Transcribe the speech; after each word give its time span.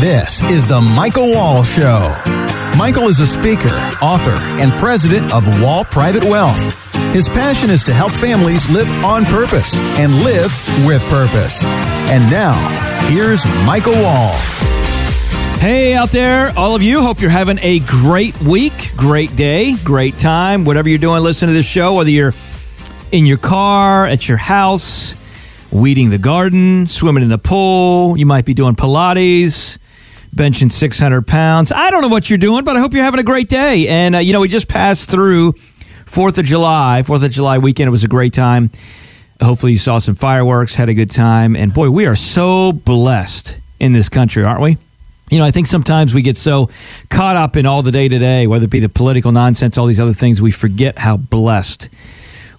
This 0.00 0.40
is 0.50 0.64
the 0.64 0.80
Michael 0.80 1.30
Wall 1.30 1.62
Show. 1.62 2.00
Michael 2.78 3.08
is 3.08 3.20
a 3.20 3.26
speaker, 3.26 3.68
author, 4.00 4.32
and 4.58 4.72
president 4.80 5.30
of 5.30 5.44
Wall 5.60 5.84
Private 5.84 6.24
Wealth. 6.24 6.58
His 7.12 7.28
passion 7.28 7.68
is 7.68 7.84
to 7.84 7.92
help 7.92 8.10
families 8.10 8.70
live 8.70 8.88
on 9.04 9.26
purpose 9.26 9.78
and 9.98 10.14
live 10.24 10.50
with 10.86 11.06
purpose. 11.10 11.66
And 12.08 12.30
now, 12.30 12.56
here's 13.10 13.44
Michael 13.66 13.92
Wall. 13.92 14.32
Hey, 15.60 15.92
out 15.92 16.08
there, 16.08 16.50
all 16.56 16.74
of 16.74 16.82
you. 16.82 17.02
Hope 17.02 17.20
you're 17.20 17.30
having 17.30 17.58
a 17.60 17.80
great 17.80 18.40
week, 18.40 18.96
great 18.96 19.36
day, 19.36 19.74
great 19.84 20.16
time. 20.16 20.64
Whatever 20.64 20.88
you're 20.88 20.98
doing, 20.98 21.22
listen 21.22 21.48
to 21.48 21.52
this 21.52 21.68
show, 21.68 21.96
whether 21.96 22.10
you're 22.10 22.32
in 23.12 23.26
your 23.26 23.36
car, 23.36 24.06
at 24.06 24.30
your 24.30 24.38
house, 24.38 25.14
weeding 25.70 26.08
the 26.08 26.16
garden, 26.16 26.86
swimming 26.86 27.22
in 27.22 27.28
the 27.28 27.36
pool. 27.36 28.16
You 28.16 28.24
might 28.24 28.46
be 28.46 28.54
doing 28.54 28.76
Pilates, 28.76 29.76
benching 30.34 30.70
600 30.70 31.26
pounds. 31.26 31.72
I 31.72 31.90
don't 31.90 32.02
know 32.02 32.08
what 32.08 32.30
you're 32.30 32.38
doing, 32.38 32.64
but 32.64 32.76
I 32.76 32.80
hope 32.80 32.92
you're 32.92 33.04
having 33.04 33.20
a 33.20 33.24
great 33.24 33.48
day. 33.48 33.88
And, 33.88 34.14
uh, 34.14 34.18
you 34.18 34.32
know, 34.32 34.40
we 34.40 34.48
just 34.48 34.68
passed 34.68 35.10
through 35.10 35.52
4th 35.52 36.38
of 36.38 36.44
July, 36.44 37.02
4th 37.04 37.24
of 37.24 37.30
July 37.30 37.58
weekend. 37.58 37.88
It 37.88 37.90
was 37.90 38.04
a 38.04 38.08
great 38.08 38.32
time. 38.32 38.70
Hopefully, 39.42 39.72
you 39.72 39.78
saw 39.78 39.98
some 39.98 40.14
fireworks, 40.14 40.74
had 40.74 40.88
a 40.88 40.94
good 40.94 41.10
time. 41.10 41.56
And 41.56 41.72
boy, 41.72 41.90
we 41.90 42.06
are 42.06 42.16
so 42.16 42.72
blessed 42.72 43.58
in 43.78 43.92
this 43.92 44.08
country, 44.08 44.44
aren't 44.44 44.60
we? 44.60 44.76
You 45.30 45.38
know, 45.38 45.44
I 45.44 45.50
think 45.50 45.66
sometimes 45.68 46.12
we 46.12 46.22
get 46.22 46.36
so 46.36 46.68
caught 47.08 47.36
up 47.36 47.56
in 47.56 47.64
all 47.64 47.82
the 47.82 47.92
day 47.92 48.08
to 48.08 48.18
day, 48.18 48.46
whether 48.46 48.64
it 48.64 48.70
be 48.70 48.80
the 48.80 48.88
political 48.88 49.32
nonsense, 49.32 49.78
all 49.78 49.86
these 49.86 50.00
other 50.00 50.12
things, 50.12 50.42
we 50.42 50.50
forget 50.50 50.98
how 50.98 51.16
blessed 51.16 51.88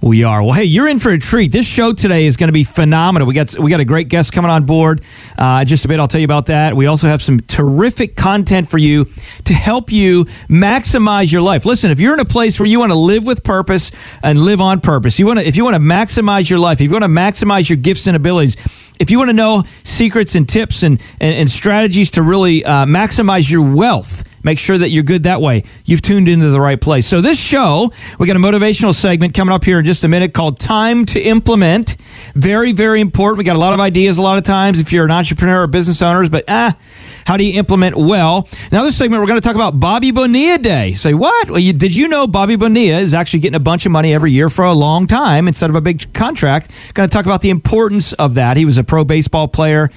we 0.02 0.24
are. 0.24 0.42
Well, 0.42 0.54
hey, 0.54 0.64
you're 0.64 0.88
in 0.88 0.98
for 0.98 1.12
a 1.12 1.20
treat. 1.20 1.52
This 1.52 1.68
show 1.68 1.94
today 1.94 2.26
is 2.26 2.36
going 2.36 2.48
to 2.48 2.54
be 2.54 2.64
phenomenal. 2.64 3.28
We 3.28 3.36
got 3.36 3.58
we 3.58 3.70
got 3.70 3.80
a 3.80 3.86
great 3.86 4.10
guest 4.10 4.34
coming 4.34 4.50
on 4.50 4.66
board. 4.66 5.02
Uh, 5.38 5.64
just 5.64 5.86
a 5.86 5.88
bit, 5.88 6.00
I'll 6.00 6.08
tell 6.08 6.20
you 6.20 6.26
about 6.26 6.48
that. 6.48 6.76
We 6.76 6.88
also 6.88 7.08
have 7.08 7.22
some 7.22 7.40
terrific 7.40 8.16
content 8.16 8.68
for 8.68 8.80
you 8.80 9.06
to 9.46 9.54
help 9.54 9.92
you 9.92 10.26
maximize 10.50 11.32
your 11.32 11.42
life. 11.42 11.66
Listen, 11.66 11.92
if 11.92 12.00
you're 12.00 12.14
in 12.16 12.20
a 12.20 12.26
place 12.26 12.60
where 12.60 12.68
you 12.68 12.80
want 12.80 12.92
to 12.92 12.98
live 12.98 13.26
with 13.26 13.44
purpose 13.44 13.92
and 14.24 14.40
live 14.40 14.60
on 14.60 14.82
purpose, 14.82 15.20
you 15.20 15.28
want 15.28 15.40
to 15.40 15.48
if 15.48 15.56
you 15.56 15.64
want 15.64 15.76
to 15.76 15.82
maximize 15.82 16.50
your 16.50 16.60
life, 16.60 16.82
if 16.82 16.88
you 16.88 16.92
want 16.92 17.04
to 17.04 17.10
maximize 17.10 17.70
your 17.70 17.78
gifts 17.78 18.08
and 18.08 18.16
abilities, 18.16 18.58
if 19.02 19.10
you 19.10 19.18
want 19.18 19.32
to 19.32 19.36
know 19.36 19.64
secrets 19.84 20.36
and 20.36 20.48
tips 20.48 20.84
and, 20.84 21.02
and, 21.20 21.36
and 21.36 21.50
strategies 21.50 22.12
to 22.12 22.22
really 22.22 22.64
uh, 22.64 22.86
maximize 22.86 23.52
your 23.52 23.76
wealth, 23.76 24.24
make 24.44 24.60
sure 24.60 24.78
that 24.78 24.92
you're 24.92 25.02
good 25.02 25.24
that 25.24 25.42
way. 25.42 25.64
You've 25.86 26.04
tuned 26.04 26.30
into 26.30 26.50
the 26.50 26.62
right 26.62 26.80
place. 26.80 27.08
So, 27.08 27.20
this 27.20 27.42
show, 27.42 27.90
we 28.20 28.28
got 28.28 28.36
a 28.36 28.40
motivational 28.40 28.94
segment 28.94 29.34
coming 29.34 29.54
up 29.54 29.66
here 29.66 29.80
in 29.80 29.86
just 29.86 30.04
a 30.04 30.08
minute 30.08 30.36
called 30.36 30.60
Time 30.60 31.06
to 31.08 31.20
Implement. 31.20 31.98
Very, 32.34 32.72
very 32.72 33.02
important. 33.02 33.40
We 33.40 33.44
got 33.44 33.56
a 33.56 33.60
lot 33.60 33.74
of 33.74 33.80
ideas 33.80 34.18
a 34.18 34.22
lot 34.22 34.38
of 34.38 34.44
times 34.44 34.80
if 34.80 34.94
you're 34.94 35.06
an 35.06 35.12
entrepreneur 35.12 35.64
or 35.64 35.68
business 35.68 36.02
owners, 36.02 36.30
but 36.30 36.46
ah, 36.48 36.78
how 37.26 37.38
do 37.38 37.46
you 37.46 37.58
implement 37.60 37.96
well? 37.96 38.48
Now, 38.72 38.84
this 38.84 38.98
segment, 38.98 39.22
we're 39.22 39.28
going 39.28 39.40
to 39.40 39.46
talk 39.46 39.56
about 39.56 39.80
Bobby 39.80 40.12
Bonilla 40.12 40.58
Day. 40.58 40.94
Say, 40.94 41.14
what? 41.14 41.50
Well, 41.50 41.60
you, 41.60 41.74
did 41.74 41.96
you 41.96 42.08
know 42.08 42.28
Bobby 42.28 42.56
Bonilla 42.56 43.00
is 43.00 43.14
actually 43.14 43.42
getting 43.42 43.56
a 43.56 43.60
bunch 43.60 43.86
of 43.86 43.92
money 43.92 44.14
every 44.14 44.32
year 44.32 44.50
for 44.50 44.66
a 44.66 44.74
long 44.74 45.08
time 45.08 45.48
instead 45.48 45.70
of 45.70 45.76
a 45.76 45.82
big 45.82 46.14
contract? 46.14 46.94
Going 46.94 47.08
to 47.08 47.14
talk 47.14 47.26
about 47.26 47.42
the 47.42 47.50
importance 47.50 48.14
of 48.14 48.36
that. 48.36 48.58
He 48.58 48.66
was 48.66 48.78
a 48.78 48.84
pro 48.84 49.04
baseball 49.04 49.48
player. 49.48 49.90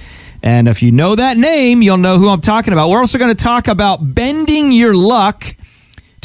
And 0.43 0.67
if 0.67 0.83
you 0.83 0.91
know 0.91 1.15
that 1.15 1.37
name, 1.37 1.81
you'll 1.81 1.97
know 1.97 2.19
who 2.19 2.29
I'm 2.29 2.41
talking 2.41 2.73
about. 2.73 2.89
We're 2.89 2.99
also 2.99 3.17
going 3.17 3.31
to 3.31 3.43
talk 3.43 3.67
about 3.67 3.99
bending 4.01 4.71
your 4.71 4.95
luck 4.95 5.43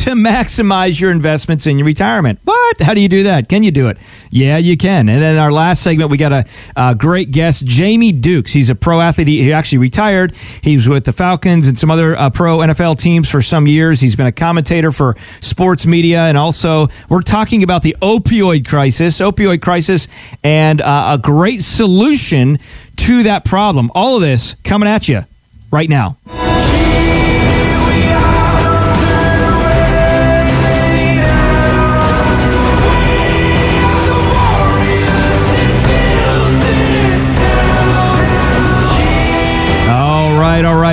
to 0.01 0.12
maximize 0.12 0.98
your 0.98 1.11
investments 1.11 1.67
in 1.67 1.79
your 1.79 1.84
retirement. 1.84 2.39
What? 2.45 2.81
How 2.81 2.95
do 2.95 3.03
you 3.03 3.09
do 3.09 3.25
that? 3.25 3.51
Can 3.51 3.62
you 3.62 3.70
do 3.70 3.89
it? 3.89 3.98
Yeah, 4.31 4.57
you 4.57 4.79
can. 4.79 5.11
And 5.11 5.20
then 5.20 5.39
our 5.39 5.53
last 5.53 5.83
segment, 5.83 6.11
we 6.11 6.17
got 6.17 6.33
a, 6.33 6.45
a 6.75 6.95
great 6.95 7.33
guest, 7.33 7.67
Jamie 7.67 8.12
Dukes. 8.12 8.51
He's 8.51 8.70
a 8.70 8.75
pro 8.75 9.01
athlete. 9.01 9.29
He 9.29 9.53
actually 9.53 9.79
retired. 9.79 10.34
He 10.62 10.75
was 10.77 10.89
with 10.89 11.05
the 11.05 11.12
Falcons 11.12 11.69
and 11.69 11.77
some 11.77 11.91
other 11.91 12.17
uh, 12.17 12.31
pro 12.31 12.59
NFL 12.59 12.98
teams 12.98 13.29
for 13.29 13.42
some 13.42 13.67
years. 13.67 14.01
He's 14.01 14.17
been 14.17 14.27
a 14.27 14.33
commentator 14.33 14.91
for 14.91 15.17
sports 15.41 15.87
media. 15.87 16.20
And 16.20 16.39
also, 16.39 16.87
we're 17.11 17.20
talking 17.20 17.62
about 17.62 17.83
the 17.83 17.95
opioid 18.01 18.67
crisis, 18.67 19.20
opioid 19.20 19.61
crisis, 19.61 20.08
and 20.42 20.80
uh, 20.80 21.11
a 21.13 21.19
great 21.19 21.61
solution 21.61 22.58
to 22.97 23.24
that 23.24 23.45
problem. 23.45 23.91
All 23.95 24.17
of 24.17 24.23
this 24.23 24.55
coming 24.64 24.89
at 24.89 25.08
you 25.08 25.27
right 25.70 25.91
now. 25.91 26.17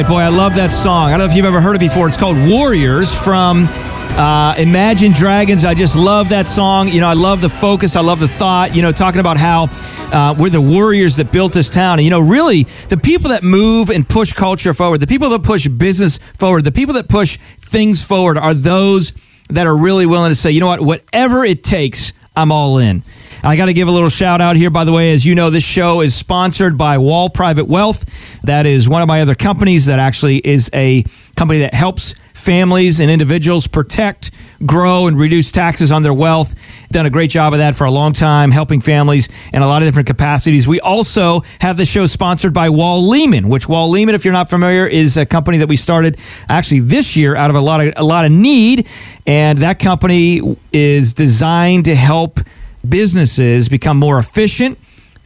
Right, 0.03 0.07
boy, 0.07 0.19
I 0.19 0.29
love 0.29 0.53
that 0.57 0.71
song. 0.71 1.07
I 1.07 1.09
don't 1.11 1.19
know 1.19 1.25
if 1.25 1.35
you've 1.35 1.45
ever 1.45 1.59
heard 1.59 1.75
it 1.75 1.79
before. 1.79 2.07
It's 2.07 2.17
called 2.17 2.37
Warriors 2.37 3.11
from 3.17 3.65
uh, 3.67 4.53
Imagine 4.59 5.11
Dragons. 5.11 5.65
I 5.65 5.73
just 5.73 5.95
love 5.95 6.29
that 6.29 6.47
song. 6.47 6.87
You 6.87 7.01
know, 7.01 7.07
I 7.07 7.13
love 7.13 7.41
the 7.41 7.49
focus. 7.49 7.95
I 7.95 8.01
love 8.01 8.19
the 8.19 8.27
thought. 8.27 8.75
You 8.75 8.83
know, 8.83 8.91
talking 8.91 9.19
about 9.19 9.37
how 9.37 9.69
uh, 10.13 10.35
we're 10.37 10.51
the 10.51 10.61
warriors 10.61 11.15
that 11.15 11.31
built 11.31 11.51
this 11.51 11.71
town. 11.71 11.97
And, 11.97 12.03
you 12.03 12.11
know, 12.11 12.19
really, 12.19 12.63
the 12.89 12.97
people 12.97 13.29
that 13.29 13.41
move 13.41 13.89
and 13.89 14.07
push 14.07 14.33
culture 14.33 14.75
forward, 14.75 14.99
the 14.99 15.07
people 15.07 15.29
that 15.29 15.41
push 15.41 15.67
business 15.67 16.19
forward, 16.19 16.63
the 16.63 16.71
people 16.71 16.93
that 16.93 17.09
push 17.09 17.37
things 17.37 18.05
forward 18.05 18.37
are 18.37 18.53
those 18.53 19.13
that 19.49 19.65
are 19.65 19.75
really 19.75 20.05
willing 20.05 20.29
to 20.29 20.35
say, 20.35 20.51
you 20.51 20.59
know 20.59 20.67
what, 20.67 20.81
whatever 20.81 21.43
it 21.43 21.63
takes, 21.63 22.13
I'm 22.35 22.51
all 22.51 22.77
in. 22.77 23.01
I 23.43 23.55
got 23.55 23.67
to 23.67 23.73
give 23.73 23.87
a 23.87 23.91
little 23.91 24.09
shout 24.09 24.41
out 24.41 24.55
here, 24.55 24.71
by 24.71 24.83
the 24.83 24.91
way. 24.91 25.13
As 25.13 25.25
you 25.25 25.35
know, 25.35 25.49
this 25.49 25.63
show 25.63 26.01
is 26.01 26.15
sponsored 26.15 26.77
by 26.77 26.97
Wall 26.97 27.29
Private 27.29 27.67
Wealth. 27.67 28.41
That 28.43 28.65
is 28.65 28.89
one 28.89 29.01
of 29.01 29.07
my 29.07 29.21
other 29.21 29.35
companies 29.35 29.85
that 29.85 29.99
actually 29.99 30.37
is 30.37 30.71
a 30.73 31.03
company 31.35 31.59
that 31.59 31.73
helps 31.73 32.15
families 32.33 32.99
and 32.99 33.11
individuals 33.11 33.67
protect, 33.67 34.31
grow, 34.65 35.07
and 35.07 35.19
reduce 35.19 35.51
taxes 35.51 35.91
on 35.91 36.01
their 36.01 36.13
wealth. 36.13 36.55
Done 36.91 37.05
a 37.05 37.09
great 37.11 37.29
job 37.29 37.53
of 37.53 37.59
that 37.59 37.75
for 37.75 37.83
a 37.83 37.91
long 37.91 38.13
time, 38.13 38.49
helping 38.49 38.81
families 38.81 39.29
in 39.53 39.61
a 39.61 39.67
lot 39.67 39.81
of 39.81 39.87
different 39.87 40.07
capacities. 40.07 40.67
We 40.67 40.79
also 40.79 41.41
have 41.59 41.77
the 41.77 41.85
show 41.85 42.07
sponsored 42.07 42.53
by 42.53 42.69
Wall 42.69 43.07
Lehman, 43.07 43.49
which 43.49 43.69
Wall 43.69 43.89
Lehman, 43.89 44.15
if 44.15 44.25
you're 44.25 44.33
not 44.33 44.49
familiar, 44.49 44.87
is 44.87 45.15
a 45.15 45.25
company 45.25 45.59
that 45.59 45.69
we 45.69 45.75
started 45.75 46.19
actually 46.49 46.79
this 46.79 47.15
year 47.15 47.35
out 47.35 47.51
of 47.51 47.55
a 47.55 47.61
lot 47.61 47.85
of 47.85 47.93
a 47.97 48.03
lot 48.03 48.25
of 48.25 48.31
need, 48.31 48.87
and 49.27 49.59
that 49.59 49.79
company 49.79 50.57
is 50.71 51.13
designed 51.13 51.85
to 51.85 51.95
help 51.95 52.39
businesses 52.87 53.69
become 53.69 53.97
more 53.97 54.19
efficient, 54.19 54.77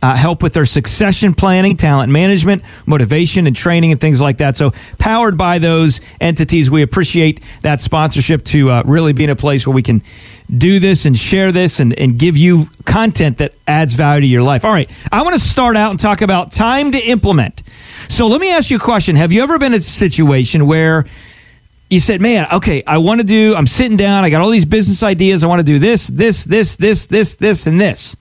uh, 0.01 0.16
help 0.16 0.41
with 0.41 0.53
their 0.53 0.66
succession 0.66 1.34
planning, 1.34 1.78
talent 1.78 2.12
management, 2.12 2.63
motivation, 2.88 3.45
and 3.45 3.56
training, 3.56 3.91
and 3.91 4.01
things 4.01 4.19
like 4.19 4.38
that. 4.38 4.57
So, 4.57 4.72
powered 4.97 5.38
by 5.38 5.59
those 5.59 6.01
entities, 6.19 6.72
we 6.72 6.81
appreciate 6.81 7.44
that 7.61 7.81
sponsorship 7.81 8.41
to 8.45 8.72
uh, 8.72 8.84
really 8.85 9.13
be 9.13 9.23
in 9.23 9.29
a 9.29 9.35
place 9.35 9.67
where 9.67 9.75
we 9.75 9.84
can 9.84 10.01
do 10.56 10.79
this 10.79 11.06
and 11.06 11.17
share 11.17 11.51
this 11.51 11.79
and, 11.79 11.97
and 11.97 12.17
give 12.17 12.35
you 12.35 12.66
content 12.85 13.38
that 13.38 13.53
adds 13.67 13.94
value 13.94 14.22
to 14.22 14.28
your 14.28 14.44
life. 14.44 14.66
All 14.66 14.72
right, 14.72 14.90
I 15.11 15.22
want 15.22 15.35
to 15.35 15.41
start 15.41 15.78
out 15.78 15.91
and 15.91 16.00
talk 16.00 16.22
about 16.22 16.51
time 16.51 16.91
to 16.94 17.00
implement. 17.00 17.61
So, 18.09 18.25
let 18.25 18.41
me 18.41 18.51
ask 18.51 18.72
you 18.72 18.78
a 18.78 18.79
question 18.79 19.16
Have 19.16 19.31
you 19.31 19.44
ever 19.44 19.59
been 19.59 19.73
in 19.73 19.79
a 19.79 19.84
situation 19.84 20.66
where 20.66 21.06
you 21.91 22.00
said, 22.00 22.22
man, 22.22 22.47
okay, 22.53 22.81
I 22.88 23.00
want 23.00 23.19
to 23.19 23.28
do, 23.28 23.53
I'm 23.53 23.68
sitting 23.68 23.97
down, 23.97 24.24
I 24.24 24.29
got 24.29 24.40
all 24.40 24.50
these 24.50 24.66
business 24.66 25.03
ideas. 25.03 25.44
I 25.44 25.47
want 25.47 25.59
to 25.59 25.66
do 25.66 25.78
this, 25.78 26.07
this, 26.07 26.46
this, 26.46 26.78
this, 26.78 27.07
this, 27.07 27.35
this, 27.35 27.68
and 27.68 27.79
this. 27.79 28.16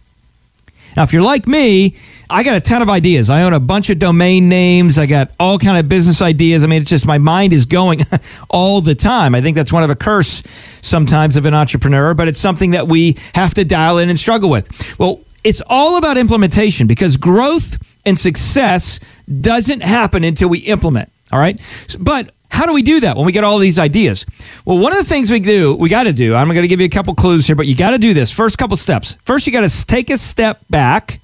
Now, 0.96 1.04
if 1.04 1.12
you're 1.12 1.22
like 1.22 1.46
me, 1.46 1.94
I 2.28 2.42
got 2.42 2.56
a 2.56 2.60
ton 2.60 2.82
of 2.82 2.90
ideas. 2.90 3.30
I 3.30 3.44
own 3.44 3.52
a 3.52 3.60
bunch 3.60 3.88
of 3.88 4.00
domain 4.00 4.48
names. 4.48 4.98
I 4.98 5.06
got 5.06 5.30
all 5.38 5.56
kind 5.56 5.78
of 5.78 5.88
business 5.88 6.20
ideas. 6.20 6.64
I 6.64 6.66
mean, 6.66 6.82
it's 6.82 6.90
just 6.90 7.06
my 7.06 7.18
mind 7.18 7.52
is 7.52 7.64
going 7.64 8.00
all 8.50 8.80
the 8.80 8.96
time. 8.96 9.36
I 9.36 9.40
think 9.40 9.54
that's 9.54 9.72
one 9.72 9.84
of 9.84 9.90
a 9.90 9.94
curse 9.94 10.42
sometimes 10.82 11.36
of 11.36 11.46
an 11.46 11.54
entrepreneur, 11.54 12.12
but 12.14 12.26
it's 12.26 12.40
something 12.40 12.72
that 12.72 12.88
we 12.88 13.14
have 13.36 13.54
to 13.54 13.64
dial 13.64 13.98
in 13.98 14.08
and 14.08 14.18
struggle 14.18 14.50
with. 14.50 14.98
Well, 14.98 15.20
it's 15.44 15.62
all 15.68 15.96
about 15.96 16.18
implementation 16.18 16.88
because 16.88 17.16
growth 17.16 17.78
and 18.04 18.18
success 18.18 18.98
doesn't 19.40 19.84
happen 19.84 20.24
until 20.24 20.48
we 20.48 20.58
implement. 20.58 21.08
All 21.30 21.38
right. 21.38 21.56
But 22.00 22.32
how 22.50 22.66
do 22.66 22.74
we 22.74 22.82
do 22.82 23.00
that 23.00 23.16
when 23.16 23.24
we 23.24 23.32
get 23.32 23.44
all 23.44 23.58
these 23.58 23.78
ideas? 23.78 24.26
Well, 24.66 24.78
one 24.78 24.92
of 24.92 24.98
the 24.98 25.04
things 25.04 25.30
we 25.30 25.40
do, 25.40 25.76
we 25.76 25.88
got 25.88 26.04
to 26.04 26.12
do, 26.12 26.34
I'm 26.34 26.48
going 26.48 26.60
to 26.60 26.68
give 26.68 26.80
you 26.80 26.86
a 26.86 26.90
couple 26.90 27.14
clues 27.14 27.46
here, 27.46 27.56
but 27.56 27.66
you 27.66 27.76
got 27.76 27.92
to 27.92 27.98
do 27.98 28.12
this. 28.12 28.32
First 28.32 28.58
couple 28.58 28.76
steps. 28.76 29.16
First, 29.24 29.46
you 29.46 29.52
got 29.52 29.68
to 29.68 29.86
take 29.86 30.10
a 30.10 30.18
step 30.18 30.60
back. 30.68 31.20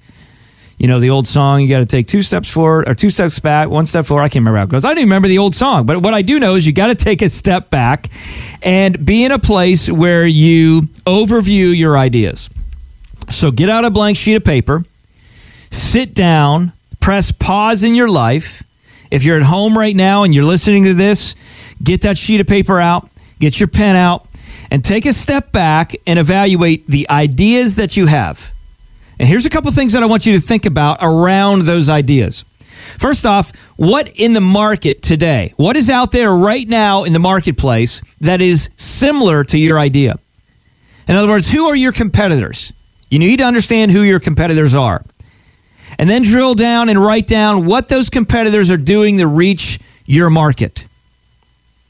You 0.77 0.87
know, 0.87 0.99
the 0.99 1.09
old 1.09 1.27
song, 1.27 1.61
you 1.61 1.67
got 1.67 1.79
to 1.79 1.85
take 1.85 2.07
two 2.07 2.21
steps 2.21 2.51
forward 2.51 2.87
or 2.87 2.93
two 2.93 3.09
steps 3.09 3.39
back, 3.39 3.69
one 3.69 3.85
step 3.87 4.05
forward. 4.05 4.23
I 4.23 4.29
can't 4.29 4.41
remember 4.41 4.57
how 4.57 4.63
it 4.63 4.69
goes. 4.69 4.85
I 4.85 4.89
don't 4.89 4.99
even 4.99 5.09
remember 5.09 5.27
the 5.27 5.39
old 5.39 5.55
song, 5.55 5.85
but 5.85 6.01
what 6.01 6.13
I 6.13 6.21
do 6.21 6.39
know 6.39 6.55
is 6.55 6.65
you 6.65 6.73
got 6.73 6.87
to 6.87 6.95
take 6.95 7.21
a 7.21 7.29
step 7.29 7.69
back 7.69 8.09
and 8.61 9.03
be 9.03 9.25
in 9.25 9.31
a 9.31 9.39
place 9.39 9.89
where 9.89 10.25
you 10.25 10.83
overview 11.05 11.75
your 11.75 11.97
ideas. 11.97 12.49
So 13.29 13.51
get 13.51 13.69
out 13.69 13.85
a 13.85 13.91
blank 13.91 14.17
sheet 14.17 14.35
of 14.35 14.45
paper, 14.45 14.85
sit 15.71 16.13
down, 16.13 16.73
press 16.99 17.31
pause 17.31 17.83
in 17.83 17.95
your 17.95 18.09
life 18.09 18.63
if 19.11 19.23
you're 19.23 19.37
at 19.37 19.43
home 19.43 19.77
right 19.77 19.95
now 19.95 20.23
and 20.23 20.33
you're 20.33 20.43
listening 20.43 20.85
to 20.85 20.93
this, 20.93 21.35
get 21.83 22.01
that 22.01 22.17
sheet 22.17 22.41
of 22.41 22.47
paper 22.47 22.79
out, 22.79 23.09
get 23.39 23.59
your 23.59 23.67
pen 23.67 23.95
out, 23.95 24.27
and 24.71 24.83
take 24.83 25.05
a 25.05 25.13
step 25.13 25.51
back 25.51 25.95
and 26.05 26.19
evaluate 26.19 26.85
the 26.87 27.09
ideas 27.09 27.75
that 27.75 27.95
you 27.97 28.05
have. 28.05 28.51
And 29.19 29.27
here's 29.27 29.45
a 29.45 29.49
couple 29.49 29.71
things 29.71 29.93
that 29.93 30.03
I 30.03 30.05
want 30.05 30.25
you 30.25 30.33
to 30.33 30.41
think 30.41 30.65
about 30.65 30.97
around 31.01 31.63
those 31.63 31.89
ideas. 31.89 32.45
First 32.99 33.25
off, 33.25 33.55
what 33.77 34.09
in 34.15 34.33
the 34.33 34.41
market 34.41 35.01
today? 35.01 35.53
What 35.57 35.75
is 35.75 35.89
out 35.89 36.11
there 36.11 36.31
right 36.31 36.67
now 36.67 37.03
in 37.03 37.13
the 37.13 37.19
marketplace 37.19 38.01
that 38.21 38.41
is 38.41 38.69
similar 38.75 39.43
to 39.45 39.57
your 39.57 39.79
idea? 39.79 40.17
In 41.07 41.15
other 41.15 41.27
words, 41.27 41.51
who 41.51 41.65
are 41.65 41.75
your 41.75 41.91
competitors? 41.91 42.73
You 43.09 43.19
need 43.19 43.37
to 43.37 43.45
understand 43.45 43.91
who 43.91 44.01
your 44.01 44.19
competitors 44.19 44.75
are. 44.75 45.03
And 45.99 46.09
then 46.09 46.23
drill 46.23 46.53
down 46.53 46.89
and 46.89 46.99
write 46.99 47.27
down 47.27 47.65
what 47.65 47.89
those 47.89 48.09
competitors 48.09 48.69
are 48.69 48.77
doing 48.77 49.17
to 49.17 49.27
reach 49.27 49.79
your 50.05 50.29
market. 50.29 50.85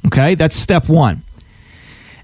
Okay, 0.05 0.35
that's 0.35 0.55
step 0.55 0.87
one. 0.87 1.23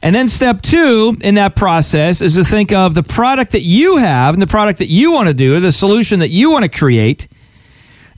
And 0.01 0.13
then 0.13 0.27
step 0.27 0.61
two 0.61 1.15
in 1.21 1.35
that 1.35 1.55
process 1.55 2.21
is 2.21 2.35
to 2.35 2.43
think 2.43 2.73
of 2.73 2.93
the 2.93 3.03
product 3.03 3.53
that 3.53 3.61
you 3.61 3.97
have 3.97 4.33
and 4.35 4.41
the 4.41 4.47
product 4.47 4.79
that 4.79 4.89
you 4.89 5.13
want 5.13 5.29
to 5.29 5.33
do, 5.33 5.59
the 5.61 5.71
solution 5.71 6.19
that 6.19 6.29
you 6.29 6.51
want 6.51 6.63
to 6.63 6.69
create, 6.69 7.27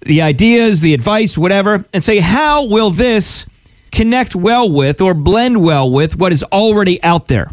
the 0.01 0.23
ideas, 0.23 0.81
the 0.81 0.95
advice, 0.95 1.37
whatever, 1.37 1.85
and 1.93 2.03
say, 2.03 2.19
how 2.19 2.67
will 2.67 2.89
this 2.89 3.45
connect 3.91 4.35
well 4.35 4.69
with 4.69 4.99
or 4.99 5.13
blend 5.13 5.63
well 5.63 5.89
with 5.89 6.17
what 6.17 6.33
is 6.33 6.43
already 6.45 7.01
out 7.03 7.27
there? 7.27 7.51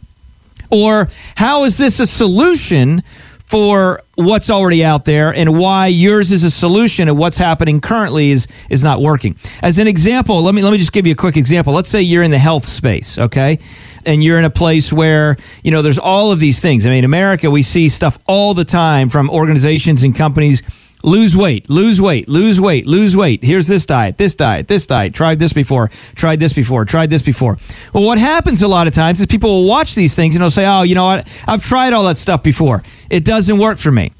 Or 0.71 1.09
how 1.37 1.65
is 1.65 1.77
this 1.77 2.01
a 2.01 2.07
solution 2.07 3.03
for 3.53 4.01
what's 4.15 4.49
already 4.49 4.83
out 4.83 5.05
there 5.05 5.31
and 5.35 5.59
why 5.59 5.87
yours 5.87 6.33
is 6.33 6.43
a 6.43 6.51
solution 6.51 7.07
and 7.07 7.19
what's 7.19 7.37
happening 7.37 7.83
currently 7.83 8.31
is 8.31 8.49
is 8.71 8.83
not 8.83 9.03
working. 9.03 9.37
As 9.61 9.79
an 9.79 9.87
example, 9.87 10.41
let 10.43 10.55
me 10.55 10.63
let 10.63 10.73
me 10.73 10.79
just 10.79 10.95
give 10.95 11.07
you 11.07 11.13
a 11.13 11.17
quick 11.17 11.37
example. 11.37 11.75
Let's 11.75 11.91
say 11.91 12.01
you're 12.01 12.23
in 12.23 12.31
the 12.31 12.39
health 12.39 12.65
space, 12.65 13.19
okay? 13.19 13.59
And 14.07 14.25
you're 14.25 14.39
in 14.39 14.47
a 14.47 14.51
place 14.51 14.91
where, 14.91 15.37
you 15.63 15.71
know, 15.71 15.83
there's 15.83 15.99
all 15.99 16.33
of 16.33 16.41
these 16.41 16.63
things. 16.63 16.87
I 16.87 16.91
mean, 16.91 17.05
America, 17.05 17.51
we 17.51 17.61
see 17.61 17.91
stuff 17.91 18.19
all 18.27 18.55
the 18.55 18.65
time 18.65 19.11
from 19.11 19.29
organizations 19.29 20.03
and 20.03 20.17
companies 20.17 20.63
lose 21.03 21.37
weight, 21.37 21.69
lose 21.69 22.01
weight, 22.01 22.29
lose 22.29 22.61
weight, 22.61 22.87
lose 22.87 23.17
weight. 23.17 23.43
Here's 23.43 23.69
this 23.69 23.87
diet, 23.87 24.19
this 24.19 24.35
diet, 24.35 24.69
this 24.69 24.87
diet. 24.87 25.15
Tried 25.15 25.39
this 25.39 25.53
before, 25.53 25.89
tried 26.15 26.41
this 26.41 26.53
before, 26.53 26.85
tried 26.85 27.11
this 27.11 27.23
before. 27.23 27.59
Well, 27.93 28.05
what 28.05 28.19
happens 28.19 28.63
a 28.63 28.69
lot 28.69 28.87
of 28.87 28.95
times 28.95 29.21
is 29.21 29.27
people 29.27 29.63
will 29.63 29.69
watch 29.69 29.95
these 29.95 30.15
things 30.15 30.35
and 30.35 30.43
they'll 30.43 30.51
say, 30.51 30.65
oh, 30.67 30.83
you 30.83 30.95
know 30.95 31.05
what? 31.05 31.45
I've 31.47 31.63
tried 31.63 31.93
all 31.93 32.05
that 32.05 32.19
stuff 32.19 32.43
before. 32.43 32.83
It 33.11 33.25
doesn't 33.25 33.59
work 33.59 33.79
for 33.79 33.91
me. 33.91 34.13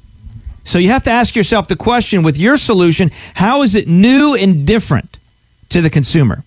So 0.63 0.77
you 0.79 0.89
have 0.89 1.03
to 1.03 1.11
ask 1.11 1.35
yourself 1.35 1.67
the 1.67 1.75
question 1.75 2.23
with 2.23 2.37
your 2.37 2.57
solution, 2.57 3.11
how 3.35 3.63
is 3.63 3.75
it 3.75 3.87
new 3.87 4.35
and 4.39 4.65
different 4.65 5.19
to 5.69 5.81
the 5.81 5.89
consumer? 5.89 6.43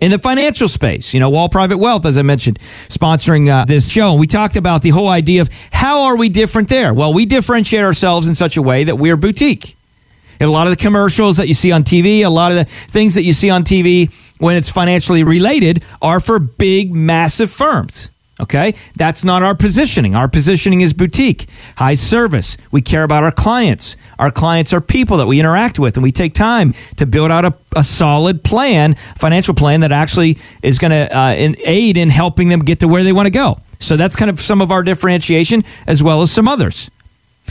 In 0.00 0.10
the 0.10 0.18
financial 0.18 0.68
space. 0.68 1.14
You 1.14 1.20
know, 1.20 1.30
Wall 1.30 1.48
Private 1.48 1.78
Wealth, 1.78 2.06
as 2.06 2.18
I 2.18 2.22
mentioned, 2.22 2.58
sponsoring 2.58 3.48
uh, 3.48 3.64
this 3.64 3.90
show. 3.90 4.14
We 4.16 4.26
talked 4.26 4.56
about 4.56 4.82
the 4.82 4.90
whole 4.90 5.08
idea 5.08 5.42
of 5.42 5.48
how 5.72 6.06
are 6.06 6.16
we 6.16 6.28
different 6.28 6.68
there? 6.68 6.92
Well, 6.92 7.14
we 7.14 7.26
differentiate 7.26 7.82
ourselves 7.82 8.28
in 8.28 8.34
such 8.34 8.56
a 8.56 8.62
way 8.62 8.84
that 8.84 8.96
we're 8.96 9.16
boutique. 9.16 9.76
And 10.40 10.48
a 10.48 10.52
lot 10.52 10.66
of 10.66 10.76
the 10.76 10.82
commercials 10.82 11.36
that 11.36 11.48
you 11.48 11.54
see 11.54 11.70
on 11.70 11.84
TV, 11.84 12.24
a 12.24 12.28
lot 12.28 12.50
of 12.50 12.58
the 12.58 12.64
things 12.64 13.14
that 13.14 13.22
you 13.22 13.32
see 13.32 13.50
on 13.50 13.62
TV 13.62 14.12
when 14.40 14.56
it's 14.56 14.70
financially 14.70 15.22
related 15.22 15.84
are 16.02 16.20
for 16.20 16.38
big, 16.38 16.92
massive 16.94 17.50
firms. 17.50 18.10
Okay? 18.40 18.74
That's 18.96 19.24
not 19.24 19.42
our 19.42 19.54
positioning. 19.54 20.14
Our 20.14 20.28
positioning 20.28 20.80
is 20.80 20.92
boutique, 20.92 21.46
high 21.76 21.94
service. 21.94 22.56
We 22.72 22.82
care 22.82 23.04
about 23.04 23.22
our 23.22 23.30
clients. 23.32 23.96
Our 24.18 24.30
clients 24.30 24.72
are 24.72 24.80
people 24.80 25.18
that 25.18 25.26
we 25.26 25.38
interact 25.38 25.78
with, 25.78 25.96
and 25.96 26.02
we 26.02 26.12
take 26.12 26.34
time 26.34 26.74
to 26.96 27.06
build 27.06 27.30
out 27.30 27.44
a, 27.44 27.54
a 27.76 27.84
solid 27.84 28.42
plan, 28.42 28.94
financial 28.94 29.54
plan 29.54 29.80
that 29.80 29.92
actually 29.92 30.38
is 30.62 30.78
going 30.78 30.90
to 30.90 31.16
uh, 31.16 31.34
aid 31.64 31.96
in 31.96 32.10
helping 32.10 32.48
them 32.48 32.60
get 32.60 32.80
to 32.80 32.88
where 32.88 33.04
they 33.04 33.12
want 33.12 33.26
to 33.26 33.32
go. 33.32 33.58
So 33.78 33.96
that's 33.96 34.16
kind 34.16 34.30
of 34.30 34.40
some 34.40 34.60
of 34.60 34.70
our 34.70 34.82
differentiation 34.82 35.62
as 35.86 36.02
well 36.02 36.22
as 36.22 36.32
some 36.32 36.48
others. 36.48 36.90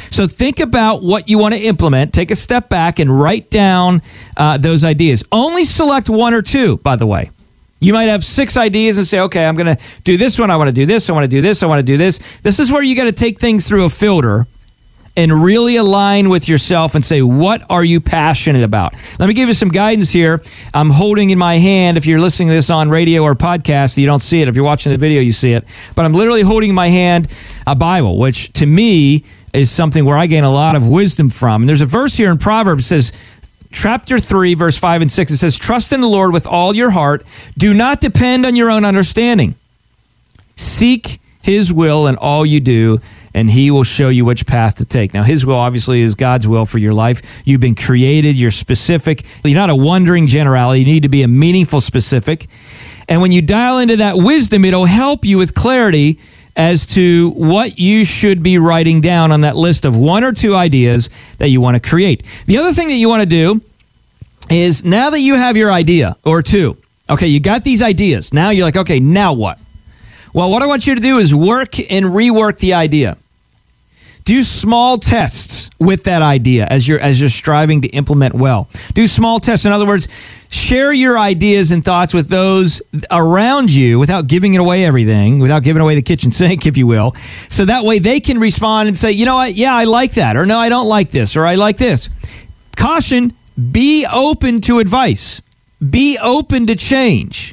So 0.09 0.25
think 0.25 0.59
about 0.59 1.03
what 1.03 1.29
you 1.29 1.37
want 1.37 1.53
to 1.53 1.59
implement. 1.59 2.13
Take 2.13 2.31
a 2.31 2.35
step 2.35 2.67
back 2.67 2.99
and 2.99 3.19
write 3.19 3.49
down 3.49 4.01
uh, 4.35 4.57
those 4.57 4.83
ideas. 4.83 5.23
Only 5.31 5.65
select 5.65 6.09
one 6.09 6.33
or 6.33 6.41
two, 6.41 6.77
by 6.77 6.95
the 6.95 7.05
way. 7.05 7.29
You 7.83 7.93
might 7.93 8.09
have 8.09 8.23
six 8.23 8.55
ideas 8.55 8.97
and 8.97 9.05
say, 9.05 9.19
okay, 9.21 9.45
I'm 9.45 9.55
going 9.55 9.75
to 9.75 10.01
do 10.03 10.17
this 10.17 10.39
one. 10.39 10.49
I 10.49 10.55
want 10.55 10.69
to 10.69 10.73
do 10.73 10.85
this. 10.85 11.09
I 11.09 11.13
want 11.13 11.25
to 11.25 11.27
do 11.27 11.41
this. 11.41 11.63
I 11.63 11.67
want 11.67 11.79
to 11.79 11.85
do 11.85 11.97
this. 11.97 12.39
This 12.39 12.59
is 12.59 12.71
where 12.71 12.81
you 12.81 12.95
got 12.95 13.05
to 13.05 13.11
take 13.11 13.39
things 13.39 13.67
through 13.67 13.85
a 13.85 13.89
filter 13.89 14.47
and 15.15 15.31
really 15.31 15.75
align 15.75 16.29
with 16.29 16.49
yourself 16.49 16.95
and 16.95 17.05
say, 17.05 17.21
what 17.21 17.61
are 17.69 17.85
you 17.85 17.99
passionate 18.01 18.63
about? 18.63 18.93
Let 19.19 19.27
me 19.27 19.35
give 19.35 19.47
you 19.47 19.53
some 19.53 19.69
guidance 19.69 20.09
here. 20.09 20.41
I'm 20.73 20.89
holding 20.89 21.29
in 21.29 21.37
my 21.37 21.55
hand, 21.55 21.97
if 21.97 22.05
you're 22.07 22.19
listening 22.19 22.47
to 22.47 22.53
this 22.55 22.69
on 22.71 22.89
radio 22.89 23.21
or 23.21 23.35
podcast, 23.35 23.97
you 23.97 24.07
don't 24.07 24.21
see 24.21 24.41
it. 24.41 24.47
If 24.47 24.55
you're 24.55 24.65
watching 24.65 24.91
the 24.91 24.97
video, 24.97 25.21
you 25.21 25.31
see 25.31 25.53
it. 25.53 25.65
But 25.95 26.05
I'm 26.05 26.13
literally 26.13 26.41
holding 26.41 26.69
in 26.69 26.75
my 26.75 26.87
hand 26.87 27.27
a 27.67 27.75
Bible, 27.75 28.17
which 28.17 28.53
to 28.53 28.65
me 28.65 29.23
is 29.53 29.69
something 29.69 30.03
where 30.03 30.17
I 30.17 30.25
gain 30.25 30.43
a 30.43 30.51
lot 30.51 30.75
of 30.75 30.87
wisdom 30.87 31.29
from. 31.29 31.61
And 31.61 31.69
there's 31.69 31.81
a 31.81 31.85
verse 31.85 32.15
here 32.15 32.31
in 32.31 32.39
Proverbs 32.39 32.89
that 32.89 33.03
says, 33.03 33.11
chapter 33.73 34.19
3, 34.19 34.53
verse 34.53 34.77
5 34.77 35.01
and 35.01 35.11
6, 35.11 35.31
it 35.31 35.37
says, 35.37 35.57
Trust 35.57 35.91
in 35.91 35.99
the 36.01 36.07
Lord 36.07 36.31
with 36.31 36.47
all 36.47 36.73
your 36.73 36.91
heart. 36.91 37.25
Do 37.57 37.73
not 37.73 37.99
depend 37.99 38.45
on 38.45 38.55
your 38.55 38.69
own 38.71 38.85
understanding. 38.85 39.55
Seek 40.55 41.19
his 41.41 41.73
will 41.73 42.07
in 42.07 42.15
all 42.15 42.45
you 42.45 42.61
do, 42.61 42.99
and 43.33 43.49
he 43.49 43.71
will 43.71 43.83
show 43.83 44.09
you 44.09 44.23
which 44.23 44.45
path 44.45 44.75
to 44.75 44.85
take. 44.85 45.13
Now, 45.13 45.23
his 45.23 45.45
will 45.45 45.57
obviously 45.57 46.01
is 46.01 46.15
God's 46.15 46.47
will 46.47 46.65
for 46.65 46.77
your 46.77 46.93
life. 46.93 47.41
You've 47.45 47.59
been 47.59 47.75
created, 47.75 48.37
you're 48.37 48.51
specific. 48.51 49.25
You're 49.43 49.59
not 49.59 49.69
a 49.69 49.75
wandering 49.75 50.27
generality, 50.27 50.81
you 50.81 50.85
need 50.85 51.03
to 51.03 51.09
be 51.09 51.23
a 51.23 51.27
meaningful 51.27 51.81
specific. 51.81 52.47
And 53.09 53.21
when 53.21 53.33
you 53.33 53.41
dial 53.41 53.79
into 53.79 53.97
that 53.97 54.15
wisdom, 54.15 54.63
it'll 54.63 54.85
help 54.85 55.25
you 55.25 55.37
with 55.37 55.53
clarity 55.53 56.19
as 56.55 56.85
to 56.85 57.31
what 57.31 57.79
you 57.79 58.05
should 58.05 58.43
be 58.43 58.57
writing 58.57 59.01
down 59.01 59.31
on 59.31 59.41
that 59.41 59.55
list 59.55 59.85
of 59.85 59.97
one 59.97 60.23
or 60.23 60.31
two 60.31 60.55
ideas 60.55 61.09
that 61.37 61.49
you 61.49 61.59
want 61.59 61.75
to 61.75 61.89
create. 61.89 62.23
The 62.45 62.57
other 62.57 62.71
thing 62.71 62.87
that 62.89 62.95
you 62.95 63.09
want 63.09 63.21
to 63.21 63.27
do 63.27 63.61
is 64.49 64.85
now 64.85 65.09
that 65.09 65.19
you 65.19 65.35
have 65.35 65.57
your 65.57 65.71
idea 65.71 66.15
or 66.23 66.41
two, 66.41 66.77
okay, 67.09 67.27
you 67.27 67.39
got 67.39 67.63
these 67.63 67.81
ideas. 67.81 68.33
Now 68.33 68.51
you're 68.51 68.65
like, 68.65 68.77
okay, 68.77 68.99
now 68.99 69.33
what? 69.33 69.59
Well, 70.33 70.51
what 70.51 70.63
I 70.63 70.67
want 70.67 70.87
you 70.87 70.95
to 70.95 71.01
do 71.01 71.17
is 71.19 71.33
work 71.33 71.79
and 71.79 72.05
rework 72.05 72.59
the 72.59 72.73
idea. 72.73 73.17
Do 74.23 74.41
small 74.41 74.97
tests 74.97 75.62
with 75.79 76.05
that 76.05 76.21
idea 76.21 76.65
as 76.65 76.87
you're 76.87 76.99
as 76.99 77.19
you're 77.19 77.29
striving 77.29 77.81
to 77.81 77.87
implement 77.89 78.33
well. 78.33 78.69
Do 78.93 79.07
small 79.07 79.39
tests. 79.39 79.65
In 79.65 79.71
other 79.71 79.85
words, 79.85 80.07
share 80.49 80.93
your 80.93 81.17
ideas 81.17 81.71
and 81.71 81.83
thoughts 81.83 82.13
with 82.13 82.29
those 82.29 82.81
around 83.11 83.71
you 83.71 83.99
without 83.99 84.27
giving 84.27 84.53
it 84.53 84.59
away 84.59 84.85
everything, 84.85 85.39
without 85.39 85.63
giving 85.63 85.81
away 85.81 85.95
the 85.95 86.01
kitchen 86.01 86.31
sink, 86.31 86.65
if 86.65 86.77
you 86.77 86.87
will. 86.87 87.13
So 87.49 87.65
that 87.65 87.83
way 87.83 87.99
they 87.99 88.19
can 88.19 88.39
respond 88.39 88.87
and 88.87 88.97
say, 88.97 89.11
you 89.11 89.25
know 89.25 89.35
what, 89.35 89.55
yeah, 89.55 89.73
I 89.73 89.85
like 89.85 90.13
that, 90.13 90.37
or 90.37 90.45
no, 90.45 90.57
I 90.57 90.69
don't 90.69 90.87
like 90.87 91.09
this, 91.09 91.35
or 91.35 91.45
I 91.45 91.55
like 91.55 91.77
this. 91.77 92.09
Caution, 92.75 93.33
be 93.71 94.05
open 94.11 94.61
to 94.61 94.79
advice. 94.79 95.41
Be 95.89 96.17
open 96.17 96.67
to 96.67 96.75
change. 96.75 97.52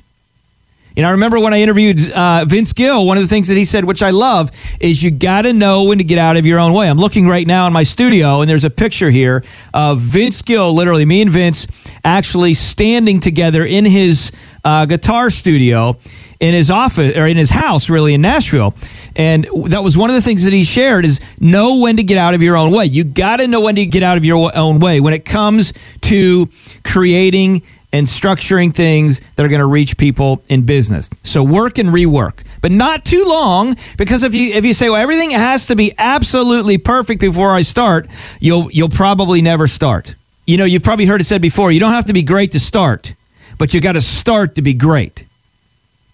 You 0.97 1.03
know, 1.03 1.09
I 1.09 1.13
remember 1.13 1.39
when 1.39 1.55
I 1.55 1.61
interviewed 1.61 1.99
uh, 2.11 2.45
Vince 2.47 2.73
Gill, 2.73 3.07
one 3.07 3.17
of 3.17 3.23
the 3.23 3.29
things 3.29 3.49
that 3.49 3.57
he 3.57 3.65
said, 3.65 3.85
which 3.85 4.03
I 4.03 4.11
love, 4.11 4.51
is 4.81 5.03
you 5.03 5.13
got 5.13 5.43
to 5.43 5.53
know 5.53 5.85
when 5.85 5.99
to 5.99 6.05
get 6.05 6.19
out 6.19 6.37
of 6.37 6.47
your 6.47 6.59
own 6.59 6.73
way. 6.73 6.91
I'm 6.91 6.99
looking 6.99 7.27
right 7.29 7.47
now 7.47 7.69
in 7.69 7.73
my 7.73 7.85
studio, 7.85 8.41
and 8.41 8.51
there's 8.51 8.65
a 8.65 8.71
picture 8.71 9.11
here 9.11 9.45
of 9.73 10.01
Vince 10.01 10.43
Gill, 10.43 10.75
literally 10.75 11.05
me 11.05 11.23
and 11.23 11.31
Vince, 11.31 11.67
actually 12.05 12.55
standing 12.55 13.21
together 13.21 13.65
in 13.65 13.85
his 13.85 14.33
uh, 14.65 14.85
guitar 14.87 15.31
studio 15.31 15.97
in 16.41 16.55
his 16.55 16.71
office 16.71 17.17
or 17.17 17.27
in 17.27 17.37
his 17.37 17.51
house, 17.51 17.91
really 17.91 18.15
in 18.15 18.23
Nashville. 18.23 18.75
And 19.15 19.45
that 19.67 19.83
was 19.85 19.97
one 19.97 20.09
of 20.11 20.17
the 20.17 20.23
things 20.23 20.45
that 20.45 20.53
he 20.53 20.65
shared 20.65 21.05
is 21.05 21.21
know 21.39 21.79
when 21.81 21.99
to 21.99 22.03
get 22.03 22.17
out 22.17 22.35
of 22.35 22.43
your 22.43 22.57
own 22.57 22.73
way. 22.73 22.87
You 22.87 23.05
got 23.05 23.37
to 23.37 23.47
know 23.47 23.61
when 23.61 23.75
to 23.77 23.87
get 23.87 24.03
out 24.03 24.17
of 24.17 24.25
your 24.25 24.51
own 24.57 24.79
way 24.79 25.01
when 25.01 25.13
it 25.13 25.25
comes 25.25 25.73
to 26.03 26.49
creating 26.83 27.63
and 27.93 28.07
structuring 28.07 28.75
things 28.75 29.21
that 29.35 29.45
are 29.45 29.49
going 29.49 29.61
to 29.61 29.67
reach 29.67 29.97
people 29.97 30.43
in 30.49 30.63
business. 30.63 31.11
So 31.25 31.43
work 31.43 31.79
and 31.79 31.89
rework, 31.89 32.45
but 32.61 32.71
not 32.71 33.05
too 33.05 33.25
long 33.27 33.75
because 33.99 34.23
if 34.23 34.35
you 34.35 34.53
if 34.53 34.65
you 34.65 34.75
say 34.75 34.89
well 34.89 35.01
everything 35.01 35.31
has 35.31 35.67
to 35.69 35.77
be 35.77 35.93
absolutely 35.99 36.79
perfect 36.79 37.21
before 37.21 37.51
I 37.51 37.63
start, 37.63 38.09
you'll 38.41 38.71
you'll 38.71 38.89
probably 38.89 39.43
never 39.43 39.67
start. 39.67 40.15
You 40.47 40.57
know, 40.57 40.65
you've 40.65 40.83
probably 40.83 41.07
heard 41.07 41.21
it 41.21 41.25
said 41.25 41.43
before, 41.43 41.71
you 41.71 41.81
don't 41.81 41.93
have 41.93 42.07
to 42.07 42.13
be 42.13 42.23
great 42.23 42.53
to 42.53 42.61
start, 42.61 43.15
but 43.59 43.75
you 43.75 43.81
got 43.81 43.93
to 43.93 44.01
start 44.01 44.57
to 44.57 44.63
be 44.63 44.75
great. 44.75 45.27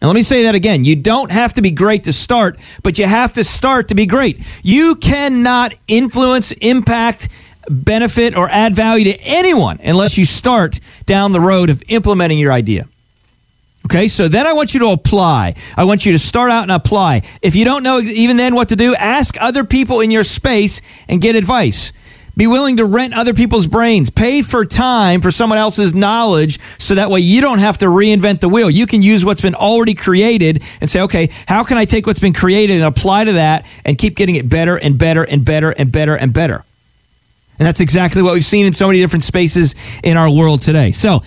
And 0.01 0.09
let 0.09 0.15
me 0.15 0.23
say 0.23 0.43
that 0.43 0.55
again. 0.55 0.85
You 0.85 0.95
don't 0.95 1.33
have 1.33 1.55
to 1.55 1.63
be 1.63 1.71
great 1.71 2.05
to 2.05 2.13
start, 2.13 2.59
but 2.83 2.99
you 2.99 3.07
have 3.07 3.33
to 3.35 3.45
start 3.45 3.89
to 3.89 3.95
be 3.95 4.05
great. 4.05 4.45
You 4.63 4.97
cannot 4.97 5.73
influence, 5.89 6.53
impact, 6.53 7.29
benefit 7.69 8.37
or 8.37 8.49
add 8.49 8.75
value 8.75 9.13
to 9.13 9.21
anyone 9.23 9.79
unless 9.83 10.19
you 10.19 10.25
start 10.25 10.81
down 11.05 11.33
the 11.33 11.41
road 11.41 11.71
of 11.71 11.83
implementing 11.89 12.39
your 12.39 12.53
idea. 12.53 12.87
Okay, 13.87 14.09
so 14.09 14.27
then 14.27 14.49
I 14.49 14.53
want 14.53 14.75
you 14.75 14.81
to 14.81 14.89
apply. 14.89 15.55
I 15.77 15.85
want 15.85 16.05
you 16.05 16.13
to 16.13 16.19
start 16.19 16.51
out 16.51 16.63
and 16.63 16.73
apply. 16.73 17.23
If 17.41 17.55
you 17.55 17.65
don't 17.65 17.85
know 17.85 18.01
even 18.01 18.37
then 18.37 18.57
what 18.57 18.71
to 18.71 18.77
do, 18.77 18.97
ask 18.97 19.37
other 19.41 19.63
people 19.63 20.01
in 20.01 20.11
your 20.11 20.25
space 20.25 20.83
and 21.09 21.21
get 21.21 21.37
advice. 21.37 21.93
Be 22.37 22.47
willing 22.47 22.77
to 22.79 22.85
rent 22.85 23.15
other 23.15 23.33
people's 23.33 23.67
brains. 23.67 24.11
Pay 24.11 24.43
for 24.43 24.67
time 24.67 25.23
for 25.23 25.31
someone 25.31 25.59
else's 25.59 25.95
knowledge 25.95 26.59
so 26.79 26.97
that 26.97 27.11
way 27.11 27.21
you 27.21 27.41
don't 27.41 27.61
have 27.61 27.79
to 27.79 27.87
reinvent 27.87 28.41
the 28.41 28.49
wheel. 28.49 28.69
You 28.69 28.87
can 28.87 29.01
use 29.03 29.25
what's 29.25 29.41
been 29.41 29.55
already 29.55 29.95
created 29.95 30.63
and 30.81 30.91
say, 30.91 31.03
okay, 31.03 31.29
how 31.47 31.65
can 31.65 31.79
I 31.79 31.87
take 31.87 32.07
what's 32.07 32.21
been 32.21 32.35
created 32.35 32.77
and 32.77 32.85
apply 32.85 33.25
to 33.25 33.33
that 33.35 33.67
and 33.87 33.97
keep 33.97 34.17
getting 34.17 34.35
it 34.35 34.49
better 34.49 34.77
and 34.77 34.99
better 34.99 35.23
and 35.23 35.45
better 35.45 35.71
and 35.71 35.91
better 35.91 36.15
and 36.15 36.33
better? 36.35 36.65
And 37.59 37.67
that's 37.67 37.81
exactly 37.81 38.23
what 38.23 38.35
we've 38.35 38.45
seen 38.45 38.67
in 38.67 38.73
so 38.73 38.87
many 38.87 39.01
different 39.01 39.23
spaces 39.23 39.75
in 40.03 40.17
our 40.17 40.31
world 40.31 40.63
today. 40.63 40.93
So, 40.93 41.21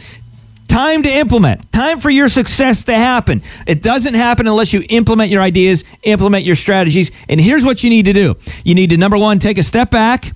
time 0.68 1.04
to 1.04 1.10
implement, 1.10 1.72
time 1.72 2.00
for 2.00 2.10
your 2.10 2.30
success 2.30 2.84
to 2.86 2.94
happen. 2.94 3.42
It 3.68 3.82
doesn't 3.82 4.14
happen 4.14 4.48
unless 4.48 4.72
you 4.74 4.84
implement 4.90 5.32
your 5.32 5.42
ideas, 5.42 5.84
implement 6.04 6.46
your 6.46 6.56
strategies. 6.56 7.12
And 7.28 7.42
here's 7.42 7.66
what 7.66 7.84
you 7.84 7.90
need 7.90 8.06
to 8.06 8.14
do 8.14 8.36
you 8.64 8.76
need 8.76 8.92
to, 8.92 8.98
number 8.98 9.18
one, 9.18 9.40
take 9.40 9.58
a 9.58 9.64
step 9.64 9.92
back 9.92 10.32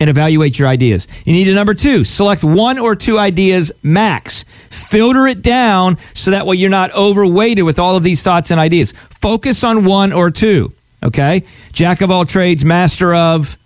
and 0.00 0.10
evaluate 0.10 0.58
your 0.58 0.68
ideas. 0.68 1.06
You 1.24 1.32
need 1.32 1.44
to, 1.44 1.54
number 1.54 1.74
two, 1.74 2.04
select 2.04 2.44
one 2.44 2.78
or 2.78 2.94
two 2.94 3.18
ideas 3.18 3.72
max. 3.82 4.44
Filter 4.44 5.26
it 5.26 5.42
down 5.42 5.98
so 6.14 6.32
that 6.32 6.46
way 6.46 6.56
you're 6.56 6.70
not 6.70 6.92
overweighted 6.94 7.64
with 7.64 7.78
all 7.78 7.96
of 7.96 8.02
these 8.02 8.22
thoughts 8.22 8.50
and 8.50 8.60
ideas. 8.60 8.92
Focus 8.92 9.64
on 9.64 9.84
one 9.84 10.12
or 10.12 10.30
two, 10.30 10.72
okay? 11.02 11.42
Jack 11.72 12.00
of 12.00 12.10
all 12.10 12.24
trades, 12.24 12.64
master 12.64 13.14
of 13.14 13.56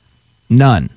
none. 0.48 0.90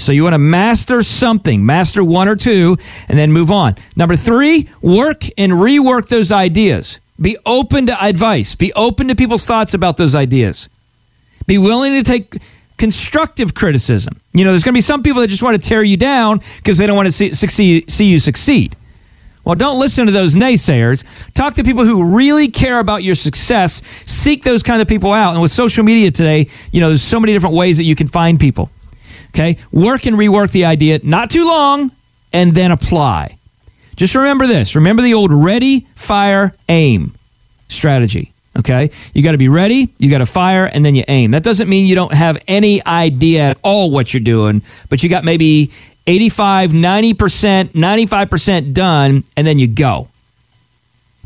So 0.00 0.12
you 0.12 0.22
want 0.22 0.34
to 0.34 0.38
master 0.38 1.02
something, 1.02 1.64
master 1.64 2.02
one 2.02 2.28
or 2.28 2.36
two, 2.36 2.76
and 3.08 3.18
then 3.18 3.32
move 3.32 3.50
on. 3.50 3.74
Number 3.96 4.16
three, 4.16 4.68
work 4.80 5.22
and 5.36 5.52
rework 5.52 6.08
those 6.08 6.32
ideas. 6.32 7.00
Be 7.20 7.36
open 7.44 7.86
to 7.86 8.02
advice. 8.02 8.56
Be 8.56 8.72
open 8.72 9.08
to 9.08 9.14
people's 9.14 9.44
thoughts 9.44 9.74
about 9.74 9.96
those 9.96 10.14
ideas. 10.14 10.70
Be 11.46 11.58
willing 11.58 11.92
to 11.92 12.02
take 12.02 12.36
constructive 12.78 13.54
criticism. 13.54 14.18
You 14.32 14.44
know, 14.44 14.50
there's 14.50 14.64
going 14.64 14.72
to 14.72 14.78
be 14.78 14.82
some 14.82 15.02
people 15.02 15.20
that 15.20 15.28
just 15.28 15.42
want 15.42 15.60
to 15.60 15.68
tear 15.68 15.82
you 15.82 15.98
down 15.98 16.40
because 16.56 16.78
they 16.78 16.86
don't 16.86 16.96
want 16.96 17.06
to 17.06 17.12
see, 17.12 17.34
succeed, 17.34 17.90
see 17.90 18.06
you 18.06 18.18
succeed. 18.18 18.74
Well, 19.44 19.54
don't 19.54 19.78
listen 19.78 20.06
to 20.06 20.12
those 20.12 20.34
naysayers. 20.34 21.04
Talk 21.32 21.54
to 21.54 21.62
people 21.62 21.84
who 21.84 22.16
really 22.16 22.48
care 22.48 22.80
about 22.80 23.02
your 23.02 23.14
success. 23.14 23.84
Seek 23.84 24.44
those 24.44 24.62
kind 24.62 24.80
of 24.80 24.88
people 24.88 25.12
out. 25.12 25.32
And 25.32 25.42
with 25.42 25.50
social 25.50 25.84
media 25.84 26.10
today, 26.10 26.48
you 26.72 26.80
know, 26.80 26.88
there's 26.88 27.02
so 27.02 27.20
many 27.20 27.32
different 27.32 27.54
ways 27.54 27.76
that 27.76 27.84
you 27.84 27.94
can 27.94 28.06
find 28.06 28.40
people. 28.40 28.70
Okay? 29.30 29.56
Work 29.72 30.06
and 30.06 30.16
rework 30.16 30.52
the 30.52 30.66
idea, 30.66 31.00
not 31.02 31.30
too 31.30 31.44
long, 31.44 31.90
and 32.32 32.54
then 32.54 32.70
apply. 32.70 33.36
Just 33.96 34.14
remember 34.14 34.46
this 34.46 34.74
remember 34.74 35.02
the 35.02 35.14
old 35.14 35.32
ready, 35.32 35.86
fire, 35.94 36.54
aim 36.68 37.12
strategy. 37.68 38.32
Okay? 38.58 38.90
You 39.14 39.22
got 39.22 39.32
to 39.32 39.38
be 39.38 39.48
ready, 39.48 39.92
you 39.98 40.10
got 40.10 40.18
to 40.18 40.26
fire, 40.26 40.64
and 40.66 40.84
then 40.84 40.94
you 40.94 41.04
aim. 41.06 41.30
That 41.30 41.42
doesn't 41.42 41.68
mean 41.68 41.86
you 41.86 41.94
don't 41.94 42.14
have 42.14 42.42
any 42.48 42.84
idea 42.84 43.50
at 43.50 43.58
all 43.62 43.90
what 43.90 44.12
you're 44.12 44.22
doing, 44.22 44.62
but 44.88 45.02
you 45.02 45.08
got 45.08 45.24
maybe 45.24 45.70
85, 46.06 46.70
90%, 46.70 47.14
95% 47.70 48.74
done, 48.74 49.24
and 49.36 49.46
then 49.46 49.58
you 49.58 49.68
go. 49.68 50.08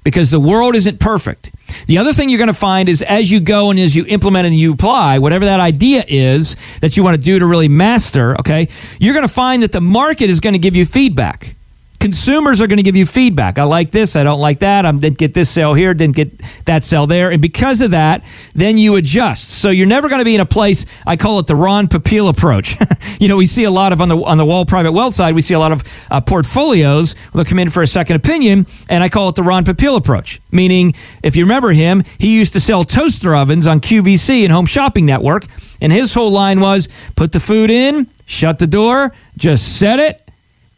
Because 0.04 0.30
the 0.30 0.40
world 0.40 0.74
isn't 0.76 1.00
perfect. 1.00 1.50
The 1.86 1.98
other 1.98 2.12
thing 2.12 2.28
you're 2.28 2.38
going 2.38 2.48
to 2.48 2.54
find 2.54 2.88
is 2.88 3.02
as 3.02 3.32
you 3.32 3.40
go 3.40 3.70
and 3.70 3.80
as 3.80 3.96
you 3.96 4.04
implement 4.06 4.46
and 4.46 4.54
you 4.54 4.74
apply, 4.74 5.18
whatever 5.18 5.46
that 5.46 5.60
idea 5.60 6.04
is 6.06 6.78
that 6.80 6.96
you 6.96 7.02
want 7.02 7.16
to 7.16 7.20
do 7.20 7.38
to 7.38 7.46
really 7.46 7.68
master, 7.68 8.38
okay, 8.40 8.68
you're 9.00 9.14
going 9.14 9.26
to 9.26 9.32
find 9.32 9.62
that 9.62 9.72
the 9.72 9.80
market 9.80 10.30
is 10.30 10.40
going 10.40 10.52
to 10.52 10.58
give 10.58 10.76
you 10.76 10.84
feedback 10.84 11.56
consumers 12.04 12.60
are 12.60 12.66
going 12.66 12.76
to 12.76 12.82
give 12.82 12.96
you 12.96 13.06
feedback. 13.06 13.58
I 13.58 13.62
like 13.62 13.90
this. 13.90 14.14
I 14.14 14.24
don't 14.24 14.38
like 14.38 14.58
that. 14.58 14.84
I 14.84 14.92
didn't 14.92 15.16
get 15.16 15.32
this 15.32 15.48
sale 15.48 15.72
here. 15.72 15.94
Didn't 15.94 16.14
get 16.14 16.36
that 16.66 16.84
sale 16.84 17.06
there. 17.06 17.30
And 17.30 17.40
because 17.40 17.80
of 17.80 17.92
that, 17.92 18.26
then 18.54 18.76
you 18.76 18.96
adjust. 18.96 19.48
So 19.48 19.70
you're 19.70 19.86
never 19.86 20.10
going 20.10 20.18
to 20.18 20.24
be 20.26 20.34
in 20.34 20.42
a 20.42 20.46
place. 20.46 20.84
I 21.06 21.16
call 21.16 21.38
it 21.38 21.46
the 21.46 21.56
Ron 21.56 21.88
Popeil 21.88 22.28
approach. 22.28 22.76
you 23.18 23.28
know, 23.28 23.38
we 23.38 23.46
see 23.46 23.64
a 23.64 23.70
lot 23.70 23.94
of 23.94 24.02
on 24.02 24.10
the 24.10 24.18
on 24.18 24.36
the 24.36 24.44
wall 24.44 24.66
private 24.66 24.92
wealth 24.92 25.14
side. 25.14 25.34
We 25.34 25.40
see 25.40 25.54
a 25.54 25.58
lot 25.58 25.72
of 25.72 25.82
uh, 26.10 26.20
portfolios 26.20 27.14
that 27.32 27.46
come 27.46 27.58
in 27.58 27.70
for 27.70 27.82
a 27.82 27.86
second 27.86 28.16
opinion, 28.16 28.66
and 28.90 29.02
I 29.02 29.08
call 29.08 29.30
it 29.30 29.34
the 29.34 29.42
Ron 29.42 29.64
Popeil 29.64 29.96
approach. 29.96 30.42
Meaning, 30.52 30.92
if 31.22 31.36
you 31.36 31.44
remember 31.44 31.70
him, 31.70 32.02
he 32.18 32.36
used 32.36 32.52
to 32.52 32.60
sell 32.60 32.84
toaster 32.84 33.34
ovens 33.34 33.66
on 33.66 33.80
QVC 33.80 34.42
and 34.42 34.52
Home 34.52 34.66
Shopping 34.66 35.06
Network, 35.06 35.46
and 35.80 35.90
his 35.90 36.12
whole 36.12 36.32
line 36.32 36.60
was 36.60 36.86
put 37.16 37.32
the 37.32 37.40
food 37.40 37.70
in, 37.70 38.08
shut 38.26 38.58
the 38.58 38.66
door, 38.66 39.14
just 39.38 39.78
set 39.78 39.98
it 40.00 40.20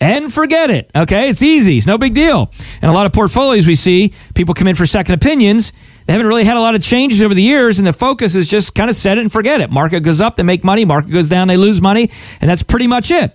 and 0.00 0.32
forget 0.32 0.70
it. 0.70 0.90
Okay, 0.94 1.28
it's 1.30 1.42
easy. 1.42 1.76
It's 1.76 1.86
no 1.86 1.98
big 1.98 2.14
deal. 2.14 2.50
And 2.82 2.90
a 2.90 2.94
lot 2.94 3.06
of 3.06 3.12
portfolios 3.12 3.66
we 3.66 3.74
see, 3.74 4.12
people 4.34 4.54
come 4.54 4.68
in 4.68 4.74
for 4.74 4.86
second 4.86 5.14
opinions. 5.14 5.72
They 6.06 6.12
haven't 6.12 6.28
really 6.28 6.44
had 6.44 6.56
a 6.56 6.60
lot 6.60 6.74
of 6.74 6.82
changes 6.82 7.20
over 7.20 7.34
the 7.34 7.42
years, 7.42 7.78
and 7.78 7.86
the 7.86 7.92
focus 7.92 8.36
is 8.36 8.46
just 8.46 8.74
kind 8.74 8.88
of 8.88 8.94
set 8.94 9.18
it 9.18 9.22
and 9.22 9.32
forget 9.32 9.60
it. 9.60 9.70
Market 9.70 10.00
goes 10.04 10.20
up, 10.20 10.36
they 10.36 10.44
make 10.44 10.62
money. 10.62 10.84
Market 10.84 11.10
goes 11.10 11.28
down, 11.28 11.48
they 11.48 11.56
lose 11.56 11.82
money, 11.82 12.10
and 12.40 12.48
that's 12.48 12.62
pretty 12.62 12.86
much 12.86 13.10
it. 13.10 13.32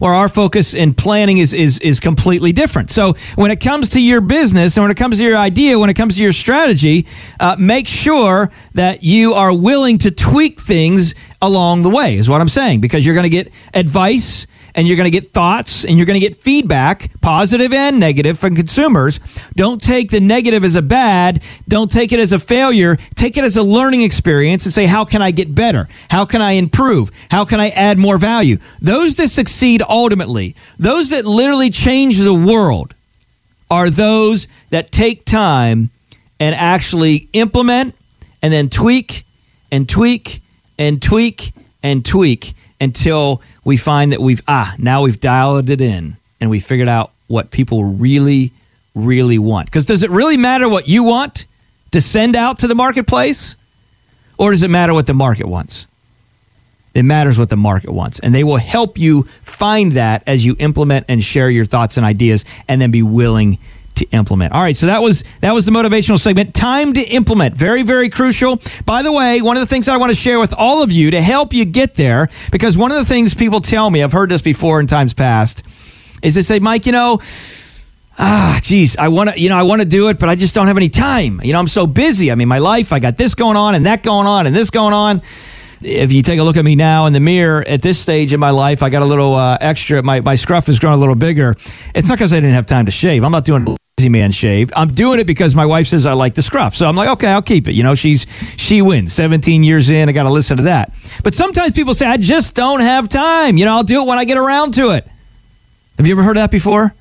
Where 0.00 0.12
our 0.12 0.28
focus 0.28 0.74
and 0.74 0.96
planning 0.96 1.38
is, 1.38 1.54
is 1.54 1.78
is 1.80 2.00
completely 2.00 2.52
different. 2.52 2.90
So 2.90 3.12
when 3.36 3.52
it 3.52 3.60
comes 3.60 3.90
to 3.90 4.02
your 4.02 4.20
business 4.20 4.76
and 4.76 4.82
when 4.82 4.90
it 4.90 4.96
comes 4.96 5.18
to 5.18 5.24
your 5.24 5.36
idea, 5.36 5.78
when 5.78 5.88
it 5.88 5.94
comes 5.94 6.16
to 6.16 6.22
your 6.22 6.32
strategy, 6.32 7.06
uh, 7.38 7.54
make 7.58 7.86
sure 7.86 8.50
that 8.74 9.04
you 9.04 9.34
are 9.34 9.54
willing 9.54 9.98
to 9.98 10.10
tweak 10.10 10.60
things 10.60 11.14
along 11.40 11.82
the 11.82 11.90
way. 11.90 12.16
Is 12.16 12.28
what 12.28 12.40
I'm 12.40 12.48
saying 12.48 12.80
because 12.80 13.06
you're 13.06 13.14
going 13.14 13.30
to 13.30 13.30
get 13.30 13.52
advice 13.72 14.48
and 14.78 14.86
you're 14.86 14.96
going 14.96 15.10
to 15.10 15.10
get 15.10 15.26
thoughts 15.26 15.84
and 15.84 15.96
you're 15.96 16.06
going 16.06 16.20
to 16.20 16.24
get 16.24 16.36
feedback, 16.36 17.10
positive 17.20 17.72
and 17.72 17.98
negative, 17.98 18.38
from 18.38 18.54
consumers. 18.54 19.18
Don't 19.56 19.82
take 19.82 20.12
the 20.12 20.20
negative 20.20 20.62
as 20.62 20.76
a 20.76 20.82
bad. 20.82 21.42
Don't 21.66 21.90
take 21.90 22.12
it 22.12 22.20
as 22.20 22.30
a 22.30 22.38
failure. 22.38 22.94
Take 23.16 23.36
it 23.36 23.42
as 23.42 23.56
a 23.56 23.62
learning 23.64 24.02
experience 24.02 24.66
and 24.66 24.72
say, 24.72 24.86
how 24.86 25.04
can 25.04 25.20
I 25.20 25.32
get 25.32 25.52
better? 25.52 25.88
How 26.08 26.24
can 26.24 26.40
I 26.40 26.52
improve? 26.52 27.10
How 27.28 27.44
can 27.44 27.58
I 27.58 27.70
add 27.70 27.98
more 27.98 28.18
value? 28.18 28.58
Those 28.80 29.16
that 29.16 29.30
succeed 29.30 29.82
ultimately, 29.82 30.54
those 30.78 31.10
that 31.10 31.24
literally 31.24 31.70
change 31.70 32.18
the 32.18 32.32
world, 32.32 32.94
are 33.68 33.90
those 33.90 34.46
that 34.70 34.92
take 34.92 35.24
time 35.24 35.90
and 36.38 36.54
actually 36.54 37.28
implement 37.32 37.96
and 38.42 38.52
then 38.52 38.68
tweak 38.68 39.24
and 39.72 39.88
tweak 39.88 40.40
and 40.78 41.02
tweak 41.02 41.52
and 41.82 42.06
tweak 42.06 42.54
until 42.80 43.42
we 43.64 43.76
find 43.76 44.12
that 44.12 44.20
we've 44.20 44.42
ah 44.48 44.74
now 44.78 45.02
we've 45.02 45.20
dialed 45.20 45.70
it 45.70 45.80
in 45.80 46.16
and 46.40 46.50
we 46.50 46.60
figured 46.60 46.88
out 46.88 47.12
what 47.26 47.50
people 47.50 47.84
really 47.84 48.52
really 48.94 49.38
want. 49.38 49.66
Because 49.66 49.86
does 49.86 50.02
it 50.02 50.10
really 50.10 50.36
matter 50.36 50.68
what 50.68 50.88
you 50.88 51.04
want 51.04 51.46
to 51.92 52.00
send 52.00 52.36
out 52.36 52.60
to 52.60 52.68
the 52.68 52.74
marketplace? 52.74 53.56
Or 54.38 54.50
does 54.50 54.62
it 54.62 54.70
matter 54.70 54.94
what 54.94 55.06
the 55.06 55.14
market 55.14 55.46
wants? 55.46 55.86
It 56.94 57.02
matters 57.04 57.38
what 57.38 57.48
the 57.48 57.56
market 57.56 57.92
wants. 57.92 58.18
And 58.18 58.34
they 58.34 58.44
will 58.44 58.56
help 58.56 58.98
you 58.98 59.22
find 59.22 59.92
that 59.92 60.22
as 60.26 60.44
you 60.44 60.56
implement 60.58 61.06
and 61.08 61.22
share 61.22 61.50
your 61.50 61.64
thoughts 61.64 61.96
and 61.96 62.04
ideas 62.04 62.44
and 62.66 62.80
then 62.80 62.90
be 62.90 63.02
willing 63.02 63.58
to 63.98 64.06
implement. 64.10 64.52
All 64.52 64.62
right, 64.62 64.76
so 64.76 64.86
that 64.86 65.02
was 65.02 65.22
that 65.40 65.52
was 65.52 65.66
the 65.66 65.72
motivational 65.72 66.18
segment. 66.18 66.54
Time 66.54 66.92
to 66.94 67.02
implement. 67.02 67.56
Very 67.56 67.82
very 67.82 68.08
crucial. 68.08 68.58
By 68.86 69.02
the 69.02 69.12
way, 69.12 69.40
one 69.42 69.56
of 69.56 69.60
the 69.60 69.66
things 69.66 69.88
I 69.88 69.96
want 69.96 70.10
to 70.10 70.16
share 70.16 70.40
with 70.40 70.54
all 70.56 70.82
of 70.82 70.92
you 70.92 71.10
to 71.12 71.20
help 71.20 71.52
you 71.52 71.64
get 71.64 71.94
there 71.94 72.28
because 72.50 72.76
one 72.76 72.90
of 72.90 72.98
the 72.98 73.04
things 73.04 73.34
people 73.34 73.60
tell 73.60 73.90
me, 73.90 74.02
I've 74.02 74.12
heard 74.12 74.30
this 74.30 74.42
before 74.42 74.80
in 74.80 74.86
times 74.86 75.14
past, 75.14 75.62
is 76.22 76.34
they 76.34 76.42
say, 76.42 76.58
"Mike, 76.58 76.86
you 76.86 76.92
know, 76.92 77.18
ah, 78.18 78.58
geez, 78.62 78.96
I 78.96 79.08
want 79.08 79.30
to, 79.30 79.40
you 79.40 79.48
know, 79.48 79.56
I 79.56 79.62
want 79.62 79.82
to 79.82 79.88
do 79.88 80.08
it, 80.08 80.18
but 80.18 80.28
I 80.28 80.34
just 80.34 80.54
don't 80.54 80.66
have 80.66 80.76
any 80.76 80.88
time. 80.88 81.40
You 81.42 81.52
know, 81.52 81.58
I'm 81.58 81.68
so 81.68 81.86
busy. 81.86 82.32
I 82.32 82.34
mean, 82.34 82.48
my 82.48 82.58
life, 82.58 82.92
I 82.92 82.98
got 82.98 83.16
this 83.16 83.34
going 83.34 83.56
on 83.56 83.74
and 83.74 83.86
that 83.86 84.02
going 84.02 84.26
on 84.26 84.46
and 84.46 84.54
this 84.54 84.70
going 84.70 84.94
on." 84.94 85.22
if 85.82 86.12
you 86.12 86.22
take 86.22 86.40
a 86.40 86.42
look 86.42 86.56
at 86.56 86.64
me 86.64 86.74
now 86.74 87.06
in 87.06 87.12
the 87.12 87.20
mirror 87.20 87.64
at 87.66 87.82
this 87.82 87.98
stage 87.98 88.32
in 88.32 88.40
my 88.40 88.50
life, 88.50 88.82
I 88.82 88.90
got 88.90 89.02
a 89.02 89.06
little 89.06 89.34
uh, 89.34 89.58
extra. 89.60 90.02
My, 90.02 90.20
my 90.20 90.34
scruff 90.34 90.66
has 90.66 90.78
grown 90.78 90.94
a 90.94 90.96
little 90.96 91.14
bigger. 91.14 91.54
It's 91.94 92.08
not 92.08 92.18
because 92.18 92.32
I 92.32 92.36
didn't 92.36 92.54
have 92.54 92.66
time 92.66 92.86
to 92.86 92.92
shave. 92.92 93.24
I'm 93.24 93.32
not 93.32 93.44
doing 93.44 93.64
Easy 93.98 94.08
man 94.08 94.30
shave. 94.30 94.70
I'm 94.76 94.86
doing 94.86 95.18
it 95.18 95.26
because 95.26 95.56
my 95.56 95.66
wife 95.66 95.88
says 95.88 96.06
I 96.06 96.12
like 96.12 96.34
the 96.34 96.42
scruff. 96.42 96.74
So 96.76 96.88
I'm 96.88 96.94
like, 96.94 97.08
okay, 97.10 97.26
I'll 97.26 97.42
keep 97.42 97.66
it. 97.66 97.72
You 97.72 97.82
know, 97.82 97.96
she's 97.96 98.26
she 98.56 98.80
wins. 98.80 99.12
17 99.12 99.64
years 99.64 99.90
in, 99.90 100.08
I 100.08 100.12
got 100.12 100.22
to 100.22 100.30
listen 100.30 100.58
to 100.58 100.62
that. 100.64 100.92
But 101.24 101.34
sometimes 101.34 101.72
people 101.72 101.94
say 101.94 102.06
I 102.06 102.16
just 102.16 102.54
don't 102.54 102.80
have 102.80 103.08
time. 103.08 103.56
You 103.56 103.64
know, 103.64 103.72
I'll 103.72 103.82
do 103.82 104.02
it 104.02 104.08
when 104.08 104.16
I 104.16 104.24
get 104.24 104.38
around 104.38 104.74
to 104.74 104.94
it. 104.94 105.04
Have 105.96 106.06
you 106.06 106.14
ever 106.14 106.22
heard 106.22 106.36
that 106.36 106.52
before? 106.52 106.94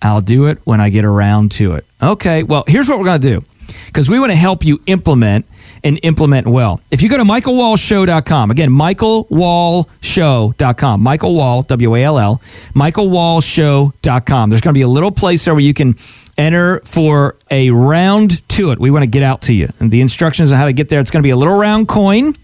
I'll 0.00 0.22
do 0.22 0.46
it 0.46 0.58
when 0.64 0.80
I 0.80 0.88
get 0.88 1.04
around 1.04 1.52
to 1.52 1.74
it. 1.74 1.84
Okay, 2.02 2.42
well, 2.42 2.64
here's 2.66 2.88
what 2.88 2.98
we're 2.98 3.04
going 3.04 3.20
to 3.20 3.40
do 3.40 3.44
because 3.86 4.08
we 4.08 4.18
want 4.18 4.32
to 4.32 4.38
help 4.38 4.64
you 4.64 4.80
implement 4.86 5.44
and 5.84 5.98
implement 6.02 6.46
well. 6.46 6.80
If 6.90 7.02
you 7.02 7.08
go 7.08 7.16
to 7.16 7.24
michaelwallshow.com, 7.24 8.50
again, 8.50 8.70
michaelwallshow.com, 8.70 11.02
Michael 11.02 11.34
Wall, 11.34 11.62
W 11.62 11.94
A 11.94 12.04
L 12.04 12.18
L, 12.18 12.42
michaelwallshow.com. 12.74 14.50
There's 14.50 14.60
going 14.60 14.74
to 14.74 14.78
be 14.78 14.82
a 14.82 14.88
little 14.88 15.10
place 15.10 15.44
there 15.44 15.54
where 15.54 15.62
you 15.62 15.74
can 15.74 15.96
enter 16.36 16.80
for 16.80 17.36
a 17.50 17.70
round 17.70 18.46
to 18.48 18.70
it. 18.70 18.78
We 18.78 18.90
want 18.90 19.04
to 19.04 19.10
get 19.10 19.22
out 19.22 19.42
to 19.42 19.52
you. 19.52 19.68
And 19.80 19.90
the 19.90 20.00
instructions 20.00 20.52
on 20.52 20.58
how 20.58 20.66
to 20.66 20.72
get 20.72 20.88
there, 20.88 21.00
it's 21.00 21.10
going 21.10 21.22
to 21.22 21.26
be 21.26 21.30
a 21.30 21.36
little 21.36 21.58
round 21.58 21.88
coin. 21.88 22.34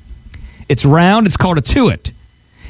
It's 0.68 0.84
round, 0.84 1.26
it's 1.26 1.36
called 1.36 1.58
a 1.58 1.60
to 1.60 1.88
it. 1.88 2.12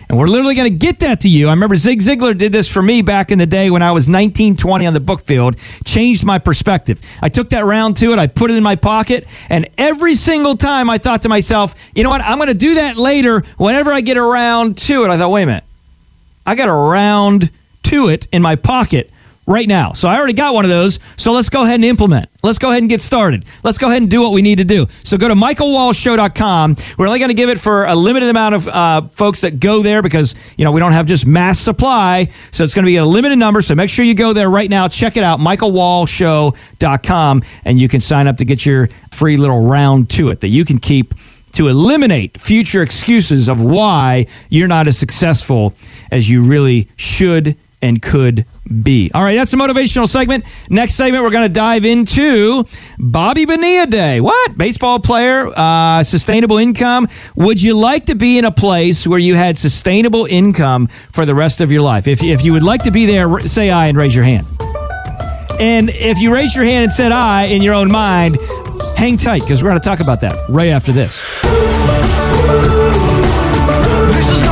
And 0.08 0.18
we're 0.18 0.26
literally 0.26 0.54
going 0.54 0.70
to 0.70 0.76
get 0.76 1.00
that 1.00 1.20
to 1.20 1.28
you. 1.28 1.49
I 1.49 1.52
remember 1.52 1.76
Zig 1.76 2.00
Ziglar 2.00 2.37
did 2.37 2.52
this 2.52 2.70
for 2.70 2.82
me 2.82 3.02
back 3.02 3.30
in 3.30 3.38
the 3.38 3.46
day 3.46 3.70
when 3.70 3.82
I 3.82 3.92
was 3.92 4.06
19, 4.06 4.56
20 4.56 4.87
on 4.87 4.92
the 4.92 5.00
book 5.00 5.20
field, 5.20 5.56
changed 5.84 6.25
my 6.25 6.38
perspective. 6.38 7.00
I 7.23 7.28
took 7.28 7.50
that 7.50 7.64
round 7.64 7.96
to 7.99 8.12
it, 8.12 8.18
I 8.18 8.26
put 8.26 8.50
it 8.50 8.56
in 8.56 8.62
my 8.62 8.76
pocket, 8.76 9.26
and 9.49 9.68
every 9.78 10.14
single 10.14 10.56
time 10.56 10.90
I 10.90 10.99
thought 10.99 11.23
to 11.23 11.28
myself, 11.28 11.75
you 11.94 12.04
know 12.04 12.11
what, 12.11 12.20
I'm 12.20 12.38
going 12.38 12.49
to 12.49 12.54
do 12.54 12.75
that 12.75 12.96
later 12.96 13.40
whenever 13.56 13.90
I 13.90 14.00
get 14.00 14.18
around 14.18 14.78
to 14.78 15.04
it. 15.04 15.11
I 15.11 15.16
thought, 15.16 15.30
wait 15.30 15.44
a 15.44 15.46
minute, 15.46 15.64
I 16.46 16.54
got 16.54 16.68
a 16.68 16.73
round 16.73 17.50
to 17.84 18.08
it 18.08 18.26
in 18.32 18.42
my 18.42 18.56
pocket 18.56 19.11
right 19.46 19.68
now. 19.68 19.92
So 19.92 20.08
I 20.08 20.16
already 20.16 20.32
got 20.32 20.54
one 20.54 20.64
of 20.64 20.70
those. 20.70 20.98
So 21.16 21.32
let's 21.32 21.48
go 21.48 21.64
ahead 21.64 21.76
and 21.76 21.84
implement. 21.84 22.28
Let's 22.42 22.58
go 22.58 22.70
ahead 22.70 22.82
and 22.82 22.88
get 22.88 23.00
started. 23.00 23.44
Let's 23.62 23.78
go 23.78 23.88
ahead 23.88 24.02
and 24.02 24.10
do 24.10 24.20
what 24.20 24.32
we 24.32 24.42
need 24.42 24.58
to 24.58 24.64
do. 24.64 24.86
So 24.88 25.16
go 25.16 25.28
to 25.28 25.34
michaelwallshow.com. 25.34 26.76
We're 26.98 27.06
only 27.06 27.18
going 27.18 27.30
to 27.30 27.34
give 27.34 27.50
it 27.50 27.60
for 27.60 27.86
a 27.86 27.94
limited 27.94 28.28
amount 28.28 28.54
of 28.54 28.68
uh, 28.68 29.02
folks 29.08 29.42
that 29.42 29.60
go 29.60 29.82
there 29.82 30.02
because, 30.02 30.34
you 30.56 30.64
know, 30.64 30.72
we 30.72 30.80
don't 30.80 30.92
have 30.92 31.06
just 31.06 31.26
mass 31.26 31.58
supply. 31.58 32.24
So 32.52 32.64
it's 32.64 32.74
going 32.74 32.84
to 32.84 32.90
be 32.90 32.96
a 32.96 33.04
limited 33.04 33.36
number. 33.36 33.62
So 33.62 33.74
make 33.74 33.90
sure 33.90 34.04
you 34.04 34.14
go 34.14 34.32
there 34.32 34.50
right 34.50 34.70
now. 34.70 34.88
Check 34.88 35.16
it 35.16 35.22
out, 35.22 35.40
michaelwallshow.com, 35.40 37.42
and 37.64 37.80
you 37.80 37.88
can 37.88 38.00
sign 38.00 38.26
up 38.26 38.36
to 38.38 38.44
get 38.44 38.66
your 38.66 38.88
free 39.12 39.36
little 39.36 39.66
round 39.66 40.10
to 40.10 40.30
it 40.30 40.40
that 40.40 40.48
you 40.48 40.64
can 40.64 40.78
keep 40.78 41.14
to 41.52 41.68
eliminate 41.68 42.40
future 42.40 42.82
excuses 42.82 43.48
of 43.48 43.62
why 43.62 44.26
you're 44.50 44.66
not 44.66 44.88
as 44.88 44.98
successful 44.98 45.72
as 46.10 46.28
you 46.28 46.44
really 46.44 46.88
should 46.96 47.56
and 47.84 48.00
could 48.00 48.46
be. 48.82 49.10
All 49.14 49.22
right, 49.22 49.36
that's 49.36 49.52
a 49.52 49.56
motivational 49.56 50.08
segment. 50.08 50.44
Next 50.70 50.94
segment, 50.94 51.22
we're 51.22 51.30
going 51.30 51.46
to 51.46 51.52
dive 51.52 51.84
into 51.84 52.64
Bobby 52.98 53.44
Bonilla 53.44 53.86
Day. 53.86 54.20
What? 54.22 54.56
Baseball 54.56 54.98
player, 54.98 55.50
uh, 55.54 56.02
sustainable 56.02 56.56
income. 56.56 57.06
Would 57.36 57.62
you 57.62 57.78
like 57.78 58.06
to 58.06 58.14
be 58.14 58.38
in 58.38 58.46
a 58.46 58.50
place 58.50 59.06
where 59.06 59.18
you 59.18 59.34
had 59.34 59.58
sustainable 59.58 60.24
income 60.24 60.86
for 60.86 61.26
the 61.26 61.34
rest 61.34 61.60
of 61.60 61.70
your 61.70 61.82
life? 61.82 62.08
If, 62.08 62.24
if 62.24 62.42
you 62.42 62.54
would 62.54 62.62
like 62.62 62.84
to 62.84 62.90
be 62.90 63.04
there, 63.04 63.40
say 63.40 63.70
I 63.70 63.88
and 63.88 63.98
raise 63.98 64.16
your 64.16 64.24
hand. 64.24 64.46
And 65.60 65.90
if 65.90 66.18
you 66.20 66.32
raise 66.34 66.56
your 66.56 66.64
hand 66.64 66.84
and 66.84 66.92
said 66.92 67.12
I 67.12 67.44
in 67.44 67.60
your 67.60 67.74
own 67.74 67.92
mind, 67.92 68.38
hang 68.96 69.18
tight 69.18 69.42
because 69.42 69.62
we're 69.62 69.70
going 69.70 69.80
to 69.80 69.88
talk 69.88 70.00
about 70.00 70.22
that 70.22 70.48
right 70.48 70.68
after 70.68 70.90
this. 70.90 71.22
Worried 73.94 74.43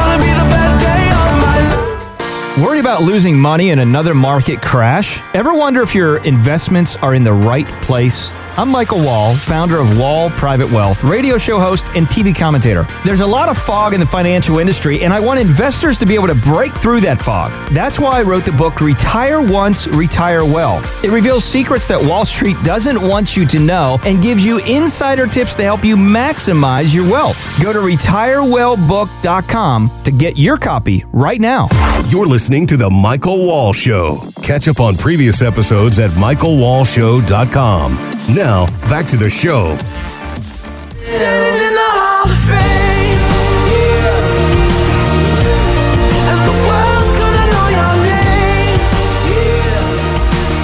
about 2.93 3.05
losing 3.05 3.41
money 3.41 3.71
in 3.71 3.79
another 3.79 4.13
market 4.13 4.61
crash? 4.61 5.23
Ever 5.33 5.55
wonder 5.55 5.81
if 5.81 5.95
your 5.95 6.19
investments 6.25 6.97
are 6.97 7.15
in 7.15 7.25
the 7.25 7.33
right 7.33 7.67
place? 7.67 8.31
I'm 8.55 8.69
Michael 8.69 9.03
Wall, 9.03 9.35
founder 9.35 9.79
of 9.79 9.99
Wall 9.99 10.29
Private 10.29 10.71
Wealth, 10.71 11.03
radio 11.05 11.39
show 11.39 11.59
host, 11.59 11.87
and 11.97 12.07
TV 12.07 12.37
commentator. 12.37 12.87
There's 13.03 13.21
a 13.21 13.27
lot 13.27 13.49
of 13.49 13.57
fog 13.57 13.95
in 13.95 14.01
the 14.01 14.05
financial 14.05 14.59
industry, 14.59 15.03
and 15.03 15.11
I 15.11 15.21
want 15.21 15.41
investors 15.41 15.97
to 16.01 16.07
be 16.07 16.15
able 16.15 16.27
to 16.27 16.35
break 16.35 16.75
through 16.75 17.01
that 17.01 17.19
fog. 17.19 17.51
That's 17.71 17.99
why 17.99 18.21
I 18.21 18.23
wrote 18.23 18.45
the 18.45 18.53
book 18.53 18.83
Retire 18.83 19.41
Once, 19.41 19.89
Retire 19.89 20.45
Well. 20.45 20.85
It 21.03 21.11
reveals 21.11 21.45
secrets 21.45 21.89
that 21.89 22.05
Wall 22.05 22.27
Street 22.27 22.59
doesn't 22.63 23.01
want 23.01 23.39
you 23.39 23.47
to 23.47 23.59
know 23.59 23.99
and 24.05 24.21
gives 24.21 24.45
you 24.45 24.59
insider 24.67 25.27
tips 25.27 25.55
to 25.55 25.63
help 25.63 25.83
you 25.83 25.97
maximize 25.97 26.95
your 26.95 27.11
wealth. 27.11 27.39
Go 27.63 27.73
to 27.73 27.79
retirewellbook.com 27.79 29.91
to 30.05 30.11
get 30.11 30.37
your 30.37 30.59
copy 30.59 31.07
right 31.11 31.41
now. 31.41 31.69
You're 32.11 32.27
listening 32.27 32.67
to 32.67 32.77
The 32.77 32.91
Michael 32.91 33.47
Wall 33.47 33.73
Show. 33.73 34.31
Catch 34.43 34.67
up 34.69 34.81
on 34.81 34.97
previous 34.97 35.41
episodes 35.41 35.99
at 35.99 36.11
michaelwallshow.com. 36.11 37.95
Now, 38.35 38.67
back 38.89 39.07
to 39.07 39.17
the 39.17 39.31
show. 39.31 39.79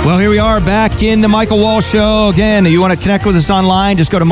Well, 0.04 0.18
here 0.18 0.30
we 0.30 0.38
are 0.38 0.60
back 0.60 1.02
in 1.02 1.20
the 1.20 1.28
Michael 1.28 1.58
Wall 1.58 1.80
Show. 1.80 2.30
Again, 2.32 2.64
if 2.64 2.72
you 2.72 2.80
want 2.80 2.94
to 2.94 3.00
connect 3.00 3.26
with 3.26 3.36
us 3.36 3.50
online, 3.50 3.98
just 3.98 4.10
go 4.10 4.18
to 4.18 4.24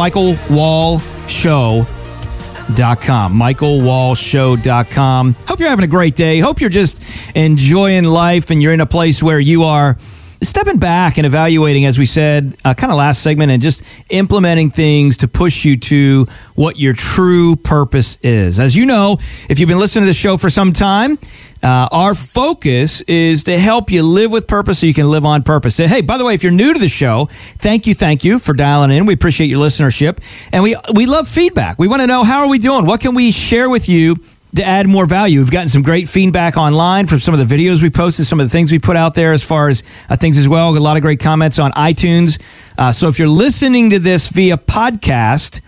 michaelwallshow.com. 2.67 3.33
michaelwallshow.com. 3.33 5.35
Hope 5.47 5.61
you're 5.61 5.69
having 5.69 5.85
a 5.85 5.89
great 5.89 6.15
day. 6.15 6.41
Hope 6.41 6.61
you're 6.61 6.71
just 6.71 7.03
enjoying 7.37 8.05
life 8.05 8.51
and 8.51 8.63
you're 8.63 8.73
in 8.73 8.81
a 8.81 8.87
place 8.87 9.23
where 9.23 9.41
you 9.41 9.65
are 9.65 9.97
stepping 10.43 10.79
back 10.79 11.17
and 11.17 11.27
evaluating, 11.27 11.87
as 11.87 11.99
we 11.99 12.05
said, 12.05 12.57
uh, 12.65 12.75
kind 12.75 12.93
of 12.93 12.99
last 12.99 13.23
segment, 13.23 13.51
and 13.51 13.63
just 13.63 13.83
implementing 14.11 14.71
things 14.71 15.17
to 15.19 15.29
push 15.29 15.65
you 15.65 15.77
to 15.77 16.27
what 16.55 16.79
your 16.79 16.93
true 16.93 17.57
purpose 17.57 18.19
is. 18.23 18.61
As 18.61 18.77
you 18.77 18.87
know, 18.87 19.17
if 19.49 19.59
you've 19.59 19.69
been 19.69 19.79
listening 19.79 20.05
to 20.05 20.11
the 20.11 20.15
show 20.15 20.37
for 20.37 20.51
some 20.51 20.73
time, 20.73 21.19
uh, 21.63 21.89
our 21.91 22.15
focus 22.15 23.01
is 23.03 23.45
to 23.45 23.59
help 23.59 23.91
you 23.91 24.03
live 24.03 24.31
with 24.31 24.47
purpose 24.47 24.81
so 24.81 24.87
you 24.87 24.95
can 24.95 25.11
live 25.11 25.25
on 25.25 25.43
purpose. 25.43 25.77
Hey, 25.79 26.01
by 26.01 26.19
the 26.19 26.25
way, 26.25 26.35
if 26.35 26.43
you're 26.43 26.53
new 26.53 26.73
to 26.73 26.79
the 26.79 26.89
show, 26.89 27.27
thank 27.31 27.87
you, 27.87 27.95
thank 27.95 28.25
you 28.25 28.39
for 28.39 28.53
dialing 28.53 28.91
in. 28.91 29.07
We 29.07 29.15
appreciate 29.15 29.49
your 29.49 29.61
listenership, 29.61 30.19
and 30.53 30.63
we 30.63 30.77
we 30.95 31.07
love 31.07 31.29
feedback. 31.29 31.79
We 31.79 31.89
want 31.89 32.03
to 32.03 32.07
know 32.07 32.25
how 32.25 32.43
are 32.43 32.49
we 32.49 32.59
doing? 32.59 32.87
What 32.87 33.01
can 33.01 33.15
we 33.15 33.31
share 33.31 33.71
with 33.71 33.89
you 33.89 34.17
to 34.57 34.65
add 34.65 34.87
more 34.87 35.07
value. 35.07 35.41
We've 35.41 35.51
gotten 35.51 35.69
some 35.69 35.83
great 35.83 36.09
feedback 36.09 36.57
online 36.57 37.07
from 37.07 37.21
some 37.21 37.35
of 37.35 37.47
the 37.47 37.57
videos 37.57 37.83
we 37.83 37.91
posted, 37.91 38.27
some 38.27 38.41
of 38.41 38.47
the 38.47 38.51
things 38.51 38.73
we 38.73 38.79
put 38.79 38.97
out 38.97 39.15
there 39.15 39.33
as 39.33 39.43
far 39.43 39.69
as 39.69 39.83
uh, 40.09 40.17
things 40.17 40.39
as 40.39 40.49
well. 40.49 40.77
A 40.77 40.79
lot 40.79 40.97
of 40.97 41.03
great 41.03 41.21
comments 41.21 41.59
on 41.59 41.73
iTunes. 41.73 42.41
Uh, 42.79 42.93
so 42.93 43.09
if 43.09 43.19
you're 43.19 43.29
listening 43.29 43.91
to 43.91 43.99
this 43.99 44.29
via 44.29 44.57
podcast, 44.57 45.61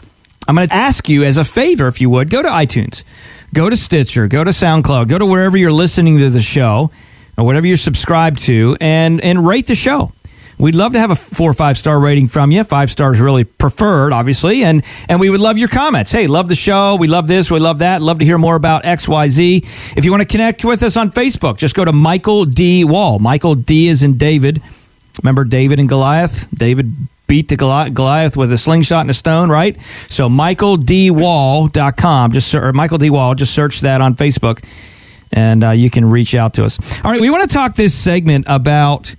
I'm 0.46 0.55
going 0.55 0.68
to 0.68 0.74
ask 0.74 1.09
you 1.09 1.24
as 1.24 1.37
a 1.37 1.44
favor, 1.44 1.88
if 1.88 2.01
you 2.01 2.09
would, 2.11 2.31
go 2.31 2.42
to 2.42 2.48
iTunes, 2.48 3.05
go 3.54 3.70
to 3.70 3.76
Stitcher, 3.76 4.28
go 4.28 4.44
to 4.44 4.50
SoundCloud, 4.50 5.08
go 5.08 5.18
to 5.18 5.26
wherever 5.26 5.56
you're 5.56 5.72
listening 5.72 6.18
to 6.18 6.30
the 6.30 6.40
show 6.40 6.90
or 7.37 7.44
whatever 7.44 7.66
you're 7.66 7.76
subscribed 7.76 8.40
to, 8.40 8.76
and 8.80 9.20
and 9.20 9.46
rate 9.46 9.66
the 9.66 9.74
show. 9.74 10.12
We'd 10.58 10.74
love 10.74 10.94
to 10.94 10.98
have 10.98 11.12
a 11.12 11.14
four 11.14 11.48
or 11.48 11.54
five 11.54 11.78
star 11.78 12.00
rating 12.00 12.26
from 12.26 12.50
you. 12.50 12.64
Five 12.64 12.90
stars 12.90 13.20
really 13.20 13.44
preferred, 13.44 14.12
obviously. 14.12 14.64
And 14.64 14.84
and 15.08 15.20
we 15.20 15.30
would 15.30 15.40
love 15.40 15.56
your 15.56 15.68
comments. 15.68 16.11
Hey, 16.11 16.26
love 16.26 16.48
the 16.48 16.56
show. 16.56 16.96
We 16.96 17.06
love 17.06 17.28
this. 17.28 17.48
We 17.48 17.61
love 17.61 17.78
that. 17.78 18.02
Love 18.02 18.18
to 18.18 18.24
hear 18.24 18.38
more 18.38 18.56
about 18.56 18.82
XYZ. 18.82 19.96
If 19.96 20.04
you 20.04 20.11
want 20.11 20.22
to 20.22 20.28
connect 20.28 20.64
with 20.64 20.82
us 20.82 20.96
on 20.96 21.11
Facebook, 21.11 21.58
just 21.58 21.76
go 21.76 21.84
to 21.84 21.92
Michael 21.92 22.44
D. 22.44 22.84
Wall. 22.84 23.20
Michael 23.20 23.54
D 23.54 23.87
is 23.87 24.02
in 24.02 24.18
David. 24.18 24.61
Remember 25.22 25.44
David 25.44 25.78
and 25.78 25.88
Goliath? 25.88 26.48
David 26.52 26.92
beat 27.29 27.49
the 27.49 27.57
Goliath 27.57 28.37
with 28.37 28.53
a 28.53 28.59
slingshot 28.59 29.03
and 29.03 29.11
a 29.11 29.14
stone, 29.14 29.49
right? 29.49 29.81
So 30.09 30.29
michaeldwall.com, 30.29 32.33
just 32.33 32.53
or 32.55 32.73
Michael 32.73 32.99
D. 32.99 33.11
Wall, 33.11 33.37
just 33.37 33.55
search 33.55 33.81
that 33.83 34.01
on 34.01 34.17
Facebook 34.17 34.64
and 35.33 35.64
uh, 35.64 35.71
you 35.71 35.91
can 35.91 36.05
reach 36.05 36.35
out 36.35 36.55
to 36.55 36.64
us. 36.64 37.05
All 37.05 37.11
right, 37.11 37.21
we 37.21 37.31
want 37.31 37.49
to 37.49 37.55
talk 37.55 37.75
this 37.75 37.95
segment 37.95 38.47
about 38.49 39.14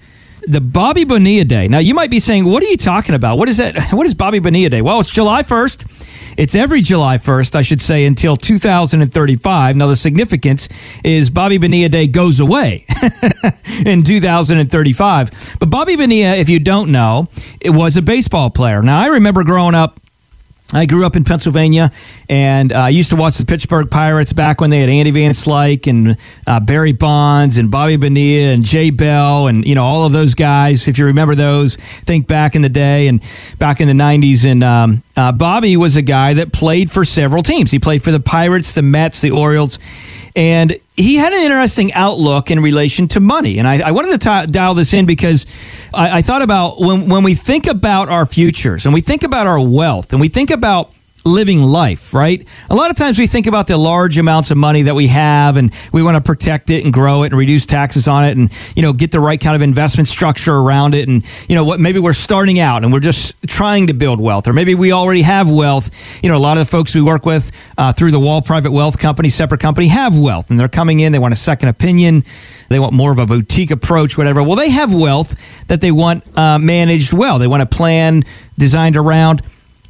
the 0.47 0.61
Bobby 0.61 1.03
Bonilla 1.03 1.45
Day. 1.45 1.67
Now, 1.67 1.79
you 1.79 1.93
might 1.93 2.09
be 2.09 2.19
saying, 2.19 2.45
what 2.45 2.63
are 2.63 2.67
you 2.67 2.77
talking 2.77 3.15
about? 3.15 3.37
What 3.37 3.49
is 3.49 3.57
that? 3.57 3.89
What 3.93 4.05
is 4.05 4.13
Bobby 4.13 4.39
Bonilla 4.39 4.69
Day? 4.69 4.81
Well, 4.81 4.99
it's 4.99 5.09
July 5.09 5.43
1st. 5.43 6.08
It's 6.39 6.55
every 6.55 6.79
July 6.81 7.17
1st, 7.17 7.53
I 7.53 7.61
should 7.63 7.81
say, 7.81 8.05
until 8.05 8.37
2035. 8.37 9.75
Now, 9.75 9.87
the 9.87 9.95
significance 9.97 10.69
is 11.03 11.29
Bobby 11.29 11.57
Bonilla 11.57 11.89
Day 11.89 12.07
goes 12.07 12.39
away 12.39 12.85
in 13.85 14.03
2035. 14.03 15.57
But 15.59 15.69
Bobby 15.69 15.97
Bonilla, 15.97 16.37
if 16.37 16.47
you 16.47 16.61
don't 16.61 16.93
know, 16.93 17.27
it 17.59 17.71
was 17.71 17.97
a 17.97 18.01
baseball 18.01 18.49
player. 18.49 18.81
Now, 18.81 19.01
I 19.01 19.07
remember 19.07 19.43
growing 19.43 19.75
up 19.75 19.99
I 20.71 20.85
grew 20.85 21.05
up 21.05 21.15
in 21.15 21.23
Pennsylvania, 21.23 21.91
and 22.29 22.71
I 22.71 22.89
used 22.89 23.09
to 23.09 23.15
watch 23.15 23.37
the 23.37 23.45
Pittsburgh 23.45 23.89
Pirates 23.89 24.33
back 24.33 24.61
when 24.61 24.69
they 24.69 24.81
had 24.81 24.89
Andy 24.89 25.09
Van 25.09 25.31
Slyke 25.31 25.87
and 25.87 26.15
uh, 26.45 26.59
Barry 26.59 26.91
Bonds 26.91 27.57
and 27.57 27.71
Bobby 27.71 27.97
Bonilla 27.97 28.53
and 28.53 28.63
Jay 28.63 28.91
Bell 28.91 29.47
and 29.47 29.65
you 29.65 29.73
know 29.73 29.83
all 29.83 30.05
of 30.05 30.13
those 30.13 30.35
guys. 30.35 30.87
If 30.87 30.99
you 30.99 31.05
remember 31.05 31.33
those, 31.33 31.75
think 31.77 32.27
back 32.27 32.55
in 32.55 32.61
the 32.61 32.69
day 32.69 33.07
and 33.07 33.23
back 33.57 33.81
in 33.81 33.87
the 33.87 33.95
'90s. 33.95 34.45
And 34.45 34.63
um, 34.63 35.03
uh, 35.15 35.31
Bobby 35.31 35.75
was 35.75 35.97
a 35.97 36.03
guy 36.03 36.35
that 36.35 36.53
played 36.53 36.91
for 36.91 37.03
several 37.03 37.41
teams. 37.41 37.71
He 37.71 37.79
played 37.79 38.03
for 38.03 38.11
the 38.11 38.19
Pirates, 38.19 38.73
the 38.73 38.83
Mets, 38.83 39.21
the 39.21 39.31
Orioles, 39.31 39.79
and 40.35 40.79
he 40.99 41.15
had 41.15 41.31
an 41.31 41.43
interesting 41.43 41.93
outlook 41.93 42.51
in 42.51 42.59
relation 42.59 43.07
to 43.09 43.19
money. 43.19 43.57
And 43.57 43.67
I, 43.67 43.87
I 43.87 43.91
wanted 43.91 44.19
to 44.19 44.29
t- 44.29 44.51
dial 44.51 44.73
this 44.73 44.93
in 44.93 45.05
because 45.05 45.45
I, 45.93 46.19
I 46.19 46.21
thought 46.21 46.41
about 46.41 46.79
when, 46.79 47.07
when 47.07 47.23
we 47.23 47.35
think 47.35 47.67
about 47.67 48.09
our 48.09 48.25
futures 48.25 48.85
and 48.85 48.93
we 48.93 49.01
think 49.01 49.23
about 49.23 49.47
our 49.47 49.65
wealth 49.65 50.11
and 50.11 50.19
we 50.19 50.27
think 50.27 50.51
about 50.51 50.93
living 51.25 51.61
life, 51.61 52.13
right? 52.13 52.47
A 52.69 52.75
lot 52.75 52.89
of 52.89 52.95
times 52.95 53.19
we 53.19 53.27
think 53.27 53.47
about 53.47 53.67
the 53.67 53.77
large 53.77 54.17
amounts 54.17 54.51
of 54.51 54.57
money 54.57 54.83
that 54.83 54.95
we 54.95 55.07
have 55.07 55.57
and 55.57 55.73
we 55.91 56.01
want 56.01 56.17
to 56.17 56.23
protect 56.23 56.69
it 56.69 56.83
and 56.83 56.93
grow 56.93 57.23
it 57.23 57.27
and 57.27 57.37
reduce 57.37 57.65
taxes 57.65 58.07
on 58.07 58.25
it 58.25 58.37
and, 58.37 58.51
you 58.75 58.81
know, 58.81 58.93
get 58.93 59.11
the 59.11 59.19
right 59.19 59.39
kind 59.39 59.55
of 59.55 59.61
investment 59.61 60.07
structure 60.07 60.53
around 60.53 60.95
it. 60.95 61.07
And, 61.07 61.23
you 61.49 61.55
know, 61.55 61.63
what 61.63 61.79
maybe 61.79 61.99
we're 61.99 62.13
starting 62.13 62.59
out 62.59 62.83
and 62.83 62.93
we're 62.93 62.99
just 62.99 63.35
trying 63.47 63.87
to 63.87 63.93
build 63.93 64.19
wealth 64.19 64.47
or 64.47 64.53
maybe 64.53 64.75
we 64.75 64.91
already 64.91 65.21
have 65.21 65.49
wealth. 65.49 66.23
You 66.23 66.29
know, 66.29 66.37
a 66.37 66.39
lot 66.39 66.57
of 66.57 66.65
the 66.65 66.71
folks 66.71 66.95
we 66.95 67.01
work 67.01 67.25
with 67.25 67.51
uh, 67.77 67.93
through 67.93 68.11
the 68.11 68.19
Wall 68.19 68.41
Private 68.41 68.71
Wealth 68.71 68.99
Company, 68.99 69.29
separate 69.29 69.59
company, 69.59 69.87
have 69.87 70.17
wealth 70.17 70.49
and 70.49 70.59
they're 70.59 70.67
coming 70.69 70.99
in, 70.99 71.11
they 71.11 71.19
want 71.19 71.33
a 71.33 71.37
second 71.37 71.69
opinion. 71.69 72.23
They 72.69 72.79
want 72.79 72.93
more 72.93 73.11
of 73.11 73.17
a 73.17 73.25
boutique 73.25 73.71
approach, 73.71 74.15
whatever. 74.15 74.43
Well, 74.43 74.55
they 74.55 74.69
have 74.69 74.93
wealth 74.93 75.35
that 75.67 75.81
they 75.81 75.91
want 75.91 76.37
uh, 76.37 76.59
managed 76.59 77.13
well. 77.13 77.39
They 77.39 77.47
want 77.47 77.63
a 77.63 77.65
plan 77.65 78.23
designed 78.59 78.95
around 78.95 79.41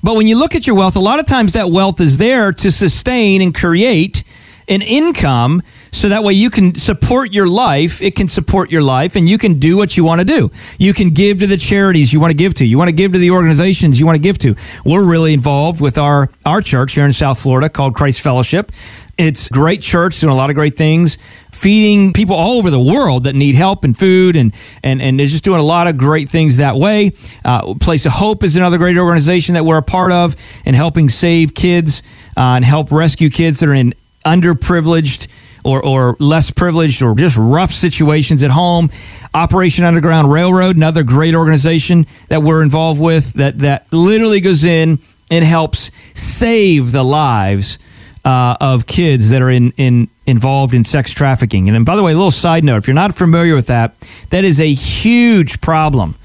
but 0.01 0.15
when 0.15 0.27
you 0.27 0.37
look 0.37 0.55
at 0.55 0.65
your 0.65 0.75
wealth, 0.75 0.95
a 0.95 0.99
lot 0.99 1.19
of 1.19 1.25
times 1.25 1.53
that 1.53 1.69
wealth 1.69 1.99
is 1.99 2.17
there 2.17 2.51
to 2.51 2.71
sustain 2.71 3.41
and 3.41 3.53
create 3.53 4.23
an 4.67 4.81
income 4.81 5.61
so 5.91 6.09
that 6.09 6.23
way 6.23 6.33
you 6.33 6.49
can 6.49 6.75
support 6.75 7.33
your 7.33 7.47
life. 7.47 8.01
It 8.01 8.15
can 8.15 8.27
support 8.27 8.71
your 8.71 8.83
life 8.83 9.15
and 9.15 9.27
you 9.27 9.37
can 9.37 9.59
do 9.59 9.75
what 9.75 9.97
you 9.97 10.03
want 10.03 10.21
to 10.21 10.25
do. 10.25 10.51
You 10.77 10.93
can 10.93 11.09
give 11.09 11.39
to 11.39 11.47
the 11.47 11.57
charities 11.57 12.13
you 12.13 12.19
want 12.19 12.31
to 12.31 12.37
give 12.37 12.53
to. 12.55 12.65
You 12.65 12.77
want 12.77 12.89
to 12.89 12.95
give 12.95 13.13
to 13.13 13.17
the 13.17 13.31
organizations 13.31 13.99
you 13.99 14.05
want 14.05 14.15
to 14.15 14.21
give 14.21 14.37
to. 14.39 14.55
We're 14.85 15.03
really 15.03 15.33
involved 15.33 15.81
with 15.81 15.97
our, 15.97 16.29
our 16.45 16.61
church 16.61 16.93
here 16.93 17.05
in 17.05 17.13
South 17.13 17.41
Florida 17.41 17.69
called 17.69 17.95
Christ 17.95 18.21
Fellowship 18.21 18.71
It's 19.19 19.49
great 19.49 19.81
church 19.81 20.21
doing 20.21 20.31
a 20.31 20.35
lot 20.35 20.49
of 20.49 20.55
great 20.55 20.77
things, 20.77 21.17
feeding 21.51 22.13
people 22.13 22.37
all 22.37 22.57
over 22.57 22.69
the 22.69 22.79
world 22.79 23.25
that 23.25 23.35
need 23.35 23.55
help 23.55 23.83
and 23.83 23.95
food, 23.95 24.37
and 24.37 24.55
and 24.81 25.01
and 25.01 25.19
just 25.19 25.43
doing 25.43 25.59
a 25.59 25.63
lot 25.63 25.87
of 25.87 25.97
great 25.97 26.29
things 26.29 26.55
that 26.55 26.77
way. 26.77 27.11
Uh, 27.43 27.73
Place 27.81 28.05
of 28.05 28.13
Hope 28.13 28.45
is 28.45 28.55
another 28.55 28.77
great 28.77 28.97
organization 28.97 29.55
that 29.55 29.65
we're 29.65 29.79
a 29.79 29.83
part 29.83 30.13
of, 30.13 30.37
and 30.65 30.73
helping 30.73 31.09
save 31.09 31.53
kids 31.53 32.01
uh, 32.37 32.55
and 32.55 32.63
help 32.63 32.93
rescue 32.93 33.29
kids 33.29 33.59
that 33.59 33.67
are 33.67 33.73
in 33.73 33.93
underprivileged 34.25 35.27
or, 35.65 35.85
or 35.85 36.15
less 36.19 36.49
privileged 36.49 37.01
or 37.01 37.13
just 37.13 37.35
rough 37.37 37.71
situations 37.71 38.41
at 38.41 38.51
home. 38.51 38.89
Operation 39.33 39.83
Underground 39.83 40.31
Railroad, 40.31 40.77
another 40.77 41.03
great 41.03 41.35
organization 41.35 42.05
that 42.29 42.41
we're 42.41 42.63
involved 42.63 43.01
with 43.01 43.33
that, 43.33 43.59
that 43.59 43.91
literally 43.91 44.39
goes 44.39 44.63
in 44.63 44.97
and 45.29 45.43
helps 45.43 45.91
save 46.17 46.93
the 46.93 47.03
lives 47.03 47.79
uh, 48.25 48.57
of 48.59 48.85
kids 48.85 49.29
that 49.29 49.41
are 49.41 49.49
in, 49.49 49.71
in 49.77 50.09
involved 50.25 50.73
in 50.73 50.83
sex 50.83 51.13
trafficking. 51.13 51.67
And, 51.67 51.75
and 51.75 51.85
by 51.85 51.95
the 51.95 52.03
way, 52.03 52.11
a 52.11 52.15
little 52.15 52.31
side 52.31 52.63
note: 52.63 52.77
if 52.77 52.87
you're 52.87 52.95
not 52.95 53.15
familiar 53.15 53.55
with 53.55 53.67
that, 53.67 53.99
that 54.29 54.43
is 54.43 54.59
a 54.61 54.71
huge 54.71 55.61
problem. 55.61 56.15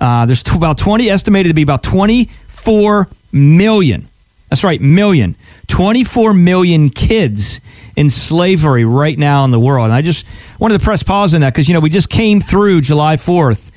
Uh, 0.00 0.26
there's 0.26 0.42
t- 0.42 0.54
about 0.54 0.76
20 0.76 1.08
estimated 1.08 1.50
to 1.50 1.54
be 1.54 1.62
about 1.62 1.82
24 1.82 3.08
million. 3.32 4.08
That's 4.50 4.62
right, 4.62 4.80
million. 4.80 5.36
24 5.68 6.34
million 6.34 6.90
kids 6.90 7.60
in 7.96 8.10
slavery 8.10 8.84
right 8.84 9.18
now 9.18 9.44
in 9.44 9.50
the 9.50 9.58
world. 9.58 9.86
And 9.86 9.94
I 9.94 10.02
just 10.02 10.26
wanted 10.60 10.78
to 10.78 10.84
press 10.84 11.02
pause 11.02 11.34
on 11.34 11.40
that 11.40 11.52
because, 11.52 11.68
you 11.68 11.74
know, 11.74 11.80
we 11.80 11.90
just 11.90 12.10
came 12.10 12.40
through 12.40 12.82
July 12.82 13.16
4th, 13.16 13.70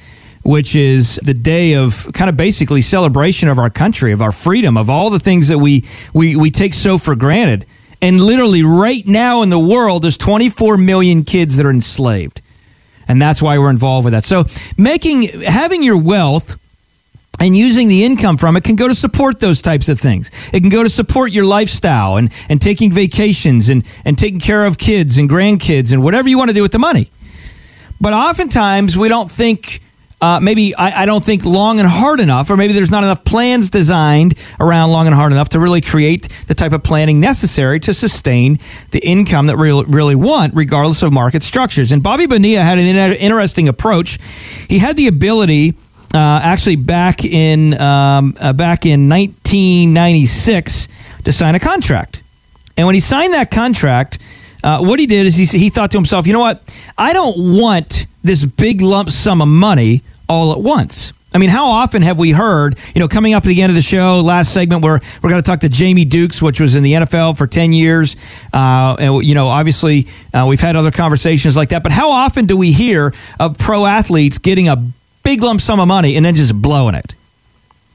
which 0.49 0.75
is 0.75 1.19
the 1.21 1.33
day 1.35 1.75
of 1.75 2.09
kind 2.11 2.27
of 2.27 2.35
basically 2.35 2.81
celebration 2.81 3.49
of 3.49 3.59
our 3.59 3.69
country, 3.69 4.13
of 4.13 4.19
our 4.19 4.31
freedom, 4.31 4.77
of 4.77 4.89
all 4.89 5.11
the 5.11 5.19
things 5.19 5.49
that 5.49 5.59
we, 5.59 5.85
we, 6.11 6.35
we 6.35 6.49
take 6.49 6.73
so 6.73 6.97
for 6.97 7.15
granted. 7.15 7.67
And 8.01 8.19
literally 8.19 8.63
right 8.63 9.05
now 9.05 9.43
in 9.43 9.51
the 9.51 9.59
world, 9.59 10.01
there's 10.01 10.17
24 10.17 10.79
million 10.79 11.23
kids 11.23 11.57
that 11.57 11.67
are 11.67 11.69
enslaved. 11.69 12.41
And 13.07 13.21
that's 13.21 13.43
why 13.43 13.59
we're 13.59 13.69
involved 13.69 14.05
with 14.05 14.13
that. 14.13 14.23
So 14.23 14.45
making, 14.75 15.43
having 15.43 15.83
your 15.83 16.01
wealth 16.01 16.59
and 17.39 17.55
using 17.55 17.87
the 17.87 18.03
income 18.03 18.37
from 18.37 18.57
it 18.57 18.63
can 18.63 18.75
go 18.75 18.87
to 18.87 18.95
support 18.95 19.39
those 19.39 19.61
types 19.61 19.87
of 19.87 19.99
things. 19.99 20.31
It 20.51 20.61
can 20.61 20.69
go 20.69 20.81
to 20.81 20.89
support 20.89 21.31
your 21.31 21.45
lifestyle 21.45 22.17
and, 22.17 22.33
and 22.49 22.59
taking 22.59 22.91
vacations 22.91 23.69
and, 23.69 23.85
and 24.03 24.17
taking 24.17 24.39
care 24.39 24.65
of 24.65 24.79
kids 24.79 25.19
and 25.19 25.29
grandkids 25.29 25.93
and 25.93 26.03
whatever 26.03 26.27
you 26.27 26.39
want 26.39 26.49
to 26.49 26.55
do 26.55 26.63
with 26.63 26.71
the 26.71 26.79
money. 26.79 27.11
But 28.01 28.13
oftentimes 28.13 28.97
we 28.97 29.09
don't 29.09 29.29
think, 29.29 29.81
uh, 30.21 30.39
maybe 30.41 30.75
I, 30.75 31.03
I 31.03 31.05
don't 31.05 31.23
think 31.23 31.45
long 31.45 31.79
and 31.79 31.87
hard 31.87 32.19
enough, 32.19 32.49
or 32.49 32.57
maybe 32.57 32.73
there's 32.73 32.91
not 32.91 33.03
enough 33.03 33.23
plans 33.23 33.69
designed 33.69 34.35
around 34.59 34.91
long 34.91 35.07
and 35.07 35.15
hard 35.15 35.31
enough 35.31 35.49
to 35.49 35.59
really 35.59 35.81
create 35.81 36.27
the 36.47 36.53
type 36.53 36.73
of 36.73 36.83
planning 36.83 37.19
necessary 37.19 37.79
to 37.81 37.93
sustain 37.93 38.59
the 38.91 38.99
income 38.99 39.47
that 39.47 39.57
we 39.57 39.71
really 39.83 40.15
want, 40.15 40.53
regardless 40.55 41.01
of 41.03 41.13
market 41.13 41.41
structures. 41.43 41.91
And 41.91 42.03
Bobby 42.03 42.27
Bonilla 42.27 42.61
had 42.61 42.79
an 42.79 43.13
interesting 43.13 43.69
approach. 43.69 44.19
He 44.67 44.79
had 44.79 44.97
the 44.97 45.07
ability 45.07 45.75
uh, 46.13 46.39
actually 46.43 46.75
back 46.75 47.23
in 47.23 47.79
um, 47.79 48.35
uh, 48.39 48.51
back 48.53 48.85
in 48.85 49.07
1996 49.09 50.87
to 51.23 51.31
sign 51.31 51.55
a 51.55 51.59
contract. 51.59 52.23
And 52.75 52.85
when 52.87 52.95
he 52.95 53.01
signed 53.01 53.33
that 53.33 53.51
contract, 53.51 54.19
uh, 54.63 54.79
what 54.79 54.99
he 54.99 55.05
did 55.05 55.27
is 55.27 55.35
he, 55.35 55.45
he 55.45 55.69
thought 55.69 55.91
to 55.91 55.97
himself, 55.97 56.27
you 56.27 56.33
know 56.33 56.39
what? 56.39 56.61
I 56.97 57.13
don't 57.13 57.57
want 57.57 58.07
this 58.23 58.45
big 58.45 58.81
lump 58.81 59.09
sum 59.09 59.41
of 59.41 59.47
money 59.47 60.03
all 60.27 60.51
at 60.51 60.59
once. 60.59 61.13
I 61.31 61.37
mean, 61.37 61.49
how 61.49 61.67
often 61.67 62.01
have 62.01 62.17
we 62.17 62.31
heard, 62.31 62.77
you 62.95 62.99
know, 62.99 63.07
coming 63.07 63.35
up 63.35 63.43
at 63.43 63.49
the 63.49 63.61
end 63.61 63.69
of 63.69 63.75
the 63.75 63.83
show, 63.83 64.21
last 64.25 64.51
segment, 64.51 64.83
where 64.83 64.99
we're 65.21 65.29
going 65.29 65.41
to 65.41 65.47
talk 65.47 65.59
to 65.59 65.69
Jamie 65.69 66.05
Dukes, 66.05 66.41
which 66.41 66.59
was 66.59 66.75
in 66.75 66.81
the 66.81 66.93
NFL 66.93 67.37
for 67.37 67.45
10 67.45 67.71
years. 67.71 68.15
Uh, 68.51 68.95
and, 68.99 69.23
you 69.23 69.35
know, 69.35 69.47
obviously, 69.47 70.07
uh, 70.33 70.47
we've 70.49 70.59
had 70.59 70.75
other 70.75 70.89
conversations 70.89 71.55
like 71.55 71.69
that. 71.69 71.83
But 71.83 71.91
how 71.91 72.09
often 72.09 72.47
do 72.47 72.57
we 72.57 72.71
hear 72.71 73.13
of 73.39 73.59
pro 73.59 73.85
athletes 73.85 74.39
getting 74.39 74.69
a 74.69 74.83
big 75.29 75.43
lump 75.43 75.61
sum 75.61 75.79
of 75.79 75.87
money 75.87 76.15
and 76.15 76.25
then 76.25 76.35
just 76.35 76.59
blowing 76.59 76.95
it. 76.95 77.13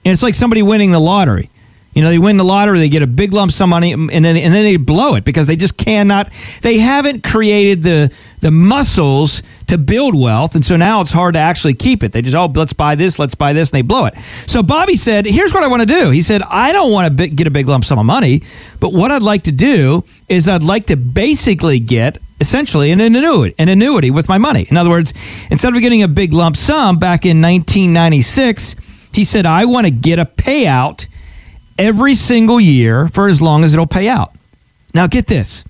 And 0.04 0.12
it's 0.12 0.22
like 0.22 0.34
somebody 0.34 0.62
winning 0.62 0.92
the 0.92 1.00
lottery. 1.00 1.50
You 1.94 2.02
know, 2.02 2.08
they 2.08 2.18
win 2.18 2.36
the 2.36 2.44
lottery, 2.44 2.80
they 2.80 2.88
get 2.88 3.02
a 3.02 3.06
big 3.06 3.32
lump 3.32 3.52
sum 3.52 3.72
of 3.72 3.76
money, 3.76 3.92
and 3.92 4.10
then 4.10 4.24
and 4.24 4.52
then 4.52 4.64
they 4.64 4.76
blow 4.76 5.14
it 5.14 5.24
because 5.24 5.46
they 5.46 5.56
just 5.56 5.76
cannot. 5.76 6.30
They 6.62 6.78
haven't 6.78 7.22
created 7.22 7.82
the 7.82 8.14
the 8.40 8.50
muscles 8.50 9.42
to 9.68 9.78
build 9.78 10.18
wealth, 10.18 10.54
and 10.54 10.64
so 10.64 10.76
now 10.76 11.00
it's 11.00 11.12
hard 11.12 11.34
to 11.34 11.40
actually 11.40 11.74
keep 11.74 12.02
it. 12.02 12.12
They 12.12 12.22
just 12.22 12.34
oh, 12.34 12.52
let's 12.54 12.72
buy 12.72 12.96
this, 12.96 13.18
let's 13.18 13.34
buy 13.34 13.52
this, 13.52 13.70
and 13.70 13.78
they 13.78 13.82
blow 13.82 14.06
it. 14.06 14.16
So 14.18 14.62
Bobby 14.62 14.96
said, 14.96 15.24
"Here's 15.24 15.54
what 15.54 15.62
I 15.62 15.68
want 15.68 15.82
to 15.82 15.86
do." 15.86 16.10
He 16.10 16.22
said, 16.22 16.42
"I 16.42 16.72
don't 16.72 16.92
want 16.92 17.16
to 17.16 17.28
get 17.28 17.46
a 17.46 17.50
big 17.50 17.68
lump 17.68 17.84
sum 17.84 17.98
of 17.98 18.06
money, 18.06 18.42
but 18.80 18.92
what 18.92 19.12
I'd 19.12 19.22
like 19.22 19.44
to 19.44 19.52
do 19.52 20.04
is 20.28 20.48
I'd 20.48 20.64
like 20.64 20.86
to 20.86 20.96
basically 20.96 21.78
get 21.78 22.18
essentially 22.40 22.90
an 22.90 23.00
annuity, 23.00 23.54
an 23.58 23.68
annuity 23.68 24.10
with 24.10 24.28
my 24.28 24.38
money. 24.38 24.66
In 24.68 24.76
other 24.76 24.90
words, 24.90 25.14
instead 25.50 25.74
of 25.74 25.80
getting 25.80 26.02
a 26.02 26.08
big 26.08 26.32
lump 26.32 26.56
sum 26.56 26.98
back 26.98 27.24
in 27.24 27.40
1996, 27.40 28.76
he 29.12 29.24
said, 29.24 29.46
I 29.46 29.64
want 29.64 29.86
to 29.86 29.92
get 29.92 30.18
a 30.18 30.24
payout 30.26 31.06
every 31.78 32.14
single 32.14 32.60
year 32.60 33.08
for 33.08 33.28
as 33.28 33.40
long 33.42 33.64
as 33.64 33.74
it'll 33.74 33.86
pay 33.86 34.08
out. 34.08 34.34
Now, 34.94 35.06
get 35.06 35.26
this. 35.26 35.64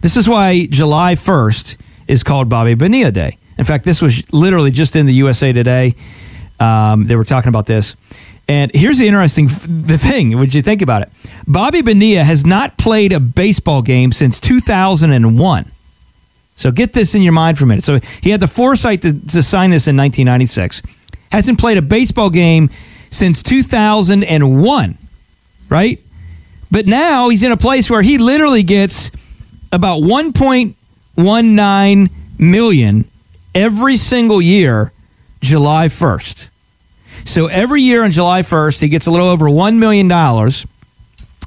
This 0.00 0.16
is 0.16 0.28
why 0.28 0.66
July 0.66 1.14
1st 1.14 1.76
is 2.08 2.22
called 2.22 2.48
Bobby 2.48 2.74
Bonilla 2.74 3.10
Day. 3.10 3.38
In 3.56 3.64
fact, 3.64 3.84
this 3.84 4.02
was 4.02 4.32
literally 4.32 4.70
just 4.70 4.96
in 4.96 5.06
the 5.06 5.14
USA 5.14 5.52
Today. 5.52 5.94
Um, 6.60 7.04
they 7.04 7.16
were 7.16 7.24
talking 7.24 7.48
about 7.48 7.66
this. 7.66 7.96
And 8.46 8.70
here's 8.74 8.98
the 8.98 9.06
interesting 9.06 9.46
the 9.46 9.96
thing, 9.98 10.36
would 10.38 10.52
you 10.52 10.60
think 10.60 10.82
about 10.82 11.02
it? 11.02 11.08
Bobby 11.46 11.80
Bonilla 11.82 12.22
has 12.22 12.44
not 12.44 12.76
played 12.76 13.12
a 13.12 13.20
baseball 13.20 13.80
game 13.80 14.12
since 14.12 14.38
2001. 14.38 15.70
So 16.56 16.70
get 16.70 16.92
this 16.92 17.14
in 17.14 17.22
your 17.22 17.32
mind 17.32 17.58
for 17.58 17.64
a 17.64 17.66
minute. 17.66 17.84
So 17.84 17.98
he 18.20 18.30
had 18.30 18.40
the 18.40 18.46
foresight 18.46 19.02
to, 19.02 19.12
to 19.12 19.42
sign 19.42 19.70
this 19.70 19.88
in 19.88 19.96
1996. 19.96 20.82
Hasn't 21.32 21.58
played 21.58 21.78
a 21.78 21.82
baseball 21.82 22.30
game 22.30 22.68
since 23.10 23.42
2001, 23.42 24.98
right? 25.68 26.00
But 26.70 26.86
now 26.86 27.28
he's 27.28 27.44
in 27.44 27.52
a 27.52 27.56
place 27.56 27.90
where 27.90 28.02
he 28.02 28.18
literally 28.18 28.62
gets 28.62 29.10
about 29.72 30.02
1.19 30.02 32.10
million 32.38 33.04
every 33.54 33.96
single 33.96 34.42
year 34.42 34.92
July 35.40 35.86
1st. 35.86 36.48
So 37.24 37.46
every 37.46 37.82
year 37.82 38.04
on 38.04 38.10
July 38.10 38.42
1st, 38.42 38.80
he 38.80 38.88
gets 38.88 39.06
a 39.06 39.10
little 39.10 39.28
over 39.28 39.46
$1 39.46 39.78
million 39.78 40.08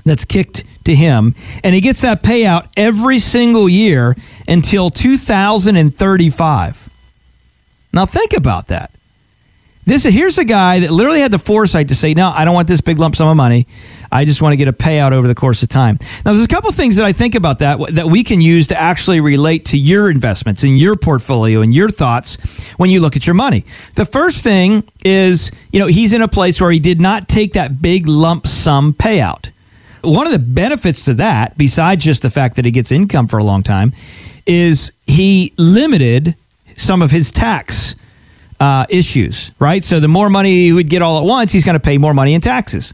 that's 0.05 0.25
kicked 0.25 0.63
to 0.85 0.95
him, 0.95 1.35
and 1.63 1.75
he 1.75 1.81
gets 1.81 2.01
that 2.01 2.23
payout 2.23 2.69
every 2.77 3.19
single 3.19 3.67
year 3.67 4.15
until 4.47 4.89
2035. 4.89 6.89
Now 7.93 8.05
think 8.05 8.35
about 8.35 8.67
that. 8.67 8.91
This 9.85 10.03
here's 10.03 10.37
a 10.37 10.45
guy 10.45 10.81
that 10.81 10.91
literally 10.91 11.21
had 11.21 11.31
the 11.31 11.39
foresight 11.39 11.87
to 11.89 11.95
say, 11.95 12.13
"No, 12.13 12.29
I 12.33 12.43
don't 12.43 12.53
want 12.53 12.67
this 12.67 12.81
big 12.81 12.99
lump 12.99 13.15
sum 13.15 13.29
of 13.29 13.37
money. 13.37 13.67
I 14.11 14.25
just 14.25 14.41
want 14.41 14.53
to 14.53 14.57
get 14.57 14.67
a 14.67 14.73
payout 14.73 15.11
over 15.11 15.27
the 15.27 15.35
course 15.35 15.63
of 15.63 15.69
time." 15.69 15.97
Now, 16.25 16.33
there's 16.33 16.45
a 16.45 16.47
couple 16.47 16.71
things 16.71 16.95
that 16.97 17.05
I 17.05 17.13
think 17.13 17.35
about 17.35 17.59
that 17.59 17.79
that 17.95 18.07
we 18.07 18.23
can 18.23 18.41
use 18.41 18.67
to 18.67 18.79
actually 18.79 19.21
relate 19.21 19.65
to 19.65 19.77
your 19.77 20.11
investments 20.11 20.63
and 20.63 20.77
your 20.77 20.95
portfolio 20.95 21.61
and 21.61 21.73
your 21.73 21.89
thoughts 21.89 22.71
when 22.77 22.89
you 22.89 22.99
look 22.99 23.15
at 23.15 23.27
your 23.27 23.35
money. 23.35 23.65
The 23.95 24.05
first 24.05 24.43
thing 24.43 24.83
is, 25.03 25.51
you 25.71 25.79
know, 25.79 25.87
he's 25.87 26.13
in 26.13 26.21
a 26.21 26.27
place 26.27 26.59
where 26.61 26.71
he 26.71 26.79
did 26.79 26.99
not 26.99 27.27
take 27.27 27.53
that 27.53 27.81
big 27.81 28.07
lump 28.07 28.47
sum 28.47 28.93
payout. 28.93 29.51
One 30.03 30.27
of 30.27 30.33
the 30.33 30.39
benefits 30.39 31.05
to 31.05 31.15
that, 31.15 31.57
besides 31.57 32.03
just 32.03 32.21
the 32.21 32.29
fact 32.29 32.55
that 32.55 32.65
he 32.65 32.71
gets 32.71 32.91
income 32.91 33.27
for 33.27 33.39
a 33.39 33.43
long 33.43 33.63
time, 33.63 33.91
is 34.45 34.91
he 35.05 35.53
limited 35.57 36.35
some 36.77 37.01
of 37.01 37.11
his 37.11 37.31
tax 37.31 37.95
uh, 38.59 38.85
issues, 38.89 39.51
right? 39.59 39.83
So 39.83 39.99
the 39.99 40.07
more 40.07 40.29
money 40.29 40.51
he 40.51 40.73
would 40.73 40.89
get 40.89 41.01
all 41.01 41.19
at 41.19 41.25
once, 41.25 41.51
he's 41.51 41.65
going 41.65 41.75
to 41.75 41.79
pay 41.79 41.97
more 41.97 42.13
money 42.13 42.33
in 42.33 42.41
taxes. 42.41 42.93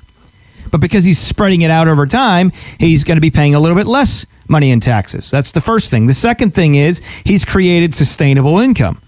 But 0.73 0.81
because 0.81 1.05
he's 1.05 1.19
spreading 1.19 1.61
it 1.61 1.69
out 1.69 1.87
over 1.87 2.07
time, 2.07 2.51
he's 2.79 3.03
going 3.03 3.17
to 3.17 3.21
be 3.21 3.29
paying 3.29 3.53
a 3.53 3.59
little 3.59 3.77
bit 3.77 3.85
less 3.85 4.25
money 4.47 4.71
in 4.71 4.79
taxes. 4.79 5.29
That's 5.29 5.51
the 5.51 5.61
first 5.61 5.91
thing. 5.91 6.07
The 6.07 6.13
second 6.13 6.55
thing 6.55 6.73
is 6.73 6.99
he's 7.23 7.45
created 7.45 7.93
sustainable 7.93 8.57
income. 8.57 8.99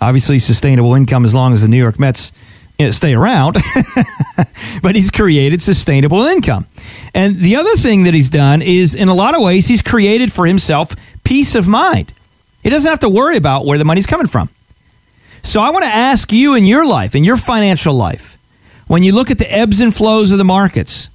Obviously, 0.00 0.38
sustainable 0.38 0.94
income 0.94 1.26
as 1.26 1.34
long 1.34 1.52
as 1.52 1.60
the 1.60 1.68
New 1.68 1.76
York 1.76 1.98
Mets 1.98 2.32
stay 2.90 3.14
around, 3.14 3.58
but 4.82 4.94
he's 4.94 5.10
created 5.10 5.60
sustainable 5.60 6.22
income. 6.22 6.66
And 7.14 7.36
the 7.36 7.56
other 7.56 7.74
thing 7.76 8.04
that 8.04 8.14
he's 8.14 8.30
done 8.30 8.62
is, 8.62 8.94
in 8.94 9.08
a 9.08 9.14
lot 9.14 9.36
of 9.36 9.42
ways, 9.42 9.66
he's 9.66 9.82
created 9.82 10.32
for 10.32 10.46
himself 10.46 10.94
peace 11.22 11.54
of 11.54 11.68
mind. 11.68 12.14
He 12.62 12.70
doesn't 12.70 12.88
have 12.88 13.00
to 13.00 13.10
worry 13.10 13.36
about 13.36 13.66
where 13.66 13.76
the 13.76 13.84
money's 13.84 14.06
coming 14.06 14.26
from. 14.26 14.48
So 15.42 15.60
I 15.60 15.68
want 15.68 15.84
to 15.84 15.90
ask 15.90 16.32
you 16.32 16.54
in 16.54 16.64
your 16.64 16.88
life, 16.88 17.14
in 17.14 17.24
your 17.24 17.36
financial 17.36 17.92
life, 17.92 18.38
when 18.86 19.02
you 19.02 19.14
look 19.14 19.30
at 19.30 19.38
the 19.38 19.52
ebbs 19.52 19.80
and 19.80 19.94
flows 19.94 20.30
of 20.30 20.38
the 20.38 20.44
markets, 20.44 21.10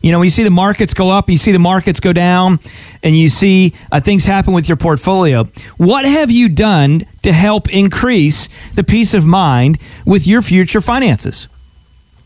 you 0.00 0.12
know, 0.12 0.18
when 0.18 0.26
you 0.26 0.30
see 0.30 0.44
the 0.44 0.50
markets 0.50 0.94
go 0.94 1.10
up, 1.10 1.28
you 1.28 1.36
see 1.36 1.52
the 1.52 1.58
markets 1.58 2.00
go 2.00 2.12
down, 2.12 2.58
and 3.02 3.16
you 3.16 3.28
see 3.28 3.74
uh, 3.92 4.00
things 4.00 4.24
happen 4.24 4.54
with 4.54 4.68
your 4.68 4.76
portfolio. 4.76 5.44
What 5.76 6.06
have 6.06 6.30
you 6.30 6.48
done 6.48 7.02
to 7.22 7.32
help 7.32 7.68
increase 7.68 8.48
the 8.74 8.84
peace 8.84 9.12
of 9.12 9.26
mind 9.26 9.78
with 10.06 10.26
your 10.26 10.40
future 10.40 10.80
finances? 10.80 11.48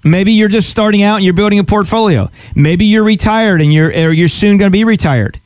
Maybe 0.05 0.33
you're 0.33 0.49
just 0.49 0.69
starting 0.69 1.03
out 1.03 1.17
and 1.17 1.25
you're 1.25 1.35
building 1.35 1.59
a 1.59 1.65
portfolio. 1.65 2.29
Maybe 2.55 2.85
you're 2.85 3.05
retired 3.05 3.61
and 3.61 3.73
you're 3.73 4.13
you're 4.13 4.29
soon 4.29 4.59
going 4.59 4.71
to 4.71 4.73
be 4.73 4.85
retired. 4.85 5.41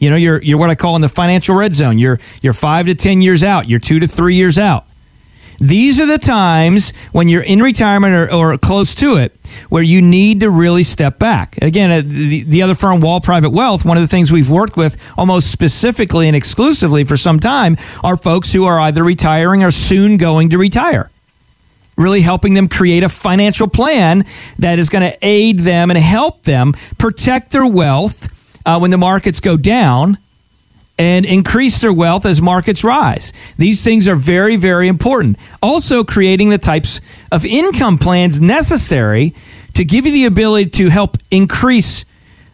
You 0.00 0.10
know, 0.10 0.16
you're 0.16 0.42
you're 0.42 0.58
what 0.58 0.70
I 0.70 0.74
call 0.74 0.96
in 0.96 1.02
the 1.02 1.08
financial 1.08 1.54
red 1.54 1.74
zone. 1.74 1.98
You're 1.98 2.18
you're 2.40 2.54
five 2.54 2.86
to 2.86 2.94
ten 2.94 3.20
years 3.20 3.44
out. 3.44 3.68
You're 3.68 3.80
two 3.80 4.00
to 4.00 4.06
three 4.06 4.34
years 4.34 4.58
out. 4.58 4.86
These 5.58 6.00
are 6.00 6.06
the 6.06 6.18
times 6.18 6.92
when 7.10 7.28
you're 7.28 7.42
in 7.42 7.60
retirement 7.60 8.14
or, 8.14 8.32
or 8.32 8.58
close 8.58 8.94
to 8.96 9.16
it 9.16 9.36
where 9.68 9.82
you 9.82 10.00
need 10.00 10.40
to 10.40 10.50
really 10.50 10.84
step 10.84 11.18
back. 11.18 11.60
Again, 11.60 11.90
uh, 11.90 12.02
the, 12.04 12.44
the 12.44 12.62
other 12.62 12.74
firm, 12.74 13.00
Wall 13.00 13.20
Private 13.20 13.50
Wealth, 13.50 13.84
one 13.84 13.96
of 13.96 14.02
the 14.02 14.08
things 14.08 14.30
we've 14.30 14.50
worked 14.50 14.76
with 14.76 14.96
almost 15.18 15.50
specifically 15.50 16.28
and 16.28 16.36
exclusively 16.36 17.02
for 17.02 17.16
some 17.16 17.40
time 17.40 17.76
are 18.04 18.16
folks 18.16 18.52
who 18.52 18.64
are 18.64 18.80
either 18.80 19.02
retiring 19.02 19.64
or 19.64 19.70
soon 19.70 20.16
going 20.16 20.50
to 20.50 20.58
retire 20.58 21.10
really 21.96 22.20
helping 22.20 22.54
them 22.54 22.68
create 22.68 23.02
a 23.02 23.08
financial 23.08 23.66
plan 23.66 24.24
that 24.60 24.78
is 24.78 24.88
going 24.88 25.02
to 25.02 25.18
aid 25.20 25.58
them 25.58 25.90
and 25.90 25.98
help 25.98 26.44
them 26.44 26.72
protect 26.96 27.50
their 27.50 27.66
wealth 27.66 28.62
uh, 28.64 28.78
when 28.78 28.92
the 28.92 28.96
markets 28.96 29.40
go 29.40 29.56
down 29.56 30.16
and 30.98 31.24
increase 31.24 31.80
their 31.80 31.92
wealth 31.92 32.26
as 32.26 32.42
markets 32.42 32.82
rise. 32.82 33.32
These 33.56 33.84
things 33.84 34.08
are 34.08 34.16
very, 34.16 34.56
very 34.56 34.88
important. 34.88 35.38
Also, 35.62 36.02
creating 36.02 36.50
the 36.50 36.58
types 36.58 37.00
of 37.30 37.44
income 37.44 37.98
plans 37.98 38.40
necessary 38.40 39.34
to 39.74 39.84
give 39.84 40.06
you 40.06 40.12
the 40.12 40.24
ability 40.24 40.70
to 40.70 40.88
help 40.88 41.16
increase 41.30 42.04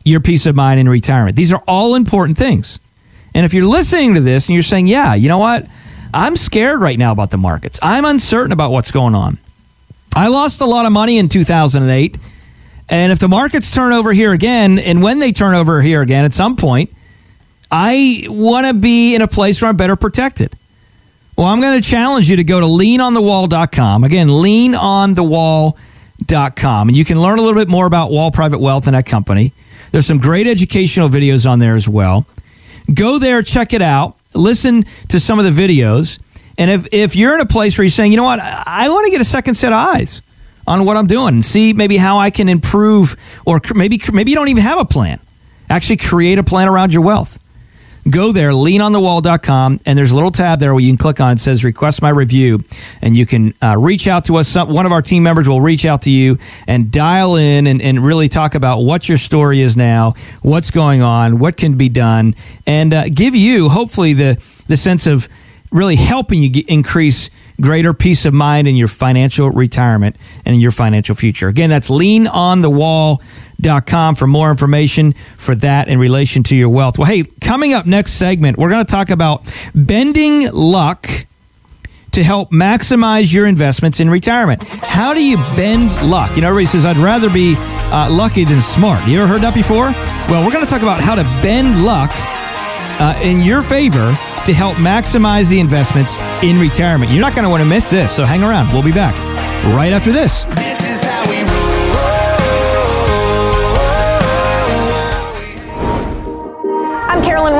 your 0.04 0.20
peace 0.20 0.44
of 0.44 0.54
mind 0.54 0.78
in 0.78 0.88
retirement. 0.88 1.36
These 1.36 1.52
are 1.52 1.62
all 1.66 1.94
important 1.94 2.36
things. 2.36 2.78
And 3.34 3.46
if 3.46 3.54
you're 3.54 3.66
listening 3.66 4.14
to 4.14 4.20
this 4.20 4.48
and 4.48 4.54
you're 4.54 4.62
saying, 4.62 4.86
yeah, 4.86 5.14
you 5.14 5.28
know 5.28 5.38
what? 5.38 5.66
I'm 6.12 6.36
scared 6.36 6.80
right 6.80 6.98
now 6.98 7.12
about 7.12 7.30
the 7.30 7.38
markets. 7.38 7.80
I'm 7.82 8.04
uncertain 8.04 8.52
about 8.52 8.70
what's 8.70 8.92
going 8.92 9.14
on. 9.14 9.38
I 10.14 10.28
lost 10.28 10.60
a 10.60 10.66
lot 10.66 10.86
of 10.86 10.92
money 10.92 11.18
in 11.18 11.28
2008. 11.28 12.16
And 12.88 13.10
if 13.10 13.18
the 13.18 13.28
markets 13.28 13.72
turn 13.72 13.92
over 13.92 14.12
here 14.12 14.32
again, 14.32 14.78
and 14.78 15.02
when 15.02 15.18
they 15.18 15.32
turn 15.32 15.54
over 15.54 15.80
here 15.80 16.02
again 16.02 16.24
at 16.24 16.34
some 16.34 16.54
point, 16.54 16.93
I 17.76 18.26
want 18.28 18.68
to 18.68 18.74
be 18.74 19.16
in 19.16 19.22
a 19.22 19.26
place 19.26 19.60
where 19.60 19.68
I'm 19.68 19.76
better 19.76 19.96
protected. 19.96 20.54
Well, 21.36 21.48
I'm 21.48 21.60
going 21.60 21.82
to 21.82 21.82
challenge 21.82 22.30
you 22.30 22.36
to 22.36 22.44
go 22.44 22.60
to 22.60 22.66
leanonthewall.com. 22.66 24.04
Again, 24.04 24.28
leanonthewall.com. 24.28 26.88
And 26.88 26.96
you 26.96 27.04
can 27.04 27.20
learn 27.20 27.40
a 27.40 27.42
little 27.42 27.60
bit 27.60 27.68
more 27.68 27.88
about 27.88 28.12
Wall 28.12 28.30
Private 28.30 28.60
Wealth 28.60 28.86
and 28.86 28.94
that 28.94 29.06
company. 29.06 29.52
There's 29.90 30.06
some 30.06 30.18
great 30.18 30.46
educational 30.46 31.08
videos 31.08 31.50
on 31.50 31.58
there 31.58 31.74
as 31.74 31.88
well. 31.88 32.28
Go 32.94 33.18
there, 33.18 33.42
check 33.42 33.72
it 33.72 33.82
out, 33.82 34.14
listen 34.36 34.84
to 35.08 35.18
some 35.18 35.40
of 35.40 35.44
the 35.44 35.50
videos. 35.50 36.20
And 36.56 36.70
if, 36.70 36.86
if 36.92 37.16
you're 37.16 37.34
in 37.34 37.40
a 37.40 37.46
place 37.46 37.76
where 37.76 37.84
you're 37.84 37.90
saying, 37.90 38.12
you 38.12 38.18
know 38.18 38.24
what, 38.24 38.38
I 38.38 38.88
want 38.88 39.06
to 39.06 39.10
get 39.10 39.20
a 39.20 39.24
second 39.24 39.54
set 39.54 39.72
of 39.72 39.78
eyes 39.78 40.22
on 40.64 40.84
what 40.84 40.96
I'm 40.96 41.08
doing 41.08 41.34
and 41.34 41.44
see 41.44 41.72
maybe 41.72 41.96
how 41.96 42.18
I 42.18 42.30
can 42.30 42.48
improve, 42.48 43.16
or 43.44 43.60
maybe, 43.74 44.00
maybe 44.12 44.30
you 44.30 44.36
don't 44.36 44.46
even 44.46 44.62
have 44.62 44.78
a 44.78 44.84
plan. 44.84 45.18
Actually, 45.68 45.96
create 45.96 46.38
a 46.38 46.44
plan 46.44 46.68
around 46.68 46.92
your 46.92 47.02
wealth 47.02 47.40
go 48.08 48.32
there, 48.32 48.50
leanonthewall.com, 48.50 49.80
and 49.86 49.98
there's 49.98 50.10
a 50.10 50.14
little 50.14 50.30
tab 50.30 50.60
there 50.60 50.74
where 50.74 50.80
you 50.80 50.90
can 50.90 50.98
click 50.98 51.20
on. 51.20 51.32
It 51.32 51.40
says 51.40 51.64
request 51.64 52.02
my 52.02 52.10
review, 52.10 52.60
and 53.02 53.16
you 53.16 53.26
can 53.26 53.54
uh, 53.62 53.76
reach 53.78 54.06
out 54.06 54.26
to 54.26 54.36
us. 54.36 54.48
Some, 54.48 54.72
one 54.72 54.86
of 54.86 54.92
our 54.92 55.02
team 55.02 55.22
members 55.22 55.48
will 55.48 55.60
reach 55.60 55.84
out 55.84 56.02
to 56.02 56.10
you 56.10 56.38
and 56.66 56.90
dial 56.90 57.36
in 57.36 57.66
and, 57.66 57.80
and 57.80 58.04
really 58.04 58.28
talk 58.28 58.54
about 58.54 58.80
what 58.80 59.08
your 59.08 59.18
story 59.18 59.60
is 59.60 59.76
now, 59.76 60.14
what's 60.42 60.70
going 60.70 61.02
on, 61.02 61.38
what 61.38 61.56
can 61.56 61.76
be 61.76 61.88
done, 61.88 62.34
and 62.66 62.92
uh, 62.92 63.08
give 63.08 63.34
you 63.34 63.68
hopefully 63.68 64.12
the 64.12 64.42
the 64.66 64.76
sense 64.76 65.06
of 65.06 65.28
really 65.72 65.96
helping 65.96 66.40
you 66.40 66.48
get, 66.48 66.68
increase 66.68 67.30
greater 67.60 67.94
peace 67.94 68.26
of 68.26 68.34
mind 68.34 68.68
in 68.68 68.76
your 68.76 68.88
financial 68.88 69.50
retirement 69.50 70.16
and 70.44 70.54
in 70.54 70.60
your 70.60 70.70
financial 70.70 71.14
future. 71.14 71.48
Again, 71.48 71.70
that's 71.70 71.90
lean 71.90 72.26
on 72.26 72.62
the 72.62 72.70
wall 72.70 73.20
com 73.86 74.14
for 74.14 74.26
more 74.26 74.50
information 74.50 75.12
for 75.12 75.54
that 75.54 75.88
in 75.88 75.98
relation 75.98 76.42
to 76.44 76.56
your 76.56 76.68
wealth. 76.68 76.98
Well, 76.98 77.08
hey, 77.08 77.24
coming 77.40 77.72
up 77.72 77.86
next 77.86 78.12
segment, 78.12 78.58
we're 78.58 78.70
going 78.70 78.84
to 78.84 78.90
talk 78.90 79.10
about 79.10 79.50
bending 79.74 80.50
luck 80.52 81.08
to 82.12 82.22
help 82.22 82.52
maximize 82.52 83.32
your 83.32 83.46
investments 83.46 84.00
in 84.00 84.08
retirement. 84.08 84.62
How 84.62 85.14
do 85.14 85.24
you 85.24 85.36
bend 85.56 85.92
luck? 86.08 86.36
You 86.36 86.42
know, 86.42 86.48
everybody 86.48 86.66
says, 86.66 86.86
I'd 86.86 86.96
rather 86.96 87.28
be 87.28 87.54
uh, 87.56 88.08
lucky 88.10 88.44
than 88.44 88.60
smart. 88.60 89.08
You 89.08 89.18
ever 89.18 89.26
heard 89.26 89.42
that 89.42 89.54
before? 89.54 89.90
Well, 90.30 90.44
we're 90.44 90.52
going 90.52 90.64
to 90.64 90.70
talk 90.70 90.82
about 90.82 91.02
how 91.02 91.14
to 91.14 91.24
bend 91.42 91.82
luck 91.82 92.12
uh, 93.00 93.18
in 93.22 93.40
your 93.40 93.62
favor 93.62 94.16
to 94.46 94.52
help 94.52 94.76
maximize 94.76 95.48
the 95.50 95.60
investments 95.60 96.18
in 96.42 96.58
retirement. 96.58 97.10
You're 97.10 97.20
not 97.20 97.34
going 97.34 97.44
to 97.44 97.50
want 97.50 97.62
to 97.62 97.68
miss 97.68 97.90
this, 97.90 98.14
so 98.14 98.24
hang 98.24 98.42
around. 98.42 98.72
We'll 98.72 98.82
be 98.82 98.92
back 98.92 99.14
right 99.74 99.92
after 99.92 100.12
this. 100.12 100.44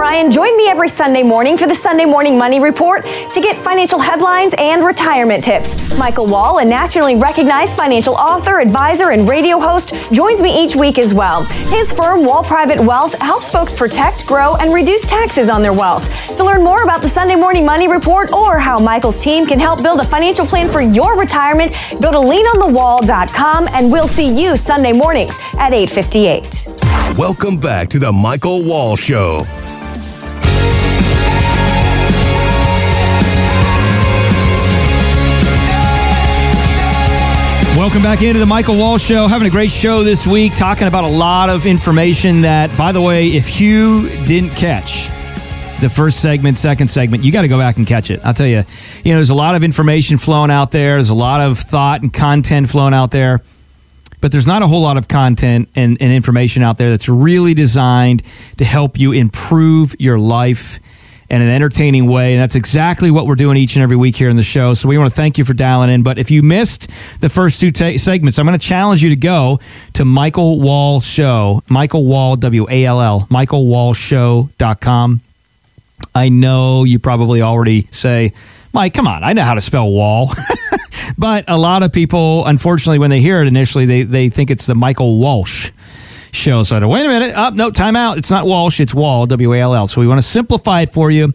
Ryan. 0.05 0.31
Join 0.31 0.57
me 0.57 0.69
every 0.69 0.89
Sunday 0.89 1.23
morning 1.23 1.57
for 1.57 1.67
the 1.67 1.75
Sunday 1.75 2.05
Morning 2.05 2.37
Money 2.37 2.61
Report 2.61 3.05
to 3.05 3.41
get 3.41 3.63
financial 3.63 3.99
headlines 3.99 4.55
and 4.59 4.85
retirement 4.85 5.45
tips. 5.45 5.93
Michael 5.97 6.27
Wall, 6.27 6.59
a 6.59 6.65
nationally 6.65 7.15
recognized 7.15 7.75
financial 7.77 8.15
author, 8.15 8.61
advisor, 8.61 9.11
and 9.11 9.29
radio 9.29 9.59
host, 9.59 9.95
joins 10.13 10.41
me 10.41 10.63
each 10.63 10.75
week 10.77 10.99
as 10.99 11.15
well. 11.15 11.45
His 11.45 11.93
firm, 11.93 12.25
Wall 12.25 12.43
Private 12.43 12.81
Wealth, 12.81 13.19
helps 13.21 13.51
folks 13.51 13.73
protect, 13.73 14.27
grow, 14.27 14.57
and 14.57 14.73
reduce 14.73 15.03
taxes 15.03 15.49
on 15.49 15.63
their 15.63 15.73
wealth. 15.73 16.09
To 16.37 16.45
learn 16.45 16.63
more 16.63 16.83
about 16.83 17.01
the 17.01 17.09
Sunday 17.09 17.37
Morning 17.37 17.65
Money 17.65 17.89
Report 17.89 18.33
or 18.33 18.59
how 18.59 18.79
Michael's 18.79 19.21
team 19.23 19.47
can 19.47 19.61
help 19.61 19.83
build 19.83 20.01
a 20.01 20.05
financial 20.05 20.47
plan 20.47 20.69
for 20.71 20.81
your 20.81 21.19
retirement, 21.19 21.73
go 22.01 22.11
to 22.11 22.19
leanonthewall.com 22.19 23.69
and 23.69 23.91
we'll 23.91 24.09
see 24.09 24.27
you 24.27 24.57
Sunday 24.57 24.93
mornings 24.93 25.33
at 25.59 25.73
858. 25.73 26.74
Welcome 27.17 27.59
back 27.59 27.91
to 27.91 28.01
the 28.01 28.11
Michael 28.11 28.65
Wall 28.65 28.97
Show. 28.97 29.43
Welcome 37.77 38.03
back 38.03 38.23
into 38.23 38.41
the 38.41 38.47
Michael 38.49 38.77
Wall 38.77 38.99
Show. 38.99 39.29
Having 39.29 39.47
a 39.47 39.51
great 39.53 39.71
show 39.71 40.03
this 40.03 40.27
week, 40.27 40.57
talking 40.57 40.89
about 40.89 41.05
a 41.05 41.09
lot 41.09 41.51
of 41.51 41.67
information 41.67 42.41
that, 42.41 42.77
by 42.77 42.91
the 42.91 43.01
way, 43.01 43.29
if 43.29 43.61
you 43.61 44.09
didn't 44.27 44.51
catch 44.57 45.07
the 45.81 45.89
first 45.89 46.21
segment, 46.21 46.59
second 46.59 46.89
segment, 46.89 47.23
you 47.23 47.31
got 47.31 47.43
to 47.43 47.49
go 47.49 47.59
back 47.59 47.77
and 47.77 47.87
catch 47.87 48.11
it. 48.11 48.25
I'll 48.25 48.35
tell 48.35 48.49
you, 48.49 48.65
you 49.05 49.13
know, 49.13 49.19
there's 49.19 49.31
a 49.31 49.37
lot 49.37 49.55
of 49.55 49.63
information 49.63 50.19
flowing 50.19 50.51
out 50.51 50.73
there, 50.73 50.95
there's 50.95 51.11
a 51.11 51.15
lot 51.15 51.41
of 51.41 51.59
thought 51.59 52.03
and 52.03 52.13
content 52.13 52.69
flowing 52.69 52.93
out 52.93 53.13
there, 53.13 53.41
but 54.25 54.33
there's 54.33 54.47
not 54.47 54.63
a 54.63 54.67
whole 54.67 54.81
lot 54.81 54.97
of 54.97 55.07
content 55.07 55.69
and, 55.75 55.99
and 56.01 56.11
information 56.11 56.63
out 56.63 56.79
there 56.79 56.89
that's 56.89 57.11
really 57.11 57.53
designed 57.53 58.23
to 58.57 58.65
help 58.65 58.99
you 58.99 59.13
improve 59.13 59.95
your 59.99 60.19
life 60.19 60.81
in 61.29 61.43
an 61.43 61.51
entertaining 61.51 62.07
way. 62.07 62.33
And 62.33 62.41
that's 62.41 62.55
exactly 62.55 63.11
what 63.11 63.27
we're 63.27 63.35
doing 63.35 63.59
each 63.59 63.77
and 63.77 63.83
every 63.83 63.99
week 63.99 64.17
here 64.17 64.31
in 64.31 64.37
the 64.37 64.43
show. 64.43 64.73
So 64.73 64.89
we 64.89 64.97
want 64.97 65.11
to 65.11 65.15
thank 65.15 65.37
you 65.37 65.45
for 65.45 65.53
dialing 65.53 65.91
in. 65.91 66.03
But 66.03 66.17
if 66.17 66.31
you 66.31 66.43
missed 66.43 66.89
the 67.21 67.29
first 67.29 67.61
two 67.61 67.71
ta- 67.71 67.99
segments, 67.99 68.39
I'm 68.39 68.47
going 68.47 68.59
to 68.59 68.67
challenge 68.67 69.03
you 69.03 69.11
to 69.11 69.17
go 69.17 69.61
to 69.93 70.07
Michael 70.07 70.59
Wall 70.59 71.03
Show, 71.03 71.63
Michael 71.69 72.07
Wall, 72.07 72.37
W 72.37 72.67
A 72.71 72.87
L 72.87 73.03
L, 73.03 73.27
michaelwallshow.com. 73.31 75.21
I 76.15 76.31
know 76.31 76.85
you 76.85 76.99
probably 76.99 77.43
already 77.43 77.89
say, 77.91 78.33
Mike, 78.75 78.93
come 78.93 79.07
on, 79.07 79.23
I 79.23 79.35
know 79.35 79.45
how 79.45 79.55
to 79.55 79.61
spell 79.61 79.89
wall. 79.89 80.33
but 81.19 81.45
a 81.47 81.57
lot 81.57 81.85
of 81.85 81.93
people, 81.93 82.45
unfortunately, 82.45 82.99
when 82.99 83.09
they 83.09 83.21
hear 83.21 83.41
it 83.41 83.47
initially, 83.47 83.87
they, 83.87 84.03
they 84.03 84.29
think 84.29 84.51
it's 84.51 84.67
the 84.67 84.75
Michael 84.75 85.21
Walsh 85.21 85.71
show. 86.33 86.65
So 86.65 86.87
wait 86.89 87.07
a 87.07 87.09
minute. 87.09 87.37
Up, 87.37 87.53
oh, 87.53 87.57
no, 87.57 87.71
time 87.71 87.95
out. 87.95 88.19
It's 88.19 88.33
not 88.33 88.47
Walsh, 88.47 88.81
it's 88.81 88.93
Wall, 88.93 89.27
W 89.27 89.53
A 89.55 89.61
L 89.61 89.77
L. 89.77 89.87
So 89.87 90.01
we 90.01 90.09
want 90.09 90.19
to 90.19 90.27
simplify 90.27 90.81
it 90.81 90.93
for 90.93 91.13
you. 91.13 91.29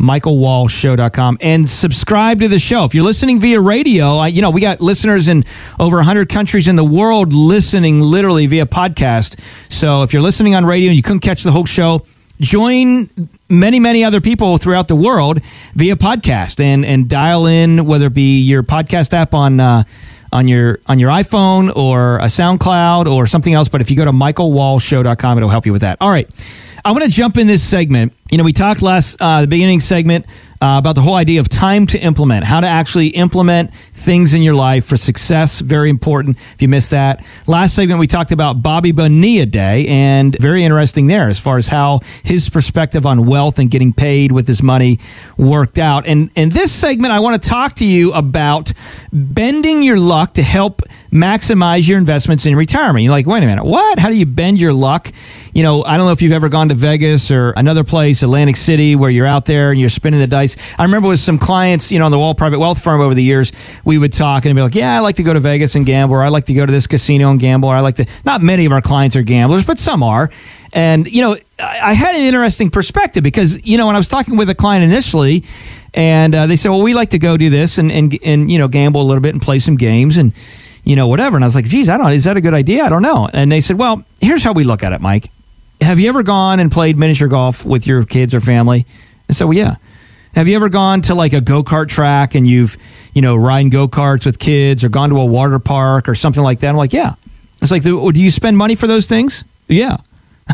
MichaelWalshShow.com 0.00 1.38
and 1.40 1.70
subscribe 1.70 2.40
to 2.40 2.48
the 2.48 2.58
show. 2.58 2.84
If 2.86 2.94
you're 2.94 3.04
listening 3.04 3.38
via 3.38 3.60
radio, 3.60 4.16
I, 4.16 4.26
you 4.28 4.42
know, 4.42 4.50
we 4.50 4.60
got 4.60 4.80
listeners 4.80 5.28
in 5.28 5.44
over 5.78 5.96
100 5.96 6.28
countries 6.28 6.66
in 6.66 6.74
the 6.74 6.84
world 6.84 7.32
listening 7.32 8.00
literally 8.00 8.48
via 8.48 8.66
podcast. 8.66 9.38
So 9.70 10.02
if 10.02 10.12
you're 10.12 10.22
listening 10.22 10.56
on 10.56 10.64
radio 10.64 10.88
and 10.88 10.96
you 10.96 11.04
couldn't 11.04 11.20
catch 11.20 11.44
the 11.44 11.52
whole 11.52 11.66
show, 11.66 12.04
join 12.40 13.08
many, 13.48 13.78
many 13.80 14.04
other 14.04 14.20
people 14.20 14.58
throughout 14.58 14.88
the 14.88 14.96
world 14.96 15.40
via 15.74 15.96
podcast 15.96 16.60
and, 16.60 16.84
and 16.84 17.08
dial 17.08 17.46
in, 17.46 17.86
whether 17.86 18.06
it 18.06 18.14
be 18.14 18.40
your 18.40 18.62
podcast 18.62 19.12
app 19.12 19.34
on, 19.34 19.60
uh, 19.60 19.82
on 20.32 20.46
your 20.46 20.78
on 20.86 20.98
your 20.98 21.10
iPhone 21.10 21.74
or 21.74 22.18
a 22.18 22.26
SoundCloud 22.26 23.06
or 23.06 23.26
something 23.26 23.52
else. 23.52 23.68
But 23.68 23.80
if 23.80 23.90
you 23.90 23.96
go 23.96 24.04
to 24.04 24.12
michaelwallshow.com, 24.12 25.38
it'll 25.38 25.48
help 25.48 25.66
you 25.66 25.72
with 25.72 25.82
that. 25.82 25.98
All 26.00 26.10
right. 26.10 26.28
I 26.84 26.92
want 26.92 27.04
to 27.04 27.10
jump 27.10 27.36
in 27.36 27.46
this 27.46 27.62
segment. 27.62 28.14
You 28.30 28.38
know, 28.38 28.44
we 28.44 28.52
talked 28.52 28.80
last 28.80 29.20
uh, 29.20 29.42
the 29.42 29.46
beginning 29.46 29.80
segment 29.80 30.26
uh, 30.60 30.76
about 30.78 30.94
the 30.94 31.00
whole 31.00 31.14
idea 31.14 31.40
of 31.40 31.48
time 31.48 31.86
to 31.86 31.98
implement, 31.98 32.44
how 32.44 32.60
to 32.60 32.66
actually 32.66 33.08
implement 33.08 33.72
things 33.74 34.34
in 34.34 34.42
your 34.42 34.54
life 34.54 34.84
for 34.84 34.96
success. 34.96 35.60
Very 35.60 35.88
important. 35.88 36.36
If 36.52 36.60
you 36.60 36.68
missed 36.68 36.90
that, 36.90 37.24
last 37.46 37.74
segment 37.74 37.98
we 37.98 38.06
talked 38.06 38.30
about 38.30 38.62
Bobby 38.62 38.92
Bonilla 38.92 39.46
Day, 39.46 39.86
and 39.86 40.36
very 40.38 40.62
interesting 40.62 41.06
there 41.06 41.28
as 41.28 41.40
far 41.40 41.56
as 41.56 41.68
how 41.68 42.00
his 42.22 42.50
perspective 42.50 43.06
on 43.06 43.26
wealth 43.26 43.58
and 43.58 43.70
getting 43.70 43.92
paid 43.92 44.32
with 44.32 44.46
his 44.46 44.62
money 44.62 44.98
worked 45.38 45.78
out. 45.78 46.06
And 46.06 46.30
in 46.34 46.50
this 46.50 46.70
segment, 46.72 47.12
I 47.12 47.20
want 47.20 47.42
to 47.42 47.48
talk 47.48 47.74
to 47.76 47.86
you 47.86 48.12
about 48.12 48.72
bending 49.12 49.82
your 49.82 49.98
luck 49.98 50.34
to 50.34 50.42
help 50.42 50.82
maximize 51.10 51.88
your 51.88 51.98
investments 51.98 52.46
in 52.46 52.54
retirement. 52.54 53.02
You're 53.02 53.10
like, 53.10 53.26
wait 53.26 53.42
a 53.42 53.46
minute, 53.46 53.64
what? 53.64 53.98
How 53.98 54.08
do 54.08 54.16
you 54.16 54.26
bend 54.26 54.60
your 54.60 54.72
luck? 54.72 55.10
You 55.52 55.64
know, 55.64 55.82
I 55.82 55.96
don't 55.96 56.06
know 56.06 56.12
if 56.12 56.22
you've 56.22 56.32
ever 56.32 56.48
gone 56.48 56.68
to 56.68 56.74
Vegas 56.76 57.32
or 57.32 57.50
another 57.56 57.82
place, 57.82 58.22
Atlantic 58.22 58.56
City, 58.56 58.94
where 58.94 59.10
you're 59.10 59.26
out 59.26 59.44
there 59.46 59.72
and 59.72 59.80
you're 59.80 59.88
spinning 59.88 60.20
the 60.20 60.28
dice. 60.28 60.56
I 60.78 60.84
remember 60.84 61.08
with 61.08 61.18
some 61.18 61.38
clients, 61.38 61.90
you 61.90 61.98
know, 61.98 62.04
on 62.04 62.12
the 62.12 62.18
Wall 62.18 62.34
Private 62.34 62.60
Wealth 62.60 62.80
Firm 62.80 63.00
over 63.00 63.14
the 63.14 63.24
years, 63.24 63.50
we 63.84 63.98
would 63.98 64.12
talk 64.12 64.44
and 64.44 64.54
be 64.54 64.62
like, 64.62 64.76
yeah, 64.76 64.96
I 64.96 65.00
like 65.00 65.16
to 65.16 65.24
go 65.24 65.32
to 65.32 65.40
Vegas 65.40 65.74
and 65.74 65.84
gamble, 65.84 66.14
or 66.14 66.22
I 66.22 66.28
like 66.28 66.44
to 66.44 66.54
go 66.54 66.64
to 66.64 66.70
this 66.70 66.86
casino 66.86 67.30
and 67.30 67.40
gamble, 67.40 67.68
or 67.68 67.74
I 67.74 67.80
like 67.80 67.96
to. 67.96 68.06
Not 68.24 68.40
many 68.40 68.64
of 68.64 68.72
our 68.72 68.80
clients 68.80 69.16
are 69.16 69.22
gamblers, 69.22 69.66
but 69.66 69.78
some 69.78 70.04
are. 70.04 70.30
And, 70.72 71.10
you 71.10 71.22
know, 71.22 71.36
I 71.58 71.94
had 71.94 72.14
an 72.14 72.22
interesting 72.22 72.70
perspective 72.70 73.24
because, 73.24 73.66
you 73.66 73.76
know, 73.76 73.88
when 73.88 73.96
I 73.96 73.98
was 73.98 74.08
talking 74.08 74.36
with 74.36 74.48
a 74.50 74.54
client 74.54 74.84
initially, 74.84 75.42
and 75.92 76.32
uh, 76.32 76.46
they 76.46 76.54
said, 76.54 76.68
well, 76.68 76.82
we 76.82 76.94
like 76.94 77.10
to 77.10 77.18
go 77.18 77.36
do 77.36 77.50
this 77.50 77.78
and, 77.78 77.90
and, 77.90 78.16
and, 78.24 78.52
you 78.52 78.58
know, 78.58 78.68
gamble 78.68 79.02
a 79.02 79.06
little 79.08 79.20
bit 79.20 79.34
and 79.34 79.42
play 79.42 79.58
some 79.58 79.74
games 79.74 80.16
and, 80.16 80.32
you 80.84 80.96
know, 80.96 81.08
whatever. 81.08 81.36
And 81.36 81.44
I 81.44 81.46
was 81.46 81.54
like, 81.54 81.66
geez, 81.66 81.88
I 81.88 81.98
don't. 81.98 82.12
Is 82.12 82.24
that 82.24 82.36
a 82.36 82.40
good 82.40 82.54
idea? 82.54 82.84
I 82.84 82.88
don't 82.88 83.02
know. 83.02 83.28
And 83.32 83.50
they 83.50 83.60
said, 83.60 83.78
well, 83.78 84.04
here's 84.20 84.42
how 84.42 84.52
we 84.52 84.64
look 84.64 84.82
at 84.82 84.92
it, 84.92 85.00
Mike. 85.00 85.30
Have 85.80 85.98
you 85.98 86.08
ever 86.08 86.22
gone 86.22 86.60
and 86.60 86.70
played 86.70 86.98
miniature 86.98 87.28
golf 87.28 87.64
with 87.64 87.86
your 87.86 88.04
kids 88.04 88.34
or 88.34 88.40
family? 88.40 88.86
And 89.28 89.36
so, 89.36 89.46
well, 89.46 89.56
yeah. 89.56 89.76
Have 90.34 90.46
you 90.46 90.54
ever 90.56 90.68
gone 90.68 91.00
to 91.02 91.14
like 91.14 91.32
a 91.32 91.40
go 91.40 91.62
kart 91.62 91.88
track 91.88 92.34
and 92.34 92.46
you've, 92.46 92.76
you 93.14 93.22
know, 93.22 93.34
riding 93.34 93.70
go 93.70 93.88
karts 93.88 94.24
with 94.26 94.38
kids 94.38 94.84
or 94.84 94.88
gone 94.88 95.10
to 95.10 95.16
a 95.16 95.24
water 95.24 95.58
park 95.58 96.08
or 96.08 96.14
something 96.14 96.42
like 96.42 96.60
that? 96.60 96.68
I'm 96.68 96.76
like, 96.76 96.92
yeah. 96.92 97.14
It's 97.60 97.70
like, 97.70 97.82
do 97.82 98.10
you 98.14 98.30
spend 98.30 98.56
money 98.56 98.74
for 98.74 98.86
those 98.86 99.06
things? 99.06 99.44
Yeah. 99.68 99.96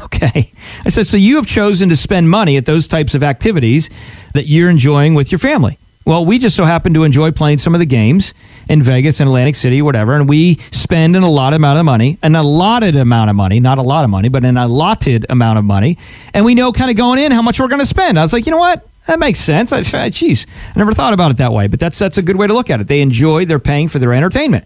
Okay. 0.05 0.53
I 0.85 0.91
said, 0.91 1.07
so 1.07 1.17
you 1.17 1.37
have 1.37 1.47
chosen 1.47 1.89
to 1.89 1.97
spend 1.97 2.29
money 2.29 2.59
at 2.59 2.67
those 2.67 2.87
types 2.87 3.15
of 3.15 3.23
activities 3.23 3.89
that 4.35 4.47
you're 4.47 4.69
enjoying 4.69 5.15
with 5.15 5.33
your 5.33 5.39
family. 5.39 5.79
Well, 6.07 6.25
we 6.25 6.39
just 6.39 6.57
so 6.57 6.65
happen 6.65 6.95
to 6.95 7.03
enjoy 7.03 7.33
playing 7.33 7.59
some 7.59 7.75
of 7.75 7.81
the 7.81 7.87
games 7.87 8.33
in 8.69 8.81
Vegas 8.81 9.21
and 9.21 9.29
Atlantic 9.29 9.57
City, 9.57 9.83
whatever, 9.83 10.15
and 10.15 10.29
we 10.29 10.55
spend 10.71 11.17
an 11.17 11.25
allotted 11.25 11.57
amount 11.57 11.79
of 11.79 11.85
money, 11.85 12.17
an 12.23 12.37
allotted 12.37 12.97
amount 12.97 13.29
of 13.29 13.37
money, 13.37 13.61
not 13.61 13.79
a 13.79 13.83
lot 13.83 14.05
of 14.05 14.11
money, 14.11 14.29
but 14.29 14.45
an 14.45 14.57
allotted 14.57 15.27
amount 15.29 15.59
of 15.59 15.65
money, 15.65 15.99
and 16.33 16.45
we 16.45 16.55
know 16.55 16.73
kind 16.73 16.91
of 16.91 16.97
going 16.97 17.19
in 17.19 17.33
how 17.33 17.43
much 17.43 17.61
we're 17.61 17.69
going 17.69 17.81
to 17.81 17.87
spend. 17.87 18.19
I 18.19 18.23
was 18.23 18.33
like, 18.33 18.47
you 18.47 18.53
know 18.53 18.59
what? 18.59 18.87
That 19.07 19.19
makes 19.19 19.41
sense. 19.41 19.73
I, 19.73 20.09
geez, 20.11 20.47
I 20.75 20.79
never 20.79 20.93
thought 20.93 21.13
about 21.13 21.33
it 21.33 21.37
that 21.39 21.53
way, 21.53 21.67
but 21.67 21.79
that's 21.79 21.99
that's 21.99 22.19
a 22.19 22.23
good 22.23 22.37
way 22.37 22.47
to 22.47 22.55
look 22.55 22.71
at 22.71 22.81
it. 22.81 22.89
They 22.89 23.01
enjoy, 23.01 23.45
they're 23.45 23.59
paying 23.59 23.89
for 23.89 23.99
their 23.99 24.13
entertainment. 24.13 24.65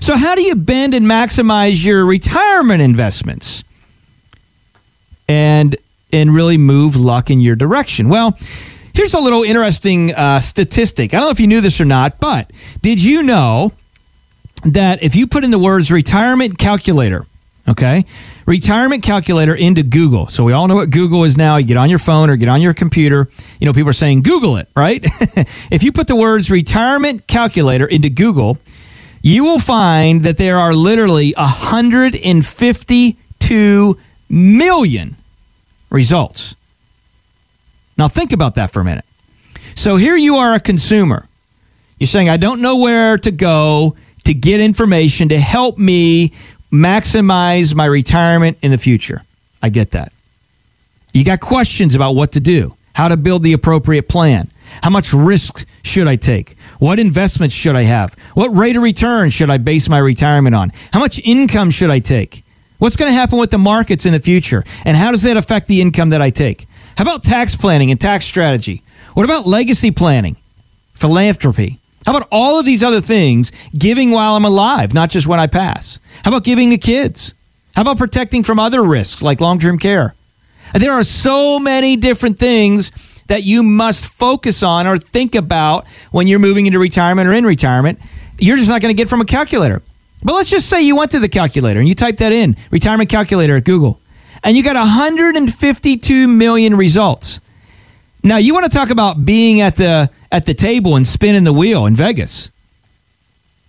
So, 0.00 0.16
how 0.16 0.34
do 0.34 0.42
you 0.42 0.56
bend 0.56 0.94
and 0.94 1.06
maximize 1.06 1.84
your 1.84 2.04
retirement 2.04 2.82
investments? 2.82 3.64
and 5.28 5.76
and 6.12 6.34
really 6.34 6.58
move 6.58 6.96
luck 6.96 7.30
in 7.30 7.40
your 7.40 7.56
direction. 7.56 8.08
Well, 8.08 8.36
here's 8.94 9.14
a 9.14 9.20
little 9.20 9.42
interesting 9.42 10.14
uh, 10.14 10.40
statistic. 10.40 11.14
I 11.14 11.18
don't 11.18 11.26
know 11.26 11.30
if 11.30 11.40
you 11.40 11.46
knew 11.46 11.60
this 11.60 11.80
or 11.80 11.84
not, 11.84 12.18
but 12.18 12.50
did 12.80 13.02
you 13.02 13.22
know 13.22 13.72
that 14.64 15.02
if 15.02 15.16
you 15.16 15.26
put 15.26 15.42
in 15.44 15.50
the 15.50 15.58
words 15.58 15.90
retirement 15.90 16.58
calculator, 16.58 17.26
okay, 17.68 18.04
retirement 18.46 19.02
calculator 19.02 19.54
into 19.54 19.82
Google. 19.82 20.28
So 20.28 20.44
we 20.44 20.52
all 20.52 20.68
know 20.68 20.76
what 20.76 20.90
Google 20.90 21.24
is 21.24 21.36
now. 21.36 21.56
You 21.56 21.66
get 21.66 21.76
on 21.76 21.90
your 21.90 21.98
phone 21.98 22.30
or 22.30 22.36
get 22.36 22.48
on 22.48 22.62
your 22.62 22.74
computer. 22.74 23.28
You 23.60 23.66
know, 23.66 23.72
people 23.72 23.90
are 23.90 23.94
saying 23.94 24.22
Google 24.22 24.56
it, 24.56 24.68
right? 24.76 25.00
if 25.70 25.82
you 25.82 25.92
put 25.92 26.06
the 26.06 26.16
words 26.16 26.50
retirement 26.50 27.26
calculator 27.26 27.86
into 27.86 28.10
Google, 28.10 28.58
you 29.22 29.44
will 29.44 29.60
find 29.60 30.24
that 30.24 30.36
there 30.36 30.58
are 30.58 30.74
literally 30.74 31.32
152 31.36 33.98
million 34.28 35.16
results. 35.90 36.56
Now, 38.02 38.08
think 38.08 38.32
about 38.32 38.56
that 38.56 38.72
for 38.72 38.80
a 38.80 38.84
minute. 38.84 39.04
So, 39.76 39.94
here 39.94 40.16
you 40.16 40.34
are 40.34 40.56
a 40.56 40.58
consumer. 40.58 41.28
You're 42.00 42.08
saying, 42.08 42.28
I 42.28 42.36
don't 42.36 42.60
know 42.60 42.78
where 42.78 43.16
to 43.16 43.30
go 43.30 43.94
to 44.24 44.34
get 44.34 44.58
information 44.58 45.28
to 45.28 45.38
help 45.38 45.78
me 45.78 46.32
maximize 46.72 47.76
my 47.76 47.84
retirement 47.84 48.58
in 48.60 48.72
the 48.72 48.76
future. 48.76 49.22
I 49.62 49.68
get 49.68 49.92
that. 49.92 50.12
You 51.14 51.24
got 51.24 51.38
questions 51.38 51.94
about 51.94 52.16
what 52.16 52.32
to 52.32 52.40
do, 52.40 52.74
how 52.92 53.06
to 53.06 53.16
build 53.16 53.44
the 53.44 53.52
appropriate 53.52 54.08
plan. 54.08 54.48
How 54.82 54.90
much 54.90 55.14
risk 55.14 55.64
should 55.84 56.08
I 56.08 56.16
take? 56.16 56.56
What 56.80 56.98
investments 56.98 57.54
should 57.54 57.76
I 57.76 57.82
have? 57.82 58.14
What 58.34 58.48
rate 58.48 58.74
of 58.74 58.82
return 58.82 59.30
should 59.30 59.48
I 59.48 59.58
base 59.58 59.88
my 59.88 59.98
retirement 59.98 60.56
on? 60.56 60.72
How 60.92 60.98
much 60.98 61.20
income 61.20 61.70
should 61.70 61.90
I 61.90 62.00
take? 62.00 62.42
What's 62.78 62.96
going 62.96 63.12
to 63.12 63.14
happen 63.14 63.38
with 63.38 63.52
the 63.52 63.58
markets 63.58 64.06
in 64.06 64.12
the 64.12 64.18
future? 64.18 64.64
And 64.84 64.96
how 64.96 65.12
does 65.12 65.22
that 65.22 65.36
affect 65.36 65.68
the 65.68 65.80
income 65.80 66.10
that 66.10 66.20
I 66.20 66.30
take? 66.30 66.66
How 66.96 67.02
about 67.02 67.24
tax 67.24 67.56
planning 67.56 67.90
and 67.90 68.00
tax 68.00 68.24
strategy? 68.24 68.82
What 69.14 69.24
about 69.24 69.46
legacy 69.46 69.90
planning, 69.90 70.36
philanthropy? 70.94 71.78
How 72.06 72.16
about 72.16 72.28
all 72.32 72.58
of 72.58 72.66
these 72.66 72.82
other 72.82 73.00
things, 73.00 73.52
giving 73.76 74.10
while 74.10 74.34
I'm 74.34 74.44
alive, 74.44 74.92
not 74.92 75.10
just 75.10 75.26
when 75.26 75.38
I 75.38 75.46
pass? 75.46 76.00
How 76.24 76.30
about 76.30 76.44
giving 76.44 76.70
to 76.70 76.78
kids? 76.78 77.34
How 77.74 77.82
about 77.82 77.98
protecting 77.98 78.42
from 78.42 78.58
other 78.58 78.82
risks 78.82 79.22
like 79.22 79.40
long 79.40 79.58
term 79.58 79.78
care? 79.78 80.14
There 80.74 80.92
are 80.92 81.04
so 81.04 81.58
many 81.58 81.96
different 81.96 82.38
things 82.38 83.22
that 83.26 83.44
you 83.44 83.62
must 83.62 84.12
focus 84.12 84.62
on 84.62 84.86
or 84.86 84.98
think 84.98 85.34
about 85.34 85.86
when 86.10 86.26
you're 86.26 86.38
moving 86.38 86.66
into 86.66 86.78
retirement 86.78 87.28
or 87.28 87.32
in 87.32 87.44
retirement. 87.44 87.98
You're 88.38 88.56
just 88.56 88.68
not 88.68 88.80
going 88.80 88.94
to 88.94 89.00
get 89.00 89.08
from 89.08 89.20
a 89.20 89.24
calculator. 89.24 89.82
But 90.22 90.34
let's 90.34 90.50
just 90.50 90.68
say 90.68 90.82
you 90.82 90.96
went 90.96 91.10
to 91.12 91.18
the 91.18 91.28
calculator 91.28 91.80
and 91.80 91.88
you 91.88 91.94
typed 91.94 92.18
that 92.18 92.32
in, 92.32 92.56
retirement 92.70 93.10
calculator 93.10 93.56
at 93.56 93.64
Google, 93.64 94.00
and 94.44 94.56
you 94.56 94.62
got 94.62 94.76
152 94.76 96.28
million 96.28 96.74
results. 96.76 97.40
Now 98.24 98.36
you 98.36 98.54
want 98.54 98.70
to 98.70 98.76
talk 98.76 98.90
about 98.90 99.24
being 99.24 99.60
at 99.60 99.76
the 99.76 100.10
at 100.30 100.46
the 100.46 100.54
table 100.54 100.96
and 100.96 101.06
spinning 101.06 101.44
the 101.44 101.52
wheel 101.52 101.86
in 101.86 101.96
Vegas 101.96 102.50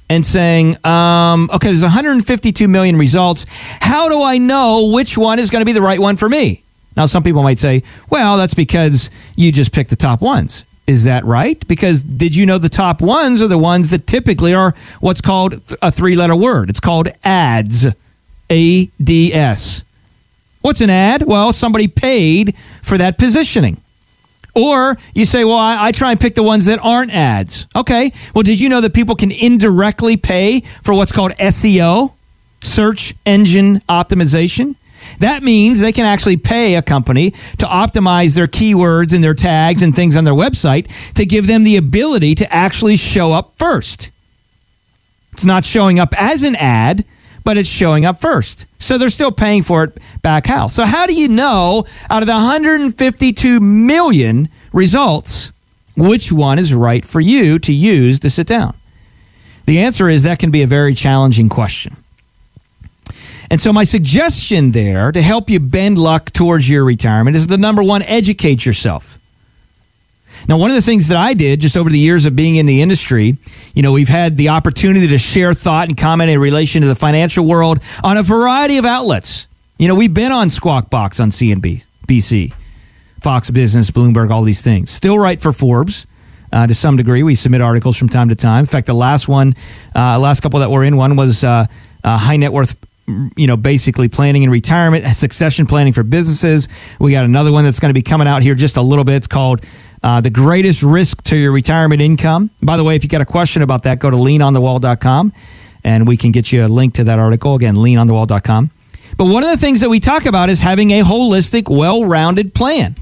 and 0.10 0.26
saying, 0.26 0.78
um, 0.86 1.50
okay, 1.54 1.70
there's 1.70 1.82
152 1.82 2.68
million 2.68 2.98
results. 2.98 3.46
How 3.82 4.10
do 4.10 4.22
I 4.22 4.38
know 4.38 4.92
which 4.94 5.18
one 5.18 5.40
is 5.40 5.50
going 5.50 5.62
to 5.62 5.66
be 5.66 5.72
the 5.72 5.82
right 5.82 6.00
one 6.00 6.18
for 6.18 6.30
me? 6.30 6.64
Now, 6.96 7.08
some 7.08 7.24
people 7.24 7.42
might 7.42 7.58
say, 7.58 7.82
well, 8.12 8.38
that's 8.38 8.54
because 8.54 9.10
you 9.36 9.52
just 9.52 9.74
picked 9.74 9.90
the 9.90 9.96
top 9.96 10.22
ones. 10.22 10.66
Is 10.86 11.06
that 11.06 11.26
right? 11.26 11.66
Because 11.68 12.04
did 12.04 12.36
you 12.36 12.46
know 12.46 12.58
the 12.58 12.70
top 12.70 13.02
ones 13.02 13.42
are 13.42 13.48
the 13.48 13.58
ones 13.58 13.90
that 13.92 14.06
typically 14.06 14.54
are 14.54 14.74
what's 15.00 15.22
called 15.22 15.54
a 15.82 15.92
three 15.92 16.16
letter 16.16 16.36
word? 16.36 16.70
It's 16.70 16.82
called 16.82 17.08
ads. 17.24 17.88
A 18.52 18.86
D 19.02 19.34
S. 19.34 19.84
What's 20.64 20.80
an 20.80 20.90
ad? 20.90 21.24
Well, 21.24 21.52
somebody 21.52 21.90
paid 21.90 22.56
for 22.82 22.98
that 22.98 23.18
positioning. 23.18 23.82
Or 24.56 24.96
you 25.14 25.26
say, 25.26 25.44
well, 25.44 25.58
I, 25.58 25.88
I, 25.88 25.92
try 25.92 26.12
and 26.12 26.20
pick 26.20 26.36
the 26.36 26.44
ones 26.44 26.68
that 26.68 26.80
aren't 26.80 27.12
ads. 27.12 27.68
Okay. 27.76 28.12
Well, 28.34 28.44
did 28.44 28.62
you 28.62 28.70
know 28.70 28.80
that 28.80 28.94
people 28.94 29.16
can 29.16 29.32
indirectly 29.32 30.16
pay 30.16 30.62
for 30.62 30.94
what's 30.94 31.12
called 31.12 31.34
SEO, 31.34 32.14
search 32.62 33.14
engine 33.26 33.80
optimization? 33.90 34.76
That 35.20 35.44
means 35.44 35.82
they 35.82 35.92
can 35.92 36.06
actually 36.06 36.38
pay 36.38 36.76
a 36.76 36.82
company 36.82 37.32
to 37.32 37.66
optimize 37.66 38.36
their 38.36 38.48
keywords 38.48 39.14
and 39.14 39.22
their 39.22 39.34
tags 39.34 39.82
and 39.82 39.94
things 39.94 40.16
on 40.16 40.24
their 40.24 40.34
website 40.34 40.88
to 41.16 41.26
give 41.26 41.46
them 41.46 41.66
the 41.66 41.76
ability 41.76 42.36
to 42.36 42.54
actually 42.54 42.96
show 42.96 43.34
up 43.34 43.54
first. 43.58 44.12
It's 45.34 45.44
not 45.44 45.66
showing 45.66 46.00
up 46.00 46.14
as 46.18 46.44
an 46.44 46.56
ad, 46.56 47.04
but 47.44 47.58
it's 47.58 47.70
showing 47.70 48.06
up 48.06 48.20
first. 48.20 48.68
So 48.80 48.98
they're 48.98 49.10
still 49.10 49.32
paying 49.32 49.64
for 49.64 49.84
it 49.86 50.00
back 50.22 50.48
house. 50.48 50.74
So 50.74 50.86
how 50.86 51.06
do 51.06 51.14
you 51.14 51.28
know 51.28 51.84
out 52.10 52.24
of 52.24 52.28
the 52.28 52.34
152 52.34 53.60
million 53.60 54.50
results 54.72 55.52
which 55.96 56.32
one 56.32 56.58
is 56.58 56.74
right 56.74 57.06
for 57.06 57.20
you 57.22 57.60
to 57.60 57.74
use 57.74 58.20
to 58.22 58.30
sit 58.30 58.48
down? 58.48 58.76
The 59.66 59.80
answer 59.80 60.10
is 60.10 60.24
that 60.24 60.40
can 60.40 60.52
be 60.52 60.64
a 60.64 60.68
very 60.68 60.94
challenging 60.94 61.50
question. 61.50 61.96
And 63.50 63.62
so, 63.62 63.72
my 63.72 63.84
suggestion 63.84 64.72
there 64.72 65.12
to 65.12 65.22
help 65.22 65.50
you 65.50 65.60
bend 65.60 65.98
luck 65.98 66.32
towards 66.32 66.68
your 66.70 66.84
retirement 66.84 67.36
is 67.36 67.48
the 67.48 67.58
number 67.58 67.84
one 67.84 68.02
educate 68.02 68.66
yourself. 68.66 69.20
Now, 70.48 70.58
one 70.58 70.70
of 70.72 70.76
the 70.76 70.82
things 70.82 71.08
that 71.08 71.18
I 71.18 71.34
did 71.34 71.62
just 71.62 71.78
over 71.78 71.90
the 71.90 72.00
years 72.00 72.26
of 72.26 72.36
being 72.36 72.56
in 72.56 72.66
the 72.66 72.82
industry, 72.82 73.38
you 73.74 73.82
know, 73.82 73.94
we've 73.94 74.10
had 74.10 74.36
the 74.36 74.50
opportunity 74.50 75.08
to 75.08 75.18
share 75.18 75.54
thought 75.54 75.88
and 75.88 75.98
comment 75.98 76.30
in 76.30 76.40
relation 76.40 76.82
to 76.82 76.88
the 76.88 76.96
financial 76.96 77.46
world 77.46 77.80
on 78.04 78.18
a 78.18 78.24
variety 78.24 78.78
of 78.78 78.86
outlets. 78.86 79.48
You 79.78 79.88
know, 79.88 79.96
we've 79.96 80.14
been 80.14 80.32
on 80.32 80.50
Squawk 80.50 80.90
Box 80.90 81.20
on 81.20 81.30
CNBC, 81.30 82.54
Fox 83.22 83.50
Business, 83.50 83.90
Bloomberg, 83.92 84.32
all 84.32 84.44
these 84.44 84.62
things. 84.62 84.92
Still 84.92 85.18
write 85.18 85.42
for 85.42 85.54
Forbes. 85.54 86.06
Uh, 86.52 86.68
to 86.68 86.74
some 86.74 86.98
degree, 86.98 87.24
we 87.24 87.34
submit 87.34 87.62
articles 87.62 87.98
from 87.98 88.08
time 88.08 88.30
to 88.30 88.36
time. 88.36 88.60
In 88.60 88.66
fact, 88.68 88.86
the 88.86 88.94
last 88.94 89.28
one, 89.28 89.56
uh, 89.96 90.20
last 90.20 90.42
couple 90.42 90.60
that 90.60 90.70
were 90.70 90.84
in, 90.84 90.96
one 90.96 91.16
was 91.16 91.44
uh, 91.44 91.66
uh 92.04 92.18
high 92.18 92.38
net 92.38 92.54
worth 92.54 92.76
you 93.36 93.48
know, 93.48 93.58
basically 93.58 94.08
planning 94.08 94.44
and 94.44 94.52
retirement, 94.52 95.06
succession 95.16 95.66
planning 95.66 95.94
for 95.94 96.04
businesses. 96.04 96.70
We 97.00 97.12
got 97.12 97.26
another 97.26 97.52
one 97.52 97.66
that's 97.66 97.80
going 97.80 97.90
to 97.90 97.94
be 97.94 98.02
coming 98.02 98.28
out 98.28 98.44
here 98.44 98.56
just 98.56 98.78
a 98.78 98.82
little 98.82 99.04
bit. 99.04 99.16
It's 99.16 99.28
called 99.28 99.66
uh, 100.04 100.22
The 100.22 100.30
Greatest 100.30 100.84
Risk 100.84 101.24
to 101.24 101.36
Your 101.36 101.52
Retirement 101.52 102.02
Income. 102.02 102.52
By 102.62 102.78
the 102.78 102.84
way, 102.84 102.96
if 102.96 103.04
you 103.04 103.10
got 103.10 103.22
a 103.22 103.26
question 103.26 103.62
about 103.62 103.84
that, 103.84 104.00
go 104.00 104.10
to 104.10 104.18
leanonthewall.com 104.18 105.34
and 105.84 106.08
we 106.08 106.18
can 106.18 106.32
get 106.32 106.52
you 106.52 106.66
a 106.66 106.68
link 106.68 106.96
to 106.96 107.06
that 107.06 107.20
article. 107.20 107.56
Again, 107.56 107.76
leanonthewall.com. 107.76 108.70
But 109.18 109.26
one 109.26 109.44
of 109.44 109.50
the 109.50 109.58
things 109.58 109.82
that 109.82 109.90
we 109.90 110.00
talk 110.00 110.26
about 110.26 110.50
is 110.50 110.62
having 110.62 110.92
a 110.92 111.02
holistic, 111.02 111.70
well 111.70 112.06
rounded 112.06 112.54
plan. 112.54 112.96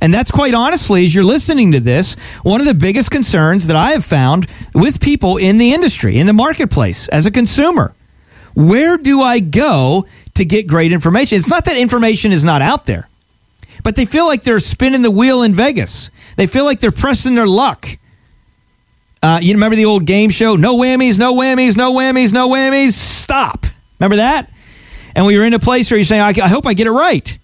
And 0.00 0.12
that's 0.12 0.32
quite 0.32 0.52
honestly, 0.52 1.04
as 1.04 1.14
you're 1.14 1.22
listening 1.22 1.72
to 1.72 1.80
this, 1.80 2.16
one 2.42 2.60
of 2.60 2.66
the 2.66 2.74
biggest 2.74 3.12
concerns 3.12 3.68
that 3.68 3.76
I 3.76 3.92
have 3.92 4.04
found 4.04 4.48
with 4.74 5.00
people 5.00 5.36
in 5.36 5.58
the 5.58 5.72
industry, 5.72 6.18
in 6.18 6.26
the 6.26 6.32
marketplace, 6.32 7.08
as 7.08 7.24
a 7.24 7.30
consumer. 7.30 7.94
Where 8.54 8.98
do 8.98 9.20
I 9.20 9.38
go 9.38 10.06
to 10.34 10.44
get 10.44 10.66
great 10.66 10.92
information? 10.92 11.38
It's 11.38 11.48
not 11.48 11.66
that 11.66 11.76
information 11.76 12.32
is 12.32 12.44
not 12.44 12.62
out 12.62 12.84
there, 12.84 13.08
but 13.82 13.96
they 13.96 14.04
feel 14.04 14.26
like 14.26 14.42
they're 14.42 14.60
spinning 14.60 15.02
the 15.02 15.10
wheel 15.10 15.42
in 15.42 15.54
Vegas. 15.54 16.10
They 16.36 16.46
feel 16.46 16.64
like 16.64 16.80
they're 16.80 16.92
pressing 16.92 17.34
their 17.34 17.46
luck. 17.46 17.86
Uh, 19.22 19.38
you 19.40 19.54
remember 19.54 19.76
the 19.76 19.84
old 19.84 20.04
game 20.04 20.30
show? 20.30 20.56
No 20.56 20.76
whammies, 20.76 21.18
no 21.18 21.34
whammies, 21.34 21.76
no 21.76 21.92
whammies, 21.92 22.32
no 22.32 22.48
whammies. 22.48 22.92
Stop. 22.92 23.66
Remember 24.00 24.16
that? 24.16 24.50
And 25.14 25.26
we 25.26 25.38
were 25.38 25.44
in 25.44 25.54
a 25.54 25.58
place 25.58 25.90
where 25.90 25.98
you're 25.98 26.04
saying, 26.04 26.22
I, 26.22 26.32
I 26.42 26.48
hope 26.48 26.66
I 26.66 26.74
get 26.74 26.86
it 26.86 26.92
right. 26.92 27.38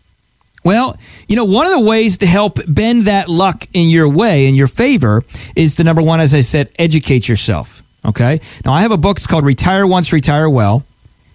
Well, 0.64 0.98
you 1.28 1.36
know, 1.36 1.44
one 1.44 1.66
of 1.66 1.72
the 1.72 1.84
ways 1.84 2.18
to 2.18 2.26
help 2.26 2.58
bend 2.66 3.02
that 3.02 3.28
luck 3.28 3.66
in 3.72 3.88
your 3.90 4.08
way, 4.08 4.46
in 4.46 4.54
your 4.54 4.66
favor, 4.66 5.22
is 5.54 5.76
the 5.76 5.84
number 5.84 6.02
one, 6.02 6.20
as 6.20 6.34
I 6.34 6.40
said, 6.40 6.70
educate 6.78 7.28
yourself. 7.28 7.82
Okay. 8.04 8.40
Now, 8.64 8.72
I 8.72 8.82
have 8.82 8.90
a 8.90 8.96
book. 8.96 9.18
It's 9.18 9.26
called 9.26 9.44
Retire 9.44 9.86
Once, 9.86 10.12
Retire 10.12 10.48
Well. 10.48 10.84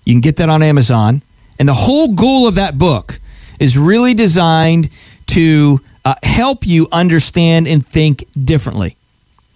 You 0.06 0.14
can 0.14 0.22
get 0.22 0.38
that 0.38 0.50
on 0.50 0.62
Amazon. 0.62 1.22
And 1.58 1.70
the 1.70 1.74
whole 1.74 2.10
goal 2.10 2.48
of 2.48 2.56
that 2.56 2.78
book 2.78 3.20
is 3.60 3.78
really 3.78 4.14
designed 4.14 4.90
to 5.28 5.80
uh, 6.06 6.16
help 6.24 6.66
you 6.66 6.88
understand 6.92 7.68
and 7.68 7.86
think 7.86 8.26
differently. 8.44 8.98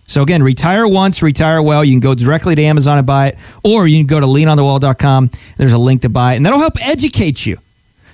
So 0.08 0.22
again, 0.22 0.42
retire 0.42 0.88
once, 0.88 1.22
retire 1.22 1.62
well. 1.62 1.84
You 1.84 1.94
can 1.94 2.00
go 2.00 2.16
directly 2.16 2.56
to 2.56 2.64
Amazon 2.64 2.98
and 2.98 3.06
buy 3.06 3.28
it, 3.28 3.38
or 3.64 3.88
you 3.88 4.00
can 4.00 4.08
go 4.08 4.20
to 4.20 4.26
leanonthewall.com. 4.26 5.32
There's 5.58 5.74
a 5.74 5.78
link 5.78 6.02
to 6.02 6.10
buy 6.10 6.34
it, 6.34 6.38
and 6.38 6.46
that'll 6.46 6.60
help 6.60 6.78
educate 6.82 7.46
you. 7.46 7.58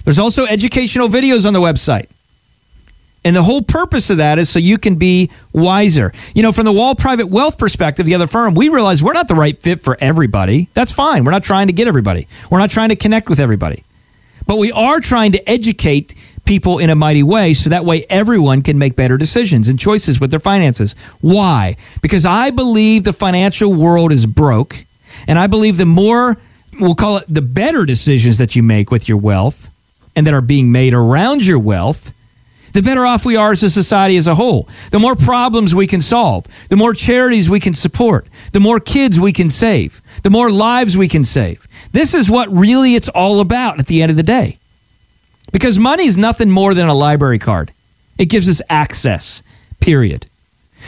There's 0.03 0.19
also 0.19 0.45
educational 0.45 1.07
videos 1.07 1.45
on 1.45 1.53
the 1.53 1.59
website. 1.59 2.07
And 3.25 3.35
the 3.35 3.43
whole 3.43 3.61
purpose 3.61 4.09
of 4.09 4.17
that 4.17 4.37
is 4.37 4.49
so 4.49 4.59
you 4.59 4.77
can 4.77 4.95
be 4.95 5.29
wiser. 5.53 6.11
You 6.35 6.43
know, 6.43 6.51
from 6.51 6.65
the 6.65 6.73
Wall 6.73 6.93
Private 6.93 7.27
Wealth 7.27 7.57
perspective, 7.57 8.05
the 8.05 8.15
other 8.15 8.27
firm, 8.27 8.53
we 8.53 8.67
realize 8.67 9.01
we're 9.01 9.13
not 9.13 9.29
the 9.29 9.35
right 9.35 9.57
fit 9.57 9.81
for 9.81 9.95
everybody. 10.01 10.67
That's 10.73 10.91
fine. 10.91 11.23
We're 11.23 11.31
not 11.31 11.43
trying 11.43 11.67
to 11.67 11.73
get 11.73 11.87
everybody, 11.87 12.27
we're 12.51 12.59
not 12.59 12.71
trying 12.71 12.89
to 12.89 12.95
connect 12.95 13.29
with 13.29 13.39
everybody. 13.39 13.83
But 14.47 14.57
we 14.57 14.71
are 14.71 14.99
trying 14.99 15.31
to 15.33 15.49
educate 15.49 16.15
people 16.45 16.79
in 16.79 16.89
a 16.89 16.95
mighty 16.95 17.23
way 17.23 17.53
so 17.53 17.69
that 17.69 17.85
way 17.85 18.05
everyone 18.09 18.61
can 18.61 18.77
make 18.77 18.95
better 18.95 19.17
decisions 19.17 19.69
and 19.69 19.79
choices 19.79 20.19
with 20.19 20.31
their 20.31 20.39
finances. 20.39 20.93
Why? 21.21 21.77
Because 22.01 22.25
I 22.25 22.51
believe 22.51 23.03
the 23.03 23.13
financial 23.13 23.73
world 23.73 24.11
is 24.11 24.25
broke, 24.25 24.85
and 25.27 25.39
I 25.39 25.47
believe 25.47 25.77
the 25.77 25.85
more, 25.85 26.37
we'll 26.79 26.95
call 26.95 27.17
it 27.17 27.25
the 27.29 27.41
better 27.41 27.85
decisions 27.85 28.37
that 28.39 28.55
you 28.55 28.63
make 28.63 28.91
with 28.91 29.07
your 29.07 29.17
wealth 29.17 29.69
and 30.15 30.27
that 30.27 30.33
are 30.33 30.41
being 30.41 30.71
made 30.71 30.93
around 30.93 31.45
your 31.45 31.59
wealth 31.59 32.13
the 32.73 32.81
better 32.81 33.05
off 33.05 33.23
we 33.23 33.37
are 33.37 33.51
as 33.51 33.61
a 33.61 33.69
society 33.69 34.17
as 34.17 34.25
a 34.25 34.33
whole. 34.35 34.67
The 34.89 34.99
more 34.99 35.15
problems 35.15 35.75
we 35.75 35.85
can 35.87 36.01
solve, 36.01 36.47
the 36.69 36.75
more 36.75 36.93
charities 36.93 37.49
we 37.49 37.59
can 37.59 37.73
support, 37.73 38.27
the 38.51 38.59
more 38.59 38.79
kids 38.79 39.19
we 39.19 39.31
can 39.31 39.49
save, 39.49 40.01
the 40.23 40.31
more 40.31 40.49
lives 40.49 40.97
we 40.97 41.07
can 41.07 41.23
save. 41.23 41.67
This 41.93 42.13
is 42.13 42.29
what 42.29 42.49
really 42.51 42.95
it's 42.95 43.07
all 43.07 43.39
about 43.39 43.79
at 43.79 43.87
the 43.87 44.01
end 44.01 44.09
of 44.09 44.17
the 44.17 44.23
day. 44.23 44.57
Because 45.53 45.79
money 45.79 46.05
is 46.05 46.17
nothing 46.17 46.49
more 46.49 46.73
than 46.73 46.87
a 46.87 46.93
library 46.93 47.39
card. 47.39 47.71
It 48.17 48.25
gives 48.25 48.49
us 48.49 48.61
access, 48.69 49.43
period. 49.79 50.25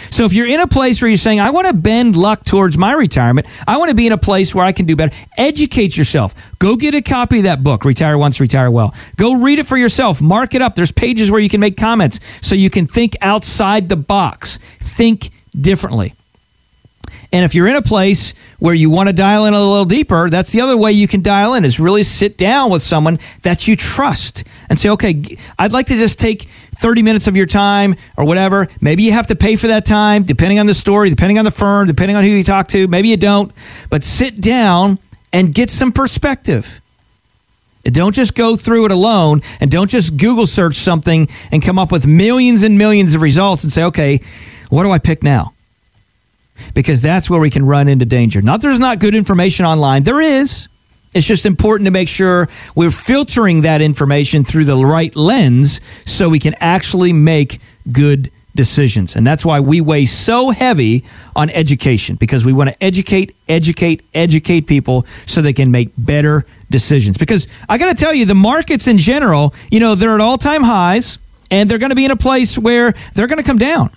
So 0.10 0.26
if 0.26 0.34
you're 0.34 0.48
in 0.48 0.60
a 0.60 0.68
place 0.68 1.02
where 1.02 1.08
you're 1.08 1.18
saying, 1.18 1.40
I 1.40 1.52
want 1.52 1.68
to 1.68 1.74
bend 1.74 2.16
luck 2.18 2.44
towards 2.44 2.78
my 2.78 2.94
retirement, 2.94 3.48
I 3.68 3.78
want 3.78 3.90
to 3.90 3.96
be 3.96 4.08
in 4.08 4.14
a 4.14 4.18
place 4.18 4.54
where 4.54 4.66
I 4.66 4.72
can 4.72 4.86
do 4.86 4.96
better, 4.96 5.16
educate 5.38 5.96
yourself. 5.96 6.58
Go 6.60 6.76
get 6.76 6.94
a 6.96 7.02
copy 7.02 7.38
of 7.38 7.44
that 7.46 7.64
book, 7.64 7.86
Retire 7.86 8.18
Once, 8.18 8.42
Retire 8.42 8.70
Well. 8.70 8.94
Go 9.16 9.42
read 9.42 9.60
it 9.60 9.68
for 9.68 9.78
yourself. 9.78 10.22
Mark 10.22 10.54
it 10.54 10.62
up. 10.62 10.76
There's 10.76 10.92
pages 10.92 11.32
where 11.32 11.40
you 11.40 11.50
can 11.50 11.62
make 11.62 11.78
comments 11.78 12.20
so 12.46 12.56
you 12.56 12.70
can 12.70 12.88
think 12.88 13.16
outside 13.22 13.88
the 13.88 13.96
box, 13.96 14.58
think 14.58 15.30
differently. 15.60 16.14
And 17.36 17.44
if 17.44 17.54
you're 17.54 17.68
in 17.68 17.76
a 17.76 17.82
place 17.82 18.34
where 18.60 18.74
you 18.74 18.90
want 18.90 19.10
to 19.10 19.14
dial 19.14 19.46
in 19.46 19.54
a 19.54 19.60
little 19.60 19.84
deeper, 19.84 20.30
that's 20.30 20.54
the 20.54 20.62
other 20.62 20.78
way 20.78 20.94
you 20.94 21.06
can 21.06 21.22
dial 21.22 21.56
in 21.56 21.66
is 21.66 21.82
really 21.82 22.04
sit 22.04 22.38
down 22.38 22.72
with 22.72 22.82
someone 22.82 23.20
that 23.42 23.68
you 23.68 23.76
trust 23.76 24.46
and 24.70 24.80
say, 24.80 24.92
okay, 24.92 25.22
I'd 25.60 25.74
like 25.74 25.88
to 25.88 25.98
just 25.98 26.18
take 26.18 26.44
30 26.44 27.04
minutes 27.04 27.28
of 27.28 27.36
your 27.36 27.46
time 27.46 27.96
or 28.16 28.26
whatever. 28.26 28.68
Maybe 28.80 29.04
you 29.04 29.12
have 29.12 29.28
to 29.28 29.36
pay 29.36 29.58
for 29.58 29.68
that 29.68 29.84
time, 29.84 30.24
depending 30.24 30.60
on 30.60 30.66
the 30.66 30.74
story, 30.74 31.10
depending 31.10 31.38
on 31.38 31.44
the 31.44 31.52
firm, 31.52 31.88
depending 31.88 32.16
on 32.16 32.24
who 32.24 32.30
you 32.30 32.46
talk 32.46 32.70
to. 32.70 32.88
Maybe 32.88 33.10
you 33.10 33.18
don't, 33.18 33.52
but 33.90 34.02
sit 34.02 34.40
down 34.40 34.98
and 35.34 35.54
get 35.54 35.70
some 35.70 35.92
perspective. 35.92 36.80
Don't 37.84 38.16
just 38.16 38.34
go 38.34 38.56
through 38.56 38.86
it 38.86 38.92
alone 38.94 39.42
and 39.60 39.70
don't 39.70 39.90
just 39.90 40.16
Google 40.16 40.48
search 40.48 40.76
something 40.76 41.28
and 41.52 41.62
come 41.62 41.80
up 41.80 41.92
with 41.92 42.08
millions 42.08 42.64
and 42.64 42.78
millions 42.78 43.14
of 43.14 43.22
results 43.22 43.66
and 43.66 43.74
say, 43.74 43.84
okay, 43.84 44.22
what 44.70 44.84
do 44.84 44.92
I 44.92 45.00
pick 45.00 45.22
now? 45.22 45.52
Because 46.74 47.02
that's 47.02 47.30
where 47.30 47.40
we 47.40 47.50
can 47.50 47.66
run 47.66 47.88
into 47.88 48.06
danger. 48.06 48.42
Not 48.42 48.62
there's 48.62 48.80
not 48.80 49.00
good 49.00 49.16
information 49.16 49.66
online. 49.66 50.04
There 50.04 50.22
is. 50.22 50.68
It's 51.14 51.26
just 51.26 51.46
important 51.46 51.88
to 51.88 51.92
make 51.92 52.10
sure 52.10 52.50
we're 52.76 52.92
filtering 52.92 53.62
that 53.62 53.82
information 53.82 54.44
through 54.44 54.66
the 54.66 54.76
right 54.76 55.16
lens 55.16 55.80
so 56.06 56.28
we 56.28 56.40
can 56.40 56.56
actually 56.60 57.14
make 57.14 57.60
good 57.90 58.32
decisions. 58.56 59.16
And 59.16 59.28
that's 59.28 59.46
why 59.46 59.60
we 59.60 59.82
weigh 59.82 60.06
so 60.06 60.50
heavy 60.50 61.04
on 61.36 61.50
education 61.50 62.16
because 62.16 62.46
we 62.46 62.54
want 62.54 62.70
to 62.70 62.84
educate, 62.84 63.36
educate, 63.48 64.04
educate 64.14 64.62
people 64.68 65.04
so 65.26 65.42
they 65.42 65.54
can 65.54 65.72
make 65.72 65.92
better 65.98 66.46
decisions. 66.70 67.18
Because 67.18 67.48
I 67.70 67.78
got 67.78 67.96
to 67.96 68.04
tell 68.04 68.14
you, 68.14 68.26
the 68.26 68.36
markets 68.36 68.88
in 68.88 68.98
general, 68.98 69.54
you 69.70 69.80
know, 69.80 69.96
they're 69.96 70.16
at 70.16 70.22
all 70.22 70.38
time 70.38 70.64
highs 70.64 71.20
and 71.52 71.70
they're 71.70 71.78
going 71.78 71.92
to 71.92 71.96
be 71.96 72.06
in 72.06 72.12
a 72.12 72.18
place 72.18 72.58
where 72.58 72.94
they're 73.14 73.28
going 73.28 73.40
to 73.40 73.44
come 73.44 73.58
down. 73.58 73.92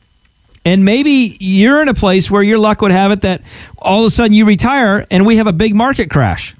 And 0.68 0.84
maybe 0.84 1.34
you're 1.40 1.80
in 1.80 1.88
a 1.88 1.94
place 1.94 2.30
where 2.30 2.42
your 2.42 2.58
luck 2.58 2.82
would 2.82 2.92
have 2.92 3.10
it 3.10 3.22
that 3.22 3.40
all 3.78 4.00
of 4.00 4.08
a 4.08 4.10
sudden 4.10 4.34
you 4.34 4.44
retire 4.44 5.06
and 5.10 5.24
we 5.24 5.38
have 5.38 5.46
a 5.46 5.52
big 5.54 5.74
market 5.74 6.10
crash. 6.10 6.54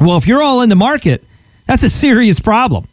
Well, 0.00 0.16
if 0.16 0.26
you're 0.26 0.42
all 0.42 0.60
in 0.62 0.68
the 0.68 0.74
market, 0.74 1.22
that's 1.68 1.84
a 1.84 1.88
serious 1.88 2.40
problem. 2.40 2.88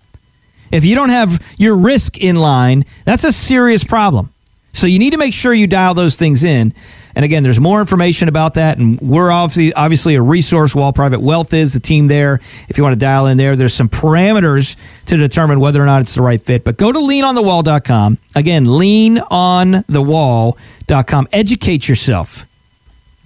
If 0.71 0.85
you 0.85 0.93
don't 0.93 1.09
have 1.09 1.43
your 1.57 1.75
risk 1.75 2.19
in 2.19 2.35
line, 2.35 2.85
that's 3.05 3.23
a 3.23 3.31
serious 3.31 3.83
problem. 3.83 4.31
So 4.71 4.85
you 4.85 4.99
need 4.99 5.13
to 5.13 5.17
make 5.17 5.33
sure 5.33 5.51
you 5.51 5.65
dial 5.65 5.95
those 5.95 6.15
things 6.15 6.43
in. 6.43 6.75
And 7.15 7.25
again, 7.25 7.41
there's 7.43 7.59
more 7.59 7.81
information 7.81 8.29
about 8.29 8.53
that, 8.53 8.77
and 8.77 9.01
we're 9.01 9.31
obviously 9.31 9.73
obviously 9.73 10.13
a 10.15 10.21
resource. 10.21 10.73
Wall 10.75 10.93
Private 10.93 11.21
Wealth 11.21 11.53
is 11.53 11.73
the 11.73 11.79
team 11.79 12.05
there. 12.07 12.35
If 12.67 12.77
you 12.77 12.83
want 12.83 12.93
to 12.93 12.99
dial 12.99 13.25
in 13.27 13.37
there, 13.37 13.55
there's 13.55 13.73
some 13.73 13.89
parameters 13.89 14.75
to 15.07 15.17
determine 15.17 15.59
whether 15.59 15.81
or 15.81 15.85
not 15.85 16.01
it's 16.01 16.13
the 16.15 16.21
right 16.21 16.41
fit. 16.41 16.63
But 16.63 16.77
go 16.77 16.91
to 16.91 16.99
leanonthewall.com. 16.99 18.17
Again, 18.35 18.65
leanonthewall.com. 18.65 21.27
Educate 21.31 21.89
yourself. 21.89 22.45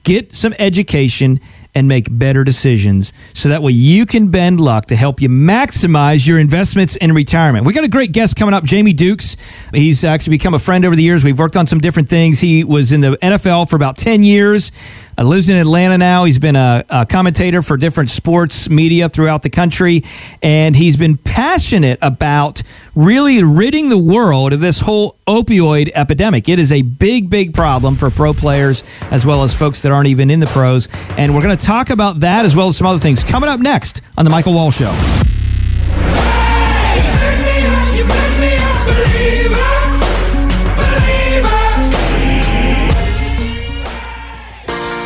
Get 0.04 0.34
some 0.34 0.54
education 0.60 1.40
and 1.76 1.88
make 1.88 2.08
better 2.10 2.44
decisions 2.44 3.14
so 3.34 3.50
that 3.50 3.62
way 3.62 3.72
you 3.72 4.06
can 4.06 4.28
bend 4.28 4.60
luck 4.60 4.88
to 4.88 4.96
help 4.96 5.22
you 5.22 5.30
maximize 5.30 6.28
your 6.28 6.40
investments 6.40 6.96
in 6.96 7.12
retirement. 7.14 7.66
We 7.66 7.74
got 7.74 7.84
a 7.84 7.90
great 7.90 8.12
guest 8.12 8.36
coming 8.36 8.54
up, 8.54 8.64
Jamie 8.64 8.94
Dukes. 8.94 9.38
He's 9.74 10.04
actually 10.04 10.38
become 10.38 10.54
a 10.54 10.60
friend 10.60 10.86
over 10.86 10.96
the 10.96 11.04
years. 11.04 11.24
We've 11.24 11.38
worked 11.38 11.58
on 11.58 11.68
some 11.68 11.80
different 11.80 12.10
things. 12.10 12.40
He 12.40 12.64
was 12.64 12.92
in 12.92 13.02
the 13.02 13.18
NFL 13.18 13.70
for 13.70 13.76
about 13.76 13.98
10 13.98 14.24
years. 14.24 14.72
Uh, 15.18 15.24
lives 15.24 15.50
in 15.50 15.58
Atlanta 15.58 15.98
now. 15.98 16.24
He's 16.24 16.40
been 16.40 16.56
a, 16.56 16.84
a, 16.90 17.06
commentator 17.06 17.62
for 17.62 17.78
different 17.78 18.10
sports 18.10 18.70
media 18.70 19.10
throughout 19.10 19.44
the 19.44 19.50
country, 19.50 20.04
and 20.42 20.76
he's 20.76 20.98
been 20.98 21.18
passionate 21.18 22.00
about 22.02 22.64
really 22.96 23.44
ridding 23.44 23.90
the 23.90 23.98
world 23.98 24.54
of 24.54 24.60
this 24.60 24.80
whole 24.80 25.18
opioid 25.28 25.92
epidemic. 25.94 26.50
It 26.50 26.60
is 26.60 26.72
a 26.72 26.82
big, 26.82 27.30
big 27.30 27.54
problem 27.54 27.96
for 27.96 28.10
pro 28.10 28.34
players 28.34 28.84
as 29.12 29.26
well 29.26 29.44
as 29.44 29.56
folks 29.56 29.84
that 29.84 29.92
aren't 29.92 30.08
even 30.08 30.30
in 30.30 30.40
the 30.40 30.48
pros. 30.48 30.90
And 31.18 31.36
we're 31.36 31.44
going 31.44 31.58
to 31.58 31.66
talk 31.66 31.90
about 31.90 32.22
that 32.22 32.46
as 32.46 32.56
well 32.56 32.68
as 32.68 32.78
some 32.78 32.88
other 32.88 33.00
things 33.00 33.24
coming 33.24 33.50
up 33.50 33.60
next 33.60 34.02
on 34.18 34.26
The 34.26 34.32
Michael 34.32 34.54
Wall 34.54 34.72
Show. 34.72 34.92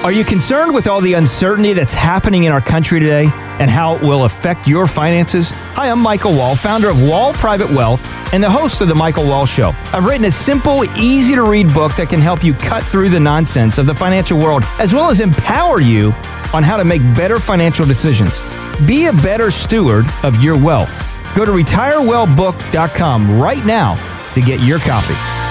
Are 0.08 0.14
you 0.14 0.24
concerned 0.24 0.74
with 0.74 0.88
all 0.88 1.02
the 1.02 1.16
uncertainty 1.16 1.74
that's 1.74 1.94
happening 1.94 2.46
in 2.46 2.54
our 2.54 2.62
country 2.62 3.02
today 3.02 3.30
and 3.60 3.70
how 3.70 3.98
it 3.98 4.02
will 4.02 4.24
affect 4.24 4.66
your 4.66 4.88
finances? 4.88 5.52
Hi, 5.52 5.92
I'm 5.92 6.02
Michael 6.02 6.34
Wall, 6.34 6.56
founder 6.56 6.90
of 6.90 7.06
Wall 7.06 7.34
Private 7.34 7.70
Wealth 7.70 8.02
and 8.34 8.42
the 8.42 8.50
host 8.50 8.80
of 8.80 8.88
The 8.88 8.96
Michael 8.96 9.28
Wall 9.28 9.46
Show. 9.46 9.74
I've 9.92 10.06
written 10.06 10.24
a 10.24 10.32
simple, 10.32 10.86
easy 10.98 11.36
to 11.36 11.44
read 11.44 11.74
book 11.74 11.94
that 11.98 12.08
can 12.08 12.22
help 12.22 12.42
you 12.42 12.54
cut 12.54 12.84
through 12.84 13.10
the 13.10 13.20
nonsense 13.20 13.78
of 13.78 13.86
the 13.86 13.94
financial 13.94 14.40
world, 14.40 14.64
as 14.80 14.94
well 14.94 15.10
as 15.10 15.20
empower 15.20 15.82
you 15.82 16.14
on 16.54 16.64
how 16.64 16.78
to 16.78 16.86
make 16.86 17.02
better 17.14 17.38
financial 17.38 17.86
decisions. 17.86 18.40
Be 18.88 19.08
a 19.08 19.14
better 19.14 19.52
steward 19.52 20.06
of 20.24 20.42
your 20.42 20.58
wealth. 20.58 20.96
Go 21.36 21.44
to 21.44 21.52
retirewellbook.com 21.52 23.42
right 23.42 23.66
now 23.66 23.96
to 24.36 24.40
get 24.40 24.62
your 24.62 24.80
copy 24.80 25.47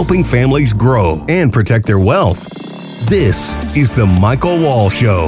helping 0.00 0.24
families 0.24 0.72
grow 0.72 1.22
and 1.28 1.52
protect 1.52 1.84
their 1.84 1.98
wealth. 1.98 2.48
This 3.10 3.52
is 3.76 3.92
The 3.92 4.06
Michael 4.06 4.58
Wall 4.58 4.88
Show. 4.88 5.24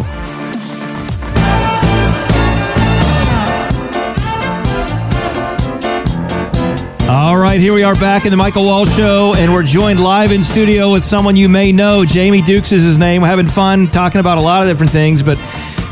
All 7.07 7.37
right, 7.37 7.61
here 7.61 7.75
we 7.75 7.83
are 7.83 7.95
back 7.97 8.25
in 8.25 8.31
the 8.31 8.39
Michael 8.39 8.65
Wall 8.65 8.87
Show, 8.87 9.35
and 9.37 9.53
we're 9.53 9.63
joined 9.63 10.01
live 10.01 10.33
in 10.33 10.41
studio 10.41 10.91
with 10.91 11.05
someone 11.05 11.37
you 11.37 11.51
may 11.51 11.71
know. 11.71 12.07
Jamie 12.07 12.41
Dukes 12.41 12.73
is 12.73 12.83
his 12.83 12.97
name. 12.97 13.21
We're 13.21 13.29
having 13.29 13.49
fun 13.49 13.89
talking 13.89 14.21
about 14.21 14.39
a 14.39 14.41
lot 14.41 14.63
of 14.63 14.69
different 14.71 14.91
things, 14.91 15.23
but 15.23 15.37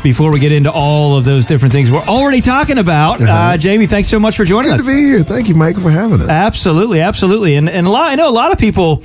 before 0.03 0.31
we 0.31 0.39
get 0.39 0.51
into 0.51 0.71
all 0.71 1.17
of 1.17 1.25
those 1.25 1.45
different 1.45 1.73
things 1.73 1.91
we're 1.91 1.99
already 1.99 2.41
talking 2.41 2.77
about, 2.77 3.21
uh-huh. 3.21 3.31
uh, 3.31 3.57
Jamie, 3.57 3.87
thanks 3.87 4.09
so 4.09 4.19
much 4.19 4.35
for 4.35 4.45
joining 4.45 4.71
Good 4.71 4.79
us. 4.79 4.87
Good 4.87 4.93
to 4.93 4.99
be 4.99 5.03
here. 5.03 5.21
Thank 5.21 5.47
you, 5.47 5.55
Michael, 5.55 5.81
for 5.81 5.91
having 5.91 6.21
us. 6.21 6.29
Absolutely, 6.29 7.01
absolutely, 7.01 7.55
and 7.55 7.69
and 7.69 7.87
a 7.87 7.89
lot. 7.89 8.11
I 8.11 8.15
know 8.15 8.29
a 8.29 8.31
lot 8.31 8.51
of 8.51 8.57
people 8.57 9.03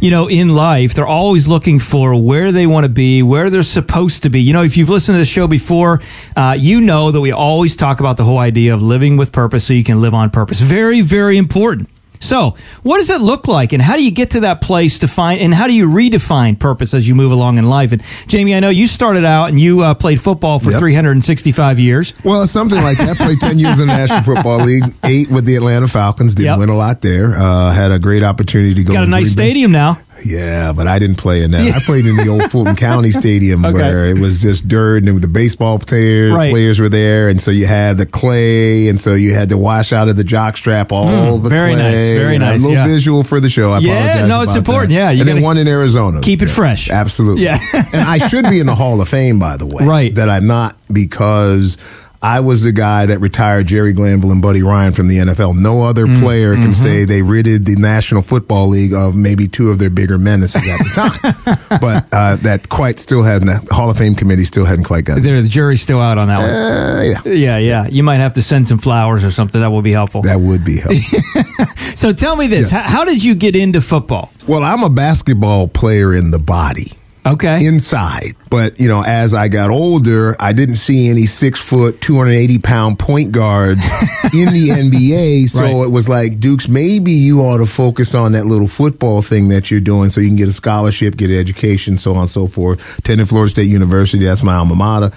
you 0.00 0.10
know, 0.10 0.28
in 0.28 0.48
life, 0.48 0.94
they're 0.94 1.06
always 1.06 1.48
looking 1.48 1.78
for 1.78 2.14
where 2.20 2.52
they 2.52 2.66
want 2.66 2.84
to 2.84 2.88
be, 2.88 3.22
where 3.22 3.50
they're 3.50 3.62
supposed 3.62 4.22
to 4.22 4.30
be. 4.30 4.40
You 4.40 4.52
know, 4.52 4.62
if 4.62 4.76
you've 4.76 4.88
listened 4.88 5.14
to 5.14 5.18
the 5.18 5.24
show 5.24 5.48
before, 5.48 6.00
uh, 6.36 6.56
you 6.58 6.80
know 6.80 7.10
that 7.10 7.20
we 7.20 7.32
always 7.32 7.76
talk 7.76 8.00
about 8.00 8.16
the 8.16 8.24
whole 8.24 8.38
idea 8.38 8.74
of 8.74 8.82
living 8.82 9.16
with 9.16 9.32
purpose 9.32 9.66
so 9.66 9.74
you 9.74 9.84
can 9.84 10.00
live 10.00 10.14
on 10.14 10.30
purpose. 10.30 10.60
Very, 10.60 11.00
very 11.00 11.36
important. 11.36 11.88
So, 12.20 12.54
what 12.82 12.98
does 12.98 13.10
it 13.10 13.20
look 13.20 13.48
like, 13.48 13.72
and 13.72 13.82
how 13.82 13.96
do 13.96 14.04
you 14.04 14.10
get 14.10 14.30
to 14.32 14.40
that 14.40 14.60
place 14.60 15.00
to 15.00 15.08
find, 15.08 15.40
and 15.40 15.54
how 15.54 15.66
do 15.66 15.74
you 15.74 15.88
redefine 15.88 16.58
purpose 16.58 16.94
as 16.94 17.08
you 17.08 17.14
move 17.14 17.32
along 17.32 17.58
in 17.58 17.68
life? 17.68 17.92
And 17.92 18.02
Jamie, 18.26 18.54
I 18.54 18.60
know 18.60 18.70
you 18.70 18.86
started 18.86 19.24
out 19.24 19.48
and 19.48 19.58
you 19.58 19.82
uh, 19.82 19.94
played 19.94 20.20
football 20.20 20.58
for 20.58 20.70
yep. 20.70 20.80
365 20.80 21.78
years. 21.78 22.12
Well, 22.24 22.46
something 22.46 22.82
like 22.82 22.98
that. 22.98 23.16
played 23.16 23.40
10 23.40 23.58
years 23.58 23.80
in 23.80 23.88
the 23.88 23.96
National 23.96 24.22
Football 24.22 24.64
League, 24.64 24.84
eight 25.04 25.30
with 25.30 25.44
the 25.44 25.56
Atlanta 25.56 25.88
Falcons. 25.88 26.34
Didn't 26.34 26.46
yep. 26.46 26.58
win 26.58 26.68
a 26.68 26.76
lot 26.76 27.00
there. 27.00 27.34
Uh, 27.34 27.72
had 27.72 27.92
a 27.92 27.98
great 27.98 28.22
opportunity 28.22 28.74
to 28.74 28.84
go. 28.84 28.92
Got 28.92 29.04
a 29.04 29.10
nice 29.10 29.30
stadium 29.30 29.72
now. 29.72 29.98
Yeah, 30.24 30.72
but 30.72 30.86
I 30.86 30.98
didn't 30.98 31.18
play 31.18 31.42
in 31.42 31.50
that. 31.52 31.60
I 31.74 31.78
played 31.80 32.06
in 32.06 32.16
the 32.16 32.28
old 32.28 32.42
Fulton 32.50 32.76
County 32.76 33.10
Stadium 33.10 33.64
okay. 33.64 33.74
where 33.74 34.06
it 34.06 34.18
was 34.18 34.42
just 34.42 34.68
dirt 34.68 35.04
and 35.04 35.20
the 35.20 35.28
baseball 35.28 35.78
players 35.78 36.32
right. 36.32 36.50
players 36.50 36.80
were 36.80 36.88
there, 36.88 37.28
and 37.28 37.40
so 37.40 37.50
you 37.50 37.66
had 37.66 37.98
the 37.98 38.06
clay, 38.06 38.88
and 38.88 39.00
so 39.00 39.14
you 39.14 39.34
had 39.34 39.48
to 39.50 39.58
wash 39.58 39.92
out 39.92 40.08
of 40.08 40.16
the 40.16 40.24
jock 40.24 40.56
strap 40.56 40.92
all 40.92 41.06
mm, 41.06 41.42
the 41.42 41.48
very 41.48 41.74
clay. 41.74 41.82
nice, 41.82 42.18
very 42.18 42.38
nice. 42.38 42.62
A 42.62 42.68
little 42.68 42.82
yeah. 42.82 42.86
visual 42.86 43.24
for 43.24 43.40
the 43.40 43.48
show. 43.48 43.72
I 43.72 43.78
yeah, 43.78 44.26
no, 44.26 44.42
it's 44.42 44.56
important. 44.56 44.90
That. 44.90 44.94
Yeah, 44.94 45.10
you 45.10 45.20
and 45.20 45.28
then 45.28 45.42
one 45.42 45.58
in 45.58 45.68
Arizona. 45.68 46.20
Keep 46.20 46.42
it 46.42 46.48
fresh. 46.48 46.90
Absolutely. 46.90 47.44
Yeah, 47.44 47.58
and 47.74 48.08
I 48.08 48.18
should 48.18 48.44
be 48.44 48.60
in 48.60 48.66
the 48.66 48.74
Hall 48.74 49.00
of 49.00 49.08
Fame, 49.08 49.38
by 49.38 49.56
the 49.56 49.66
way. 49.66 49.78
Right. 49.88 50.14
That 50.14 50.28
I'm 50.28 50.46
not 50.46 50.76
because 50.92 51.78
I 52.20 52.40
was 52.40 52.64
the 52.64 52.72
guy 52.72 53.06
that 53.06 53.20
retired 53.20 53.68
Jerry 53.68 53.92
Glanville 53.92 54.32
and 54.32 54.42
Buddy 54.42 54.62
Ryan 54.62 54.92
from 54.92 55.06
the 55.06 55.18
NFL. 55.18 55.56
No 55.56 55.82
other 55.84 56.04
mm, 56.06 56.20
player 56.20 56.54
can 56.54 56.64
mm-hmm. 56.64 56.72
say 56.72 57.04
they 57.04 57.22
ridded 57.22 57.64
the 57.64 57.76
National 57.76 58.22
Football 58.22 58.68
League 58.68 58.92
of 58.92 59.14
maybe 59.14 59.46
two 59.46 59.70
of 59.70 59.78
their 59.78 59.90
bigger 59.90 60.18
menaces 60.18 60.68
at 60.68 60.78
the 60.78 61.56
time. 61.68 61.78
but 61.80 62.08
uh, 62.12 62.34
that 62.36 62.68
quite 62.68 62.98
still 62.98 63.22
hadn't, 63.22 63.46
the 63.46 63.74
Hall 63.74 63.88
of 63.88 63.96
Fame 63.96 64.14
committee 64.14 64.44
still 64.44 64.64
hadn't 64.64 64.84
quite 64.84 65.04
gotten 65.04 65.22
there. 65.22 65.40
The 65.40 65.48
jury's 65.48 65.80
still 65.80 66.00
out 66.00 66.18
on 66.18 66.26
that 66.26 66.38
one. 66.38 66.48
Uh, 66.48 67.02
yeah. 67.02 67.32
Yeah, 67.32 67.58
yeah. 67.58 67.86
You 67.86 68.02
might 68.02 68.18
have 68.18 68.34
to 68.34 68.42
send 68.42 68.66
some 68.66 68.78
flowers 68.78 69.22
or 69.22 69.30
something. 69.30 69.60
That 69.60 69.70
will 69.70 69.82
be 69.82 69.92
helpful. 69.92 70.22
That 70.22 70.40
would 70.40 70.64
be 70.64 70.78
helpful. 70.78 71.66
so 71.94 72.12
tell 72.12 72.34
me 72.34 72.48
this 72.48 72.72
yes. 72.72 72.72
how, 72.72 72.98
how 72.98 73.04
did 73.04 73.22
you 73.22 73.36
get 73.36 73.54
into 73.54 73.80
football? 73.80 74.32
Well, 74.48 74.64
I'm 74.64 74.82
a 74.82 74.90
basketball 74.90 75.68
player 75.68 76.14
in 76.14 76.32
the 76.32 76.40
body. 76.40 76.97
Okay. 77.34 77.66
Inside. 77.66 78.34
But, 78.50 78.78
you 78.80 78.88
know, 78.88 79.02
as 79.04 79.34
I 79.34 79.48
got 79.48 79.70
older, 79.70 80.34
I 80.40 80.52
didn't 80.52 80.76
see 80.76 81.10
any 81.10 81.26
six 81.26 81.60
foot, 81.60 82.00
280 82.00 82.58
pound 82.58 82.98
point 82.98 83.32
guards 83.32 83.84
in 84.34 84.52
the 84.52 84.68
NBA. 84.70 85.48
So 85.48 85.62
right. 85.62 85.86
it 85.86 85.92
was 85.92 86.08
like, 86.08 86.38
Dukes, 86.38 86.68
maybe 86.68 87.12
you 87.12 87.40
ought 87.40 87.58
to 87.58 87.66
focus 87.66 88.14
on 88.14 88.32
that 88.32 88.46
little 88.46 88.68
football 88.68 89.22
thing 89.22 89.48
that 89.50 89.70
you're 89.70 89.80
doing 89.80 90.10
so 90.10 90.20
you 90.20 90.28
can 90.28 90.36
get 90.36 90.48
a 90.48 90.52
scholarship, 90.52 91.16
get 91.16 91.30
an 91.30 91.36
education, 91.36 91.98
so 91.98 92.12
on 92.12 92.20
and 92.20 92.30
so 92.30 92.46
forth. 92.46 92.98
Attended 92.98 93.28
Florida 93.28 93.50
State 93.50 93.68
University. 93.68 94.24
That's 94.24 94.42
my 94.42 94.54
alma 94.54 94.74
mater. 94.74 95.10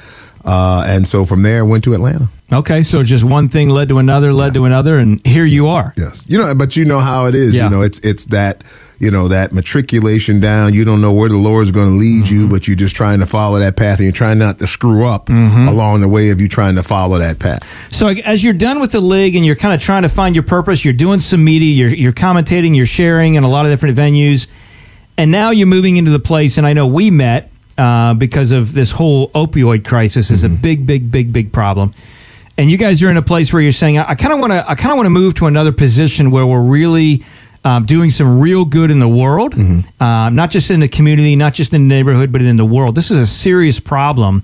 Uh, 0.43 0.83
and 0.87 1.07
so 1.07 1.23
from 1.25 1.43
there, 1.43 1.59
I 1.59 1.67
went 1.67 1.83
to 1.83 1.93
Atlanta. 1.93 2.27
Okay, 2.51 2.83
so 2.83 3.03
just 3.03 3.23
one 3.23 3.47
thing 3.47 3.69
led 3.69 3.89
to 3.89 3.99
another, 3.99 4.33
led 4.33 4.47
yeah. 4.47 4.53
to 4.53 4.65
another, 4.65 4.97
and 4.97 5.25
here 5.25 5.45
you 5.45 5.67
are. 5.67 5.93
Yes, 5.95 6.25
you 6.27 6.37
know, 6.39 6.53
but 6.57 6.75
you 6.75 6.83
know 6.83 6.99
how 6.99 7.27
it 7.27 7.35
is. 7.35 7.55
Yeah. 7.55 7.65
You 7.65 7.69
know, 7.69 7.81
it's 7.81 7.99
it's 7.99 8.25
that 8.27 8.63
you 9.01 9.09
know 9.09 9.27
that 9.29 9.51
matriculation 9.51 10.39
down. 10.39 10.73
You 10.73 10.85
don't 10.85 11.01
know 11.01 11.11
where 11.11 11.27
the 11.27 11.37
Lord's 11.37 11.71
going 11.71 11.89
to 11.89 11.95
lead 11.95 12.25
mm-hmm. 12.25 12.35
you, 12.35 12.47
but 12.47 12.67
you're 12.67 12.77
just 12.77 12.95
trying 12.95 13.19
to 13.19 13.25
follow 13.25 13.59
that 13.59 13.75
path, 13.75 13.97
and 13.97 14.05
you're 14.05 14.13
trying 14.13 14.37
not 14.37 14.59
to 14.59 14.67
screw 14.67 15.07
up 15.07 15.25
mm-hmm. 15.25 15.67
along 15.67 16.01
the 16.01 16.07
way 16.07 16.29
of 16.29 16.39
you 16.39 16.47
trying 16.47 16.75
to 16.75 16.83
follow 16.83 17.17
that 17.17 17.39
path. 17.39 17.91
So 17.91 18.07
as 18.07 18.43
you're 18.43 18.53
done 18.53 18.79
with 18.79 18.91
the 18.91 19.01
league, 19.01 19.35
and 19.35 19.45
you're 19.45 19.55
kind 19.55 19.73
of 19.73 19.81
trying 19.81 20.03
to 20.03 20.09
find 20.09 20.35
your 20.35 20.43
purpose, 20.43 20.85
you're 20.85 20.93
doing 20.93 21.19
some 21.19 21.43
media, 21.43 21.73
you're 21.73 21.95
you're 21.95 22.13
commentating, 22.13 22.75
you're 22.75 22.85
sharing 22.85 23.35
in 23.35 23.43
a 23.43 23.49
lot 23.49 23.65
of 23.65 23.71
different 23.71 23.97
venues, 23.97 24.47
and 25.17 25.31
now 25.31 25.49
you're 25.49 25.67
moving 25.67 25.97
into 25.97 26.11
the 26.11 26.19
place. 26.19 26.59
And 26.59 26.67
I 26.67 26.73
know 26.73 26.85
we 26.85 27.09
met 27.09 27.51
uh, 27.77 28.13
because 28.13 28.51
of 28.51 28.73
this 28.73 28.91
whole 28.91 29.29
opioid 29.31 29.83
crisis 29.83 30.29
is 30.29 30.43
mm-hmm. 30.43 30.55
a 30.55 30.57
big, 30.57 30.85
big, 30.85 31.11
big, 31.11 31.33
big 31.33 31.51
problem. 31.51 31.93
And 32.57 32.69
you 32.69 32.77
guys 32.77 33.01
are 33.01 33.09
in 33.09 33.17
a 33.17 33.23
place 33.23 33.51
where 33.51 33.61
you're 33.61 33.71
saying, 33.71 33.97
I 33.97 34.13
kind 34.13 34.33
of 34.33 34.39
want 34.39 34.51
to, 34.51 34.69
I 34.69 34.75
kind 34.75 34.91
of 34.91 34.97
want 34.97 35.07
to 35.07 35.11
move 35.11 35.33
to 35.35 35.47
another 35.47 35.71
position 35.71 36.29
where 36.29 36.45
we're 36.45 36.61
really 36.61 37.23
um, 37.63 37.85
doing 37.85 38.09
some 38.09 38.39
real 38.39 38.65
good 38.65 38.91
in 38.91 38.99
the 38.99 39.07
world, 39.07 39.53
mm-hmm. 39.53 40.03
uh, 40.03 40.29
not 40.29 40.49
just 40.49 40.71
in 40.71 40.79
the 40.79 40.87
community, 40.87 41.35
not 41.35 41.53
just 41.53 41.73
in 41.73 41.87
the 41.87 41.95
neighborhood, 41.95 42.31
but 42.31 42.41
in 42.41 42.57
the 42.57 42.65
world. 42.65 42.95
This 42.95 43.11
is 43.11 43.19
a 43.19 43.27
serious 43.27 43.79
problem 43.79 44.43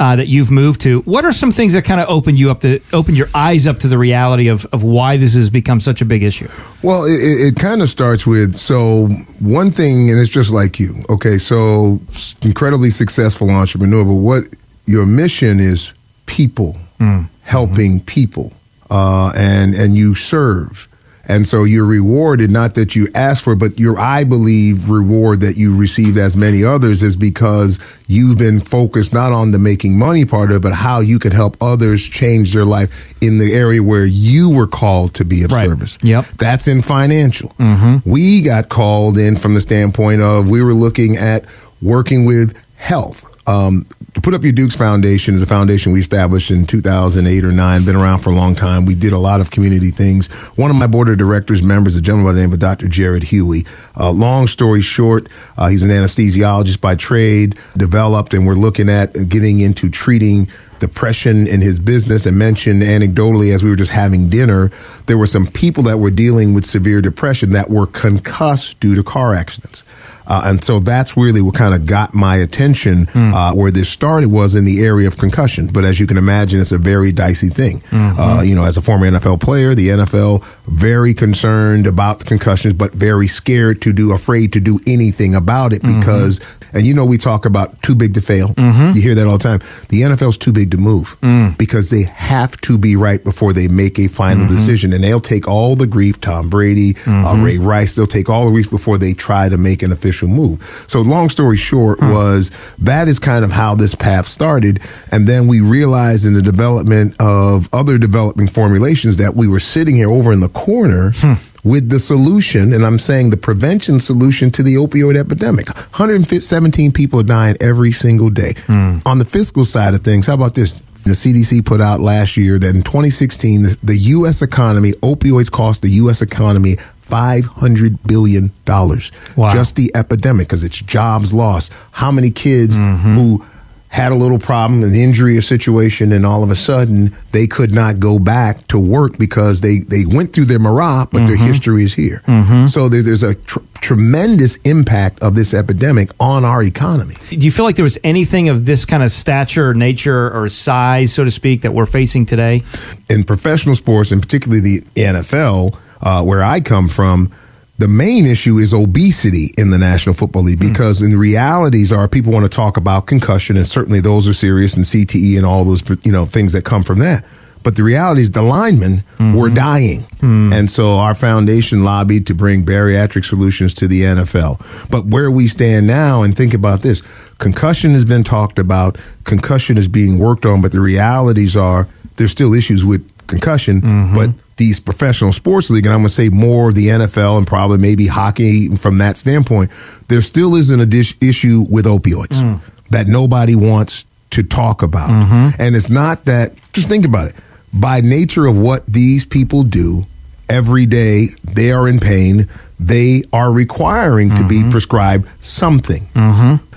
uh, 0.00 0.16
that 0.16 0.28
you've 0.28 0.50
moved 0.50 0.80
to. 0.82 1.00
What 1.02 1.24
are 1.24 1.32
some 1.32 1.50
things 1.50 1.72
that 1.72 1.84
kind 1.84 2.00
of 2.00 2.08
opened 2.08 2.38
you 2.38 2.50
up 2.50 2.60
to 2.60 2.80
open 2.92 3.14
your 3.14 3.28
eyes 3.34 3.66
up 3.66 3.78
to 3.80 3.88
the 3.88 3.98
reality 3.98 4.48
of, 4.48 4.64
of 4.66 4.84
why 4.84 5.16
this 5.16 5.34
has 5.34 5.50
become 5.50 5.80
such 5.80 6.00
a 6.00 6.04
big 6.04 6.22
issue? 6.22 6.48
Well, 6.82 7.04
it, 7.04 7.48
it 7.48 7.56
kind 7.56 7.82
of 7.82 7.88
starts 7.88 8.26
with 8.26 8.54
so 8.54 9.08
one 9.40 9.70
thing, 9.70 10.10
and 10.10 10.18
it's 10.20 10.30
just 10.30 10.52
like 10.52 10.78
you. 10.78 10.94
Okay, 11.08 11.38
so 11.38 12.00
incredibly 12.42 12.90
successful 12.90 13.50
entrepreneur, 13.50 14.04
but 14.04 14.14
what 14.14 14.44
your 14.86 15.06
mission 15.06 15.60
is 15.60 15.92
people, 16.26 16.76
mm. 16.98 17.28
helping 17.42 17.96
mm-hmm. 17.96 18.06
people, 18.06 18.52
uh, 18.90 19.32
and 19.36 19.74
and 19.74 19.94
you 19.94 20.14
serve. 20.14 20.88
And 21.28 21.46
so 21.46 21.64
you're 21.64 21.84
rewarded, 21.84 22.50
not 22.50 22.74
that 22.76 22.96
you 22.96 23.06
asked 23.14 23.44
for, 23.44 23.54
but 23.54 23.78
your, 23.78 23.98
I 23.98 24.24
believe, 24.24 24.88
reward 24.88 25.40
that 25.40 25.56
you 25.56 25.76
received 25.76 26.16
as 26.16 26.36
many 26.38 26.64
others 26.64 27.02
is 27.02 27.16
because 27.16 27.78
you've 28.06 28.38
been 28.38 28.60
focused 28.60 29.12
not 29.12 29.32
on 29.32 29.50
the 29.50 29.58
making 29.58 29.98
money 29.98 30.24
part 30.24 30.50
of 30.50 30.56
it, 30.56 30.62
but 30.62 30.72
how 30.72 31.00
you 31.00 31.18
could 31.18 31.34
help 31.34 31.56
others 31.60 32.02
change 32.02 32.54
their 32.54 32.64
life 32.64 33.14
in 33.22 33.36
the 33.36 33.52
area 33.52 33.82
where 33.82 34.06
you 34.06 34.50
were 34.50 34.66
called 34.66 35.14
to 35.14 35.24
be 35.24 35.44
of 35.44 35.52
right. 35.52 35.66
service. 35.66 35.98
Yep. 36.02 36.24
That's 36.38 36.66
in 36.66 36.80
financial. 36.80 37.50
Mm-hmm. 37.50 38.10
We 38.10 38.40
got 38.40 38.70
called 38.70 39.18
in 39.18 39.36
from 39.36 39.52
the 39.52 39.60
standpoint 39.60 40.22
of 40.22 40.48
we 40.48 40.62
were 40.62 40.74
looking 40.74 41.16
at 41.16 41.44
working 41.82 42.24
with 42.24 42.58
health. 42.76 43.24
Um, 43.46 43.86
Put 44.22 44.34
Up 44.34 44.42
Your 44.42 44.52
Dukes 44.52 44.74
Foundation 44.74 45.34
is 45.34 45.42
a 45.42 45.46
foundation 45.46 45.92
we 45.92 46.00
established 46.00 46.50
in 46.50 46.64
2008 46.64 47.44
or 47.44 47.52
9, 47.52 47.84
been 47.84 47.94
around 47.94 48.18
for 48.18 48.30
a 48.30 48.34
long 48.34 48.54
time. 48.54 48.84
We 48.84 48.94
did 48.94 49.12
a 49.12 49.18
lot 49.18 49.40
of 49.40 49.50
community 49.50 49.90
things. 49.90 50.28
One 50.56 50.70
of 50.70 50.76
my 50.76 50.86
board 50.86 51.08
of 51.08 51.18
directors 51.18 51.62
members, 51.62 51.94
a 51.96 52.02
gentleman 52.02 52.32
by 52.32 52.34
the 52.34 52.40
name 52.40 52.52
of 52.52 52.58
Dr. 52.58 52.88
Jared 52.88 53.22
Huey. 53.22 53.64
Uh, 53.96 54.10
long 54.10 54.46
story 54.46 54.82
short, 54.82 55.28
uh, 55.56 55.68
he's 55.68 55.84
an 55.84 55.90
anesthesiologist 55.90 56.80
by 56.80 56.96
trade, 56.96 57.58
developed, 57.76 58.34
and 58.34 58.46
we're 58.46 58.54
looking 58.54 58.88
at 58.88 59.12
getting 59.28 59.60
into 59.60 59.88
treating 59.88 60.48
depression 60.78 61.46
in 61.46 61.60
his 61.60 61.78
business 61.78 62.26
and 62.26 62.38
mentioned 62.38 62.82
anecdotally 62.82 63.52
as 63.54 63.62
we 63.62 63.70
were 63.70 63.76
just 63.76 63.92
having 63.92 64.28
dinner, 64.28 64.70
there 65.06 65.18
were 65.18 65.26
some 65.26 65.46
people 65.46 65.82
that 65.84 65.98
were 65.98 66.10
dealing 66.10 66.54
with 66.54 66.64
severe 66.64 67.00
depression 67.00 67.50
that 67.50 67.70
were 67.70 67.86
concussed 67.86 68.78
due 68.80 68.94
to 68.94 69.02
car 69.02 69.34
accidents. 69.34 69.84
Uh, 70.28 70.42
and 70.44 70.62
so 70.62 70.78
that's 70.78 71.16
really 71.16 71.42
what 71.42 71.54
kind 71.54 71.74
of 71.74 71.86
got 71.86 72.14
my 72.14 72.36
attention. 72.36 73.06
Mm. 73.06 73.32
Uh, 73.34 73.54
where 73.54 73.70
this 73.70 73.88
started 73.88 74.30
was 74.30 74.54
in 74.54 74.64
the 74.64 74.84
area 74.84 75.08
of 75.08 75.16
concussion. 75.16 75.68
But 75.72 75.84
as 75.84 75.98
you 75.98 76.06
can 76.06 76.18
imagine, 76.18 76.60
it's 76.60 76.72
a 76.72 76.78
very 76.78 77.12
dicey 77.12 77.48
thing. 77.48 77.80
Mm-hmm. 77.80 78.20
Uh, 78.20 78.42
you 78.42 78.54
know, 78.54 78.64
as 78.64 78.76
a 78.76 78.82
former 78.82 79.10
NFL 79.10 79.40
player, 79.40 79.74
the 79.74 79.88
NFL 79.88 80.44
very 80.66 81.14
concerned 81.14 81.86
about 81.86 82.20
the 82.20 82.24
concussions, 82.24 82.74
but 82.74 82.92
very 82.94 83.26
scared 83.26 83.82
to 83.82 83.92
do, 83.92 84.12
afraid 84.12 84.52
to 84.52 84.60
do 84.60 84.78
anything 84.86 85.34
about 85.34 85.72
it 85.72 85.82
mm-hmm. 85.82 86.38
And 86.72 86.86
you 86.86 86.94
know, 86.94 87.06
we 87.06 87.18
talk 87.18 87.44
about 87.44 87.80
too 87.82 87.94
big 87.94 88.14
to 88.14 88.20
fail. 88.20 88.48
Mm-hmm. 88.48 88.96
You 88.96 89.02
hear 89.02 89.14
that 89.14 89.26
all 89.26 89.38
the 89.38 89.44
time. 89.44 89.58
The 89.88 90.02
NFL's 90.02 90.38
too 90.38 90.52
big 90.52 90.70
to 90.72 90.76
move 90.76 91.16
mm. 91.20 91.56
because 91.58 91.90
they 91.90 92.02
have 92.04 92.56
to 92.62 92.78
be 92.78 92.96
right 92.96 93.22
before 93.22 93.52
they 93.52 93.68
make 93.68 93.98
a 93.98 94.08
final 94.08 94.44
mm-hmm. 94.44 94.54
decision. 94.54 94.92
And 94.92 95.02
they'll 95.02 95.20
take 95.20 95.48
all 95.48 95.76
the 95.76 95.86
grief, 95.86 96.20
Tom 96.20 96.50
Brady, 96.50 96.90
uh, 96.90 97.10
mm-hmm. 97.10 97.26
uh, 97.26 97.44
Ray 97.44 97.58
Rice, 97.58 97.94
they'll 97.94 98.06
take 98.06 98.28
all 98.28 98.46
the 98.46 98.50
grief 98.50 98.70
before 98.70 98.98
they 98.98 99.12
try 99.12 99.48
to 99.48 99.58
make 99.58 99.82
an 99.82 99.92
official 99.92 100.28
move. 100.28 100.62
So, 100.86 101.00
long 101.00 101.28
story 101.28 101.56
short, 101.56 101.98
mm. 101.98 102.12
was 102.12 102.50
that 102.78 103.08
is 103.08 103.18
kind 103.18 103.44
of 103.44 103.50
how 103.50 103.74
this 103.74 103.94
path 103.94 104.26
started. 104.26 104.80
And 105.12 105.26
then 105.26 105.48
we 105.48 105.60
realized 105.60 106.24
in 106.24 106.34
the 106.34 106.42
development 106.42 107.14
of 107.20 107.68
other 107.72 107.98
developing 107.98 108.48
formulations 108.48 109.16
that 109.16 109.34
we 109.34 109.48
were 109.48 109.60
sitting 109.60 109.96
here 109.96 110.10
over 110.10 110.32
in 110.32 110.40
the 110.40 110.48
corner. 110.48 111.12
Hmm 111.16 111.34
with 111.64 111.90
the 111.90 111.98
solution, 111.98 112.72
and 112.72 112.84
I'm 112.84 112.98
saying 112.98 113.30
the 113.30 113.36
prevention 113.36 114.00
solution 114.00 114.50
to 114.52 114.62
the 114.62 114.74
opioid 114.74 115.16
epidemic. 115.16 115.68
117 115.68 116.92
people 116.92 117.20
are 117.20 117.24
dying 117.24 117.56
every 117.60 117.92
single 117.92 118.30
day. 118.30 118.52
Mm. 118.66 119.06
On 119.06 119.18
the 119.18 119.24
fiscal 119.24 119.64
side 119.64 119.94
of 119.94 120.02
things, 120.02 120.26
how 120.26 120.34
about 120.34 120.54
this? 120.54 120.74
The 121.04 121.14
CDC 121.14 121.64
put 121.64 121.80
out 121.80 122.00
last 122.00 122.36
year 122.36 122.58
that 122.58 122.74
in 122.74 122.82
2016, 122.82 123.62
the, 123.62 123.78
the 123.82 123.96
U.S. 123.96 124.42
economy, 124.42 124.92
opioids 125.02 125.50
cost 125.50 125.80
the 125.80 125.88
U.S. 125.90 126.22
economy 126.22 126.74
$500 127.08 127.98
billion. 128.06 128.52
Wow. 128.66 129.52
Just 129.52 129.76
the 129.76 129.90
epidemic, 129.94 130.48
because 130.48 130.64
it's 130.64 130.80
jobs 130.82 131.32
lost. 131.32 131.72
How 131.92 132.10
many 132.10 132.30
kids 132.30 132.76
mm-hmm. 132.76 133.14
who 133.14 133.46
had 133.88 134.12
a 134.12 134.14
little 134.14 134.38
problem, 134.38 134.82
an 134.82 134.94
injury 134.94 135.36
or 135.36 135.40
situation, 135.40 136.12
and 136.12 136.26
all 136.26 136.42
of 136.42 136.50
a 136.50 136.54
sudden 136.54 137.10
they 137.32 137.46
could 137.46 137.72
not 137.74 137.98
go 137.98 138.18
back 138.18 138.66
to 138.68 138.78
work 138.78 139.16
because 139.18 139.60
they, 139.62 139.78
they 139.78 140.04
went 140.06 140.32
through 140.32 140.44
their 140.44 140.58
Mara, 140.58 141.06
but 141.10 141.26
their 141.26 141.36
history 141.36 141.84
is 141.84 141.94
here. 141.94 142.22
So 142.68 142.88
there, 142.88 143.02
there's 143.02 143.22
a 143.22 143.34
tr- 143.34 143.60
tremendous 143.80 144.56
impact 144.58 145.22
of 145.22 145.34
this 145.34 145.54
epidemic 145.54 146.10
on 146.20 146.44
our 146.44 146.62
economy. 146.62 147.14
Do 147.30 147.36
you 147.36 147.50
feel 147.50 147.64
like 147.64 147.76
there 147.76 147.82
was 147.84 147.98
anything 148.04 148.50
of 148.50 148.66
this 148.66 148.84
kind 148.84 149.02
of 149.02 149.10
stature, 149.10 149.72
nature, 149.72 150.30
or 150.38 150.48
size, 150.50 151.12
so 151.14 151.24
to 151.24 151.30
speak, 151.30 151.62
that 151.62 151.72
we're 151.72 151.86
facing 151.86 152.26
today? 152.26 152.62
in 153.08 153.24
professional 153.24 153.74
sports, 153.74 154.12
and 154.12 154.20
particularly 154.20 154.60
the 154.60 154.80
NFL, 154.96 155.78
uh, 156.02 156.22
where 156.24 156.42
I 156.42 156.60
come 156.60 156.88
from, 156.88 157.32
the 157.78 157.88
main 157.88 158.26
issue 158.26 158.58
is 158.58 158.74
obesity 158.74 159.52
in 159.56 159.70
the 159.70 159.78
National 159.78 160.14
Football 160.14 160.42
League 160.42 160.58
hmm. 160.58 160.68
because 160.68 161.00
in 161.00 161.12
the 161.12 161.18
realities 161.18 161.92
are 161.92 162.08
people 162.08 162.32
want 162.32 162.44
to 162.44 162.50
talk 162.50 162.76
about 162.76 163.06
concussion, 163.06 163.56
and 163.56 163.66
certainly 163.66 164.00
those 164.00 164.28
are 164.28 164.34
serious, 164.34 164.76
and 164.76 164.84
CTE 164.84 165.36
and 165.36 165.46
all 165.46 165.64
those 165.64 165.82
you 166.04 166.12
know 166.12 166.24
things 166.24 166.52
that 166.52 166.64
come 166.64 166.82
from 166.82 166.98
that. 166.98 167.24
But 167.64 167.76
the 167.76 167.82
reality 167.82 168.22
is 168.22 168.30
the 168.30 168.42
linemen 168.42 168.98
hmm. 169.16 169.34
were 169.34 169.50
dying. 169.50 170.00
Hmm. 170.20 170.52
And 170.52 170.70
so 170.70 170.94
our 170.96 171.14
foundation 171.14 171.84
lobbied 171.84 172.26
to 172.28 172.34
bring 172.34 172.64
bariatric 172.64 173.24
solutions 173.24 173.74
to 173.74 173.88
the 173.88 174.02
NFL. 174.02 174.88
But 174.90 175.06
where 175.06 175.30
we 175.30 175.48
stand 175.48 175.86
now, 175.86 176.22
and 176.22 176.36
think 176.36 176.54
about 176.54 176.82
this 176.82 177.02
concussion 177.38 177.92
has 177.92 178.04
been 178.04 178.24
talked 178.24 178.58
about, 178.58 178.98
concussion 179.24 179.76
is 179.76 179.88
being 179.88 180.18
worked 180.18 180.46
on, 180.46 180.62
but 180.62 180.72
the 180.72 180.80
realities 180.80 181.56
are 181.56 181.88
there's 182.16 182.32
still 182.32 182.54
issues 182.54 182.84
with 182.84 183.08
concussion, 183.28 183.80
mm-hmm. 183.80 184.14
but 184.14 184.30
these 184.56 184.80
professional 184.80 185.32
sports 185.32 185.70
league, 185.70 185.86
and 185.86 185.94
I'm 185.94 186.00
going 186.00 186.08
to 186.08 186.14
say 186.14 186.28
more 186.28 186.68
of 186.68 186.74
the 186.74 186.88
NFL 186.88 187.38
and 187.38 187.46
probably 187.46 187.78
maybe 187.78 188.06
hockey 188.06 188.68
from 188.76 188.98
that 188.98 189.16
standpoint, 189.16 189.70
there 190.08 190.20
still 190.20 190.56
is 190.56 190.70
an 190.70 190.80
addi- 190.80 191.16
issue 191.26 191.64
with 191.70 191.86
opioids 191.86 192.42
mm. 192.42 192.60
that 192.90 193.06
nobody 193.06 193.54
wants 193.54 194.04
to 194.30 194.42
talk 194.42 194.82
about. 194.82 195.10
Mm-hmm. 195.10 195.62
And 195.62 195.76
it's 195.76 195.88
not 195.90 196.24
that, 196.24 196.56
just 196.72 196.88
think 196.88 197.06
about 197.06 197.28
it. 197.28 197.36
By 197.72 198.00
nature 198.00 198.46
of 198.46 198.58
what 198.58 198.84
these 198.86 199.24
people 199.24 199.62
do 199.62 200.06
every 200.48 200.86
day, 200.86 201.28
they 201.44 201.70
are 201.70 201.88
in 201.88 202.00
pain. 202.00 202.48
They 202.80 203.22
are 203.32 203.52
requiring 203.52 204.34
to 204.34 204.48
be 204.48 204.60
mm-hmm. 204.60 204.70
prescribed 204.70 205.28
something. 205.42 206.08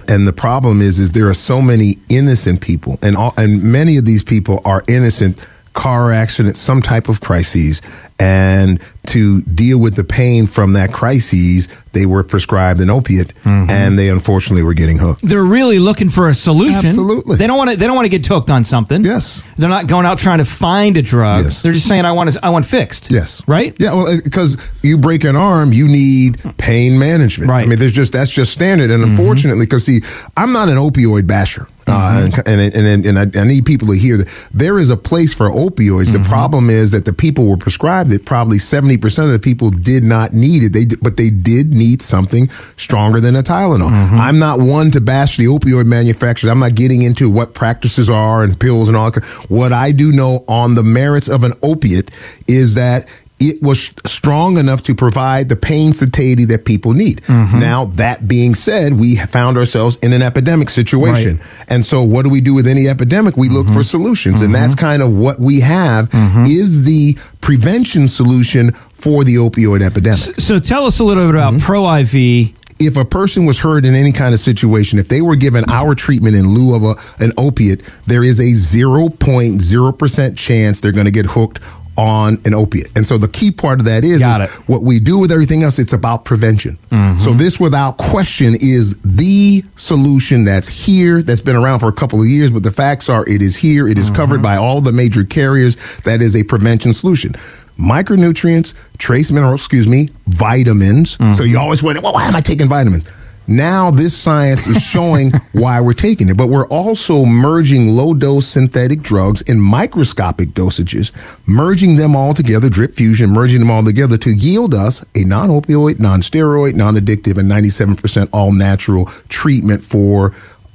And 0.07 0.27
the 0.27 0.33
problem 0.33 0.81
is, 0.81 0.99
is 0.99 1.13
there 1.13 1.29
are 1.29 1.33
so 1.33 1.61
many 1.61 1.93
innocent 2.09 2.61
people, 2.61 2.97
and 3.01 3.15
all, 3.15 3.33
and 3.37 3.63
many 3.63 3.97
of 3.97 4.05
these 4.05 4.23
people 4.23 4.61
are 4.65 4.83
innocent 4.87 5.47
car 5.73 6.11
accident, 6.11 6.57
some 6.57 6.81
type 6.81 7.09
of 7.09 7.21
crises, 7.21 7.81
and 8.19 8.81
to 9.07 9.41
deal 9.41 9.79
with 9.79 9.95
the 9.95 10.03
pain 10.03 10.47
from 10.47 10.73
that 10.73 10.93
crises, 10.93 11.67
they 11.91 12.05
were 12.05 12.23
prescribed 12.23 12.79
an 12.79 12.89
opiate, 12.89 13.33
mm-hmm. 13.43 13.69
and 13.69 13.97
they 13.97 14.09
unfortunately 14.09 14.63
were 14.63 14.73
getting 14.73 14.97
hooked. 14.97 15.27
They're 15.27 15.43
really 15.43 15.79
looking 15.79 16.07
for 16.07 16.29
a 16.29 16.33
solution. 16.33 16.87
Absolutely. 16.87 17.37
They 17.37 17.47
don't 17.47 17.57
want 17.57 17.71
to. 17.71 17.77
They 17.77 17.87
don't 17.87 17.95
want 17.95 18.05
to 18.05 18.17
get 18.17 18.25
hooked 18.25 18.49
on 18.49 18.63
something. 18.63 19.03
Yes. 19.03 19.43
They're 19.57 19.69
not 19.69 19.87
going 19.87 20.05
out 20.05 20.19
trying 20.19 20.37
to 20.37 20.45
find 20.45 20.97
a 20.97 21.01
drug. 21.01 21.45
Yes. 21.45 21.61
They're 21.61 21.73
just 21.73 21.87
saying, 21.87 22.05
"I 22.05 22.11
want 22.11 22.31
to. 22.31 22.45
I 22.45 22.49
want 22.49 22.65
fixed." 22.65 23.11
Yes. 23.11 23.45
Right. 23.47 23.75
Yeah, 23.79 23.93
well, 23.93 24.07
uh, 24.07 24.17
because 24.23 24.71
you 24.81 24.97
break 24.97 25.23
an 25.23 25.35
arm, 25.35 25.73
you 25.73 25.87
need 25.87 26.39
pain 26.57 26.99
management. 26.99 27.49
Right. 27.49 27.63
I 27.63 27.65
mean, 27.65 27.79
there's 27.79 27.91
just 27.91 28.13
that's 28.13 28.31
just 28.31 28.53
standard. 28.53 28.91
And 28.91 29.03
mm-hmm. 29.03 29.11
unfortunately, 29.11 29.65
because 29.65 29.85
see, 29.85 30.01
I'm 30.37 30.53
not 30.53 30.69
an 30.69 30.77
opioid 30.77 31.27
basher, 31.27 31.67
uh, 31.91 32.27
mm-hmm. 32.27 32.49
and 32.49 32.61
and 32.61 32.87
and, 32.87 33.05
and 33.05 33.37
I, 33.37 33.41
I 33.41 33.45
need 33.45 33.65
people 33.65 33.87
to 33.89 33.97
hear 33.97 34.17
that 34.17 34.49
there 34.53 34.79
is 34.79 34.89
a 34.89 34.97
place 34.97 35.33
for 35.33 35.49
opioids. 35.49 36.11
The 36.11 36.19
mm-hmm. 36.19 36.29
problem 36.29 36.69
is 36.69 36.91
that 36.91 37.05
the 37.05 37.13
people 37.13 37.47
were 37.49 37.57
prescribed 37.57 38.11
it. 38.11 38.25
Probably 38.25 38.57
70 38.57 38.97
percent 38.97 39.27
of 39.27 39.33
the 39.33 39.39
people 39.39 39.69
did 39.69 40.03
not 40.03 40.33
need 40.33 40.63
it. 40.63 40.73
They 40.73 40.85
but 41.01 41.17
they 41.17 41.29
did 41.29 41.73
need 41.73 42.01
something 42.01 42.49
stronger 42.77 43.19
than 43.19 43.35
a 43.35 43.41
Tylenol. 43.41 43.89
Mm-hmm. 43.91 44.19
I'm 44.19 44.39
not 44.39 44.59
one 44.59 44.91
to 44.91 45.01
bash 45.01 45.37
the 45.37 45.45
opioid 45.45 45.87
manufacturers. 45.87 46.51
I'm 46.51 46.59
not 46.59 46.75
getting 46.75 47.01
into 47.01 47.29
what 47.29 47.53
practices 47.53 48.09
are 48.09 48.43
and 48.43 48.59
pills 48.59 48.87
and 48.87 48.97
all. 48.97 49.11
What 49.49 49.73
I 49.73 49.91
do 49.91 50.11
know 50.11 50.39
on 50.47 50.75
the 50.75 50.83
merits 50.83 51.27
of 51.27 51.43
an 51.43 51.53
opiate 51.61 52.11
is 52.47 52.75
that 52.75 53.07
it 53.41 53.61
was 53.61 53.93
strong 54.05 54.57
enough 54.57 54.83
to 54.83 54.93
provide 54.93 55.49
the 55.49 55.55
pain 55.55 55.93
satiety 55.93 56.45
that 56.45 56.63
people 56.63 56.93
need. 56.93 57.21
Mm-hmm. 57.21 57.59
Now, 57.59 57.85
that 57.85 58.27
being 58.27 58.53
said, 58.53 58.93
we 58.93 59.15
found 59.17 59.57
ourselves 59.57 59.97
in 59.97 60.13
an 60.13 60.21
epidemic 60.21 60.69
situation. 60.69 61.39
And 61.67 61.83
so, 61.83 62.03
what 62.03 62.23
do 62.23 62.29
we 62.29 62.39
do 62.39 62.53
with 62.53 62.67
any 62.67 62.87
epidemic? 62.87 63.35
We 63.35 63.49
look 63.49 63.65
for 63.65 63.73
mm-hmm. 63.73 63.81
solutions. 63.81 64.41
And 64.41 64.53
that's 64.53 64.75
mm-hmm. 64.75 64.85
kind 64.85 65.01
of 65.01 65.17
what 65.17 65.39
we 65.39 65.61
have 65.61 66.09
is 66.47 66.85
the 66.85 67.17
prevention 67.41 68.07
solution 68.07 68.71
for 68.71 69.23
the 69.23 69.35
opioid 69.35 69.81
epidemic. 69.81 70.39
So 70.39 70.59
tell 70.59 70.85
us 70.85 70.99
a 70.99 71.03
little 71.03 71.25
bit 71.25 71.35
about 71.35 71.59
Pro 71.59 71.91
IV. 71.97 72.55
If 72.83 72.97
a 72.97 73.05
person 73.05 73.45
was 73.45 73.59
hurt 73.59 73.85
in 73.85 73.93
any 73.93 74.11
kind 74.11 74.33
of 74.33 74.39
situation, 74.39 74.97
if 74.97 75.07
they 75.07 75.21
were 75.21 75.35
given 75.35 75.63
our 75.69 75.93
treatment 75.93 76.35
in 76.35 76.47
lieu 76.47 76.75
of 76.75 76.83
a, 76.83 76.95
an 77.23 77.31
opiate, 77.37 77.81
there 78.07 78.23
is 78.23 78.39
a 78.39 78.53
0.0% 78.77 80.37
chance 80.37 80.81
they're 80.81 80.91
going 80.91 81.05
to 81.05 81.11
get 81.11 81.27
hooked 81.27 81.59
on 81.97 82.39
an 82.45 82.53
opiate. 82.53 82.89
And 82.95 83.05
so 83.05 83.17
the 83.17 83.27
key 83.27 83.51
part 83.51 83.79
of 83.79 83.85
that 83.85 84.03
is, 84.03 84.23
is 84.23 84.51
what 84.67 84.81
we 84.85 84.99
do 84.99 85.19
with 85.19 85.31
everything 85.31 85.63
else, 85.63 85.77
it's 85.77 85.93
about 85.93 86.25
prevention. 86.25 86.77
Mm-hmm. 86.89 87.19
So 87.19 87.31
this 87.31 87.59
without 87.59 87.97
question 87.97 88.53
is 88.59 88.97
the 89.01 89.63
solution 89.75 90.45
that's 90.45 90.67
here, 90.67 91.21
that's 91.21 91.41
been 91.41 91.55
around 91.55 91.79
for 91.79 91.89
a 91.89 91.93
couple 91.93 92.21
of 92.21 92.27
years, 92.27 92.49
but 92.49 92.63
the 92.63 92.71
facts 92.71 93.09
are 93.09 93.23
it 93.27 93.41
is 93.41 93.57
here, 93.57 93.87
it 93.87 93.97
is 93.97 94.07
mm-hmm. 94.07 94.15
covered 94.15 94.41
by 94.41 94.55
all 94.55 94.81
the 94.81 94.93
major 94.93 95.23
carriers. 95.23 95.75
That 96.01 96.21
is 96.21 96.35
a 96.35 96.43
prevention 96.43 96.93
solution. 96.93 97.33
Micronutrients, 97.77 98.75
trace 98.97 99.31
minerals, 99.31 99.61
excuse 99.61 99.87
me, 99.87 100.09
vitamins. 100.27 101.17
Mm-hmm. 101.17 101.33
So 101.33 101.43
you 101.43 101.59
always 101.59 101.83
wonder, 101.83 102.01
well, 102.01 102.13
why 102.13 102.25
am 102.25 102.35
I 102.35 102.41
taking 102.41 102.67
vitamins? 102.67 103.05
Now 103.47 103.91
this 103.91 104.15
science 104.17 104.67
is 104.67 104.81
showing 104.81 105.31
why 105.53 105.81
we're 105.81 105.93
taking 105.93 106.29
it, 106.29 106.37
but 106.37 106.47
we're 106.47 106.67
also 106.67 107.25
merging 107.25 107.89
low 107.89 108.13
dose 108.13 108.47
synthetic 108.47 109.01
drugs 109.01 109.41
in 109.41 109.59
microscopic 109.59 110.49
dosages, 110.49 111.11
merging 111.47 111.97
them 111.97 112.15
all 112.15 112.33
together, 112.33 112.69
drip 112.69 112.93
fusion, 112.93 113.31
merging 113.31 113.59
them 113.59 113.71
all 113.71 113.83
together 113.83 114.17
to 114.17 114.29
yield 114.31 114.73
us 114.73 115.05
a 115.15 115.23
non 115.23 115.49
opioid, 115.49 115.99
non 115.99 116.21
steroid, 116.21 116.75
non 116.75 116.95
addictive, 116.95 117.37
and 117.37 117.49
97% 117.49 118.29
all 118.31 118.53
natural 118.53 119.05
treatment 119.29 119.83
for 119.83 120.31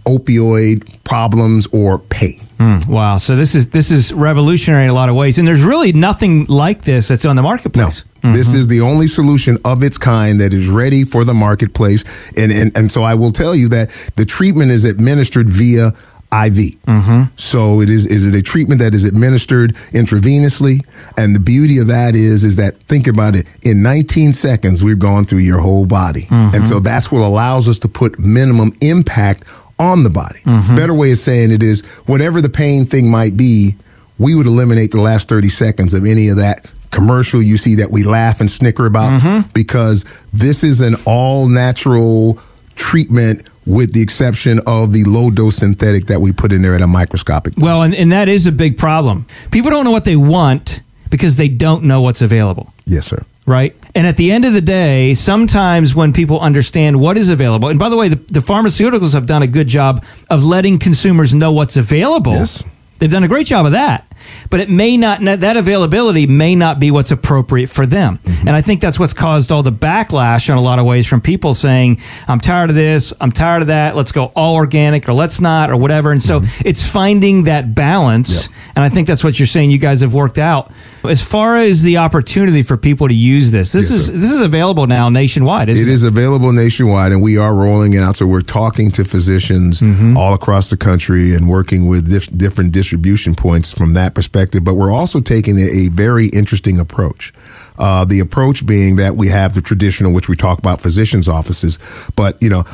opioid 0.06 1.02
problems 1.04 1.66
or 1.72 1.98
pain. 1.98 2.45
Mm, 2.58 2.86
wow. 2.88 3.18
So 3.18 3.36
this 3.36 3.54
is 3.54 3.70
this 3.70 3.90
is 3.90 4.12
revolutionary 4.12 4.84
in 4.84 4.90
a 4.90 4.94
lot 4.94 5.08
of 5.08 5.14
ways, 5.14 5.38
and 5.38 5.46
there's 5.46 5.62
really 5.62 5.92
nothing 5.92 6.46
like 6.46 6.82
this 6.82 7.08
that's 7.08 7.24
on 7.24 7.36
the 7.36 7.42
marketplace. 7.42 8.04
No, 8.04 8.30
marketplace. 8.30 8.36
this 8.36 8.48
mm-hmm. 8.48 8.58
is 8.58 8.68
the 8.68 8.80
only 8.80 9.06
solution 9.06 9.58
of 9.64 9.82
its 9.82 9.98
kind 9.98 10.40
that 10.40 10.54
is 10.54 10.68
ready 10.68 11.04
for 11.04 11.24
the 11.24 11.34
marketplace. 11.34 12.04
And, 12.36 12.50
and, 12.50 12.76
and 12.76 12.90
so 12.90 13.02
I 13.02 13.14
will 13.14 13.30
tell 13.30 13.54
you 13.54 13.68
that 13.68 13.90
the 14.16 14.24
treatment 14.24 14.70
is 14.70 14.84
administered 14.84 15.50
via 15.50 15.88
IV. 16.32 16.80
Mm-hmm. 16.86 17.22
So 17.36 17.80
it 17.80 17.88
is 17.88 18.06
is 18.06 18.24
it 18.24 18.36
a 18.36 18.42
treatment 18.42 18.80
that 18.80 18.94
is 18.94 19.04
administered 19.04 19.74
intravenously, 19.92 20.84
and 21.16 21.36
the 21.36 21.40
beauty 21.40 21.78
of 21.78 21.86
that 21.86 22.14
is 22.14 22.42
is 22.42 22.56
that 22.56 22.74
think 22.74 23.06
about 23.06 23.36
it. 23.36 23.46
In 23.62 23.82
19 23.82 24.32
seconds, 24.32 24.82
we've 24.82 24.98
gone 24.98 25.24
through 25.24 25.38
your 25.38 25.60
whole 25.60 25.86
body, 25.86 26.22
mm-hmm. 26.22 26.54
and 26.54 26.66
so 26.66 26.80
that's 26.80 27.12
what 27.12 27.20
allows 27.20 27.68
us 27.68 27.78
to 27.80 27.88
put 27.88 28.18
minimum 28.18 28.72
impact 28.80 29.44
on 29.78 30.04
the 30.04 30.10
body. 30.10 30.40
Mm-hmm. 30.40 30.76
Better 30.76 30.94
way 30.94 31.12
of 31.12 31.18
saying 31.18 31.50
it 31.50 31.62
is 31.62 31.84
whatever 32.06 32.40
the 32.40 32.48
pain 32.48 32.84
thing 32.84 33.10
might 33.10 33.36
be, 33.36 33.76
we 34.18 34.34
would 34.34 34.46
eliminate 34.46 34.90
the 34.90 35.00
last 35.00 35.28
30 35.28 35.48
seconds 35.48 35.94
of 35.94 36.04
any 36.04 36.28
of 36.28 36.38
that 36.38 36.72
commercial 36.90 37.42
you 37.42 37.56
see 37.56 37.74
that 37.76 37.90
we 37.90 38.04
laugh 38.04 38.40
and 38.40 38.50
snicker 38.50 38.86
about 38.86 39.20
mm-hmm. 39.20 39.50
because 39.52 40.04
this 40.32 40.64
is 40.64 40.80
an 40.80 40.94
all 41.04 41.46
natural 41.48 42.40
treatment 42.74 43.48
with 43.66 43.92
the 43.92 44.00
exception 44.00 44.60
of 44.66 44.92
the 44.92 45.04
low 45.04 45.28
dose 45.30 45.56
synthetic 45.56 46.06
that 46.06 46.20
we 46.20 46.32
put 46.32 46.52
in 46.52 46.62
there 46.62 46.74
at 46.74 46.82
a 46.82 46.86
microscopic 46.86 47.54
dose. 47.54 47.62
Well, 47.62 47.82
and, 47.82 47.94
and 47.94 48.12
that 48.12 48.28
is 48.28 48.46
a 48.46 48.52
big 48.52 48.78
problem. 48.78 49.26
People 49.50 49.70
don't 49.70 49.84
know 49.84 49.90
what 49.90 50.04
they 50.04 50.16
want 50.16 50.82
because 51.10 51.36
they 51.36 51.48
don't 51.48 51.84
know 51.84 52.00
what's 52.00 52.22
available. 52.22 52.72
yes 52.86 53.06
sir 53.06 53.22
right? 53.46 53.76
And 53.96 54.06
at 54.06 54.18
the 54.18 54.30
end 54.30 54.44
of 54.44 54.52
the 54.52 54.60
day, 54.60 55.14
sometimes 55.14 55.94
when 55.94 56.12
people 56.12 56.38
understand 56.38 57.00
what 57.00 57.16
is 57.16 57.30
available, 57.30 57.70
and 57.70 57.78
by 57.78 57.88
the 57.88 57.96
way, 57.96 58.10
the, 58.10 58.16
the 58.16 58.40
pharmaceuticals 58.40 59.14
have 59.14 59.24
done 59.24 59.40
a 59.40 59.46
good 59.46 59.68
job 59.68 60.04
of 60.28 60.44
letting 60.44 60.78
consumers 60.78 61.32
know 61.32 61.50
what's 61.50 61.78
available. 61.78 62.32
Yes. 62.32 62.62
They've 62.98 63.10
done 63.10 63.24
a 63.24 63.28
great 63.28 63.46
job 63.46 63.64
of 63.64 63.72
that. 63.72 64.05
But 64.50 64.60
it 64.60 64.68
may 64.68 64.96
not, 64.96 65.20
that 65.20 65.56
availability 65.56 66.26
may 66.26 66.54
not 66.54 66.78
be 66.80 66.90
what's 66.90 67.10
appropriate 67.10 67.68
for 67.68 67.86
them. 67.86 68.18
Mm-hmm. 68.18 68.48
And 68.48 68.56
I 68.56 68.60
think 68.62 68.80
that's 68.80 68.98
what's 68.98 69.12
caused 69.12 69.50
all 69.52 69.62
the 69.62 69.72
backlash 69.72 70.48
in 70.48 70.56
a 70.56 70.60
lot 70.60 70.78
of 70.78 70.84
ways 70.86 71.06
from 71.06 71.20
people 71.20 71.52
saying, 71.54 71.98
I'm 72.28 72.38
tired 72.40 72.70
of 72.70 72.76
this, 72.76 73.12
I'm 73.20 73.32
tired 73.32 73.62
of 73.62 73.68
that, 73.68 73.96
let's 73.96 74.12
go 74.12 74.26
all 74.36 74.54
organic 74.54 75.08
or 75.08 75.12
let's 75.12 75.40
not 75.40 75.70
or 75.70 75.76
whatever. 75.76 76.12
And 76.12 76.22
so 76.22 76.36
Mm-hmm. 76.40 76.68
it's 76.68 76.88
finding 76.88 77.44
that 77.44 77.74
balance. 77.74 78.48
And 78.76 78.84
I 78.84 78.88
think 78.90 79.08
that's 79.08 79.24
what 79.24 79.38
you're 79.38 79.46
saying 79.46 79.70
you 79.70 79.78
guys 79.78 80.02
have 80.02 80.12
worked 80.12 80.36
out. 80.38 80.70
As 81.02 81.22
far 81.24 81.56
as 81.56 81.82
the 81.82 81.96
opportunity 81.98 82.62
for 82.62 82.76
people 82.76 83.08
to 83.08 83.14
use 83.14 83.50
this, 83.50 83.72
this 83.72 83.90
Yes, 83.90 84.00
is 84.00 84.06
sir. 84.06 84.12
this 84.12 84.30
is 84.30 84.42
available 84.42 84.86
now 84.86 85.08
nationwide, 85.08 85.68
isn't 85.70 85.82
It 85.82 85.90
it? 85.90 85.92
is 85.94 86.02
available 86.02 86.52
nationwide, 86.52 87.12
and 87.12 87.22
we 87.22 87.38
are 87.38 87.54
rolling 87.54 87.94
it 87.94 88.02
out. 88.02 88.16
So 88.16 88.26
we're 88.26 88.42
talking 88.42 88.90
to 88.92 89.04
physicians 89.04 89.82
all 90.16 90.34
across 90.34 90.68
the 90.68 90.76
country 90.76 91.32
and 91.34 91.48
working 91.48 91.88
with 91.88 92.10
dif- 92.10 92.36
different 92.36 92.72
distribution 92.72 93.34
points 93.34 93.72
from 93.72 93.94
that 93.94 94.05
perspective. 94.14 94.64
But 94.64 94.74
we're 94.74 94.92
also 94.92 95.20
taking 95.20 95.58
a, 95.58 95.88
very 95.90 96.26
interesting 96.28 96.78
approach. 96.78 97.32
Uh, 97.78 98.04
the 98.04 98.20
approach 98.20 98.66
being 98.66 98.96
that 98.96 99.14
we 99.14 99.28
have 99.28 99.54
the 99.54 99.60
traditional, 99.62 100.12
which 100.12 100.28
we 100.28 100.36
talk 100.36 100.58
about 100.58 100.80
physicians' 100.80 101.28
offices, 101.28 101.78
but 102.16 102.40
you 102.42 102.50
know. 102.50 102.64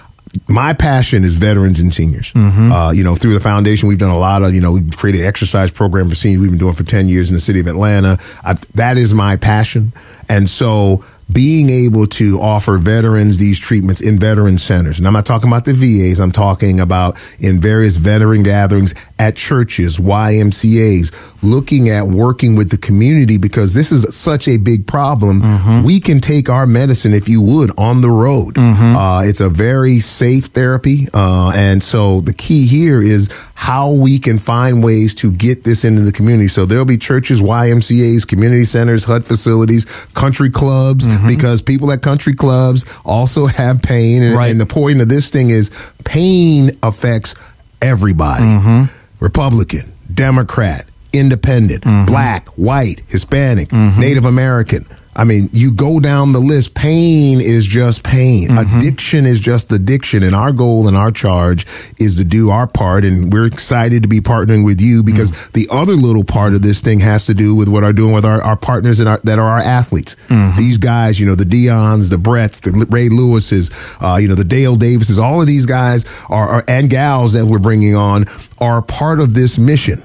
my 0.48 0.72
passion 0.72 1.24
is 1.24 1.34
veterans 1.34 1.78
and 1.78 1.92
seniors. 1.92 2.32
Uh, 2.34 2.90
you 2.90 3.04
know, 3.04 3.14
through 3.14 3.34
the 3.34 3.40
foundation, 3.40 3.86
we've 3.86 3.98
done 3.98 4.10
a 4.10 4.18
lot 4.18 4.42
of, 4.42 4.54
you 4.54 4.62
know, 4.62 4.72
we've 4.72 4.96
created 4.96 5.20
an 5.20 5.26
exercise 5.26 5.70
program 5.70 6.08
for 6.08 6.14
seniors 6.14 6.40
we've 6.40 6.50
been 6.50 6.58
doing 6.58 6.74
for 6.74 6.84
10 6.84 7.06
years 7.06 7.28
in 7.28 7.34
the 7.34 7.40
city 7.40 7.60
of 7.60 7.66
Atlanta. 7.66 8.16
I, 8.42 8.54
that 8.74 8.96
is 8.96 9.12
my 9.12 9.36
passion. 9.36 9.92
And 10.30 10.48
so 10.48 11.04
being 11.32 11.70
able 11.70 12.06
to 12.06 12.38
offer 12.40 12.78
veterans 12.78 13.38
these 13.38 13.58
treatments 13.58 14.00
in 14.00 14.18
veteran 14.18 14.58
centers, 14.58 14.98
and 14.98 15.06
I'm 15.06 15.12
not 15.12 15.26
talking 15.26 15.48
about 15.50 15.64
the 15.64 15.72
VAs, 15.72 16.20
I'm 16.20 16.32
talking 16.32 16.80
about 16.80 17.16
in 17.40 17.60
various 17.60 17.96
veteran 17.96 18.42
gatherings 18.42 18.94
at 19.18 19.36
churches, 19.36 19.98
YMCAs, 19.98 21.42
looking 21.42 21.88
at 21.88 22.06
working 22.06 22.56
with 22.56 22.70
the 22.70 22.78
community 22.78 23.38
because 23.38 23.74
this 23.74 23.92
is 23.92 24.14
such 24.16 24.48
a 24.48 24.56
big 24.58 24.86
problem. 24.86 25.42
We 25.84 26.00
can 26.00 26.20
take 26.20 26.48
our 26.48 26.66
medicine, 26.66 27.12
if 27.14 27.28
you 27.28 27.40
would, 27.42 27.70
on 27.78 28.00
the 28.00 28.10
road. 28.10 28.56
Uh, 28.58 29.22
it's 29.24 29.40
a 29.40 29.48
very 29.48 29.98
safe 29.98 30.46
therapy. 30.46 31.06
Uh, 31.14 31.52
and 31.54 31.82
so 31.82 32.20
the 32.20 32.32
key 32.34 32.66
here 32.66 33.00
is 33.00 33.28
how 33.54 33.92
we 33.94 34.18
can 34.18 34.38
find 34.38 34.82
ways 34.82 35.14
to 35.14 35.30
get 35.30 35.62
this 35.62 35.84
into 35.84 36.02
the 36.02 36.10
community. 36.10 36.48
So 36.48 36.66
there'll 36.66 36.84
be 36.84 36.98
churches, 36.98 37.40
YMCAs, 37.40 38.26
community 38.26 38.64
centers, 38.64 39.04
HUD 39.04 39.24
facilities, 39.24 39.84
country 40.14 40.50
clubs, 40.50 41.06
Mm-hmm. 41.22 41.36
because 41.36 41.62
people 41.62 41.90
at 41.92 42.02
country 42.02 42.34
clubs 42.34 42.84
also 43.04 43.46
have 43.46 43.82
pain. 43.82 44.22
And, 44.22 44.36
Right. 44.36 44.50
and 44.50 44.60
the 44.60 44.66
point 44.66 45.00
of 45.00 45.08
this 45.08 45.30
thing 45.30 45.50
is 45.50 45.70
pain 46.04 46.72
affects 46.82 47.34
everybody. 47.80 48.44
Mm-hmm. 48.44 49.24
Republican, 49.24 49.92
Democrat, 50.12 50.84
independent, 51.12 51.84
mm-hmm. 51.84 52.06
black, 52.06 52.48
white, 52.50 53.02
Hispanic, 53.08 53.72
Native 53.72 54.24
American. 54.24 54.86
I 55.14 55.24
mean, 55.24 55.50
you 55.52 55.74
go 55.74 56.00
down 56.00 56.32
the 56.32 56.40
list. 56.40 56.74
Pain 56.74 57.40
is 57.40 57.66
just 57.66 58.02
pain. 58.02 58.48
Mm-hmm. 58.48 58.78
Addiction 58.78 59.26
is 59.26 59.40
just 59.40 59.70
addiction. 59.70 60.22
And 60.22 60.34
our 60.34 60.52
goal 60.52 60.88
and 60.88 60.96
our 60.96 61.10
charge 61.10 61.66
is 61.98 62.16
to 62.16 62.24
do 62.24 62.50
our 62.50 62.66
part. 62.66 63.04
And 63.04 63.32
we're 63.32 63.46
excited 63.46 64.02
to 64.04 64.08
be 64.08 64.20
partnering 64.20 64.64
with 64.64 64.80
you 64.80 65.02
because 65.02 65.32
mm. 65.32 65.52
the 65.52 65.68
other 65.70 65.92
little 65.92 66.24
part 66.24 66.54
of 66.54 66.62
this 66.62 66.80
thing 66.80 67.00
has 67.00 67.26
to 67.26 67.34
do 67.34 67.54
with 67.54 67.68
what 67.68 67.84
are 67.84 67.92
doing 67.92 68.14
with 68.14 68.24
our, 68.24 68.42
our 68.42 68.56
partners 68.56 69.00
and 69.00 69.08
our, 69.08 69.18
that 69.24 69.38
are 69.38 69.48
our 69.48 69.60
athletes. 69.60 70.16
Mm-hmm. 70.28 70.56
These 70.56 70.78
guys, 70.78 71.20
you 71.20 71.26
know, 71.26 71.34
the 71.34 71.44
Dion's, 71.44 72.08
the 72.08 72.16
Bretts, 72.16 72.62
the 72.62 72.86
Ray 72.86 73.08
Lewis's, 73.10 73.70
uh, 74.00 74.16
you 74.20 74.28
know, 74.28 74.34
the 74.34 74.44
Dale 74.44 74.76
Davises, 74.76 75.18
all 75.18 75.42
of 75.42 75.46
these 75.46 75.66
guys 75.66 76.06
are, 76.30 76.48
are 76.48 76.64
and 76.68 76.88
gals 76.88 77.34
that 77.34 77.44
we're 77.44 77.58
bringing 77.58 77.94
on 77.94 78.24
are 78.60 78.80
part 78.80 79.20
of 79.20 79.34
this 79.34 79.58
mission. 79.58 79.98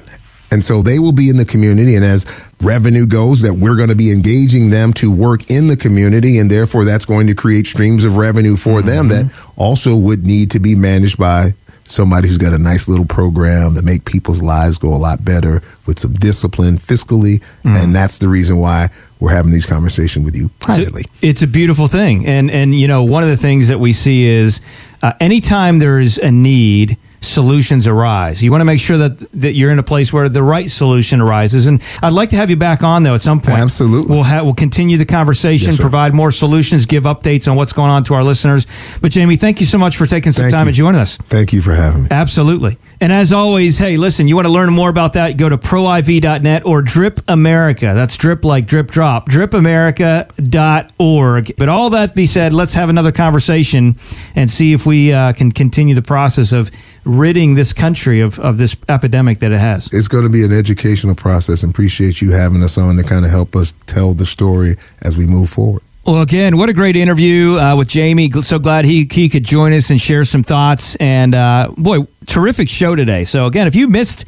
And 0.52 0.64
so 0.64 0.82
they 0.82 0.98
will 1.00 1.12
be 1.12 1.30
in 1.30 1.38
the 1.38 1.46
community. 1.46 1.96
And 1.96 2.06
as 2.06 2.26
revenue 2.62 3.06
goes, 3.06 3.42
that 3.42 3.54
we're 3.54 3.76
going 3.76 3.90
to 3.90 3.96
be 3.96 4.12
engaging 4.12 4.70
them 4.70 4.94
to 4.94 5.12
work 5.12 5.50
in 5.50 5.68
the 5.68 5.76
community. 5.76 6.38
And 6.38 6.50
therefore, 6.50 6.86
that's 6.86 7.06
going 7.06 7.28
to 7.28 7.36
create 7.36 7.68
streams 7.68 8.06
of 8.06 8.18
revenue 8.18 8.56
for 8.56 8.82
them 8.82 9.10
that 9.10 9.32
also 9.58 9.96
would 9.96 10.26
need 10.26 10.52
to 10.52 10.60
be 10.60 10.76
managed 10.76 11.18
by 11.18 11.54
somebody 11.84 12.28
who's 12.28 12.38
got 12.38 12.54
a 12.54 12.58
nice 12.58 12.88
little 12.90 13.06
program 13.06 13.74
that 13.74 13.84
make 13.86 14.04
people's 14.06 14.42
lives 14.42 14.78
go 14.78 14.94
a 14.94 14.98
lot 14.98 15.24
better 15.24 15.62
with 15.86 16.00
some 16.00 16.14
discipline 16.14 16.76
fiscally. 16.76 17.44
And 17.64 17.96
that's 17.96 18.20
the 18.20 18.28
reason 18.28 18.58
why 18.58 18.90
we're 19.20 19.34
having 19.34 19.52
these 19.52 19.66
conversations 19.66 20.26
with 20.26 20.36
you 20.36 20.50
privately. 20.60 21.02
It's 21.02 21.24
a, 21.24 21.28
it's 21.28 21.42
a 21.44 21.48
beautiful 21.48 21.88
thing, 21.88 22.26
and 22.28 22.52
and 22.52 22.76
you 22.76 22.88
know 22.88 23.04
one 23.04 23.24
of 23.24 23.30
the 23.30 23.38
things 23.38 23.68
that 23.70 23.80
we 23.80 23.94
see 23.94 24.26
is 24.26 24.62
uh, 25.02 25.14
anytime 25.20 25.80
there 25.80 26.00
is 26.00 26.18
a 26.18 26.32
need. 26.32 26.98
Solutions 27.20 27.88
arise. 27.88 28.44
You 28.44 28.52
want 28.52 28.62
to 28.62 28.66
make 28.66 28.80
sure 28.80 28.98
that 28.98 29.20
that 29.42 29.54
you're 29.54 29.72
in 29.72 29.80
a 29.80 29.84
place 29.84 30.14
where 30.14 30.30
the 30.30 30.44
right 30.44 30.70
solution 30.70 31.20
arises. 31.20 31.66
And 31.68 31.82
I'd 32.02 32.14
like 32.14 32.30
to 32.30 32.36
have 32.36 32.50
you 32.50 32.58
back 32.58 32.84
on 32.84 33.04
though 33.04 33.16
at 33.16 33.22
some 33.22 33.42
point. 33.42 33.60
Absolutely. 33.60 34.14
We'll 34.16 34.24
ha- 34.24 34.44
we'll 34.44 34.54
continue 34.54 34.98
the 34.98 35.06
conversation, 35.06 35.72
Yes, 35.72 35.80
provide 35.80 36.14
more 36.14 36.32
solutions, 36.32 36.86
give 36.86 37.04
updates 37.04 37.50
on 37.50 37.58
what's 37.58 37.74
going 37.74 37.90
on 37.90 38.04
to 38.06 38.14
our 38.14 38.24
listeners. 38.24 38.68
But 39.02 39.12
Jamie, 39.12 39.36
thank 39.36 39.60
you 39.60 39.66
so 39.66 39.78
much 39.78 39.98
for 39.98 40.06
taking 40.06 40.32
some 40.32 40.44
Thank 40.44 40.54
time 40.54 40.66
you. 40.66 40.70
and 40.70 40.76
joining 40.76 41.02
us. 41.02 41.18
Thank 41.18 41.54
you 41.54 41.62
for 41.62 41.74
having 41.74 42.04
me. 42.04 42.08
Absolutely. 42.12 42.78
And 43.00 43.14
as 43.14 43.32
always, 43.32 43.78
hey, 43.78 43.96
listen, 43.98 44.28
you 44.28 44.36
want 44.36 44.48
to 44.48 44.52
learn 44.52 44.74
more 44.74 44.90
about 44.90 45.14
that, 45.14 45.38
go 45.38 45.48
to 45.48 45.58
proiv.net 45.58 46.66
or 46.66 46.82
Drip 46.82 47.20
America. 47.28 47.92
That's 47.94 48.18
drip 48.18 48.44
like 48.44 48.66
drip 48.66 48.90
drop, 48.90 49.30
dripamerica.org. 49.30 51.56
But 51.58 51.70
all 51.70 51.92
that 51.92 52.16
be 52.16 52.26
said, 52.26 52.54
let's 52.54 52.74
have 52.74 52.90
another 52.90 53.12
conversation 53.12 53.98
and 54.36 54.50
see 54.50 54.74
if 54.74 54.88
we 54.88 55.14
uh, 55.14 55.34
can 55.34 55.52
continue 55.52 55.94
the 55.94 56.02
process 56.02 56.54
of 56.54 56.72
ridding 57.06 57.54
this 57.54 57.72
country 57.72 58.22
of, 58.22 58.40
of 58.40 58.58
this 58.58 58.76
epidemic 58.90 59.38
that 59.40 59.52
it 59.52 59.60
has. 59.60 59.90
it's 59.94 60.08
going 60.08 60.24
to 60.24 60.30
be 60.30 60.44
an 60.44 60.52
educational 60.52 61.16
process 61.16 61.64
and 61.64 61.72
appreciate 61.72 62.22
you 62.22 62.32
having 62.32 62.62
us 62.64 62.78
on 62.78 62.96
to 62.98 63.04
kind 63.04 63.26
of 63.26 63.32
help 63.32 63.56
us 63.56 63.74
tell 63.86 64.14
the 64.14 64.26
story 64.26 64.76
as 65.04 65.18
we 65.18 65.26
move 65.26 65.50
forward. 65.50 65.82
Well, 66.08 66.22
again, 66.22 66.56
what 66.56 66.70
a 66.70 66.74
great 66.74 66.96
interview 66.96 67.58
uh, 67.58 67.76
with 67.76 67.90
Jamie. 67.90 68.32
So 68.32 68.60
glad 68.60 68.86
he, 68.86 69.06
he 69.12 69.28
could 69.28 69.44
join 69.44 69.74
us 69.74 69.90
and 69.90 70.00
share 70.00 70.24
some 70.24 70.42
thoughts. 70.42 70.96
And 70.96 71.36
uh, 71.36 71.74
boy, 71.76 72.08
terrific 72.26 72.70
show 72.70 72.96
today. 72.96 73.26
So, 73.26 73.46
again, 73.46 73.68
if 73.68 73.76
you 73.76 73.90
missed 73.90 74.24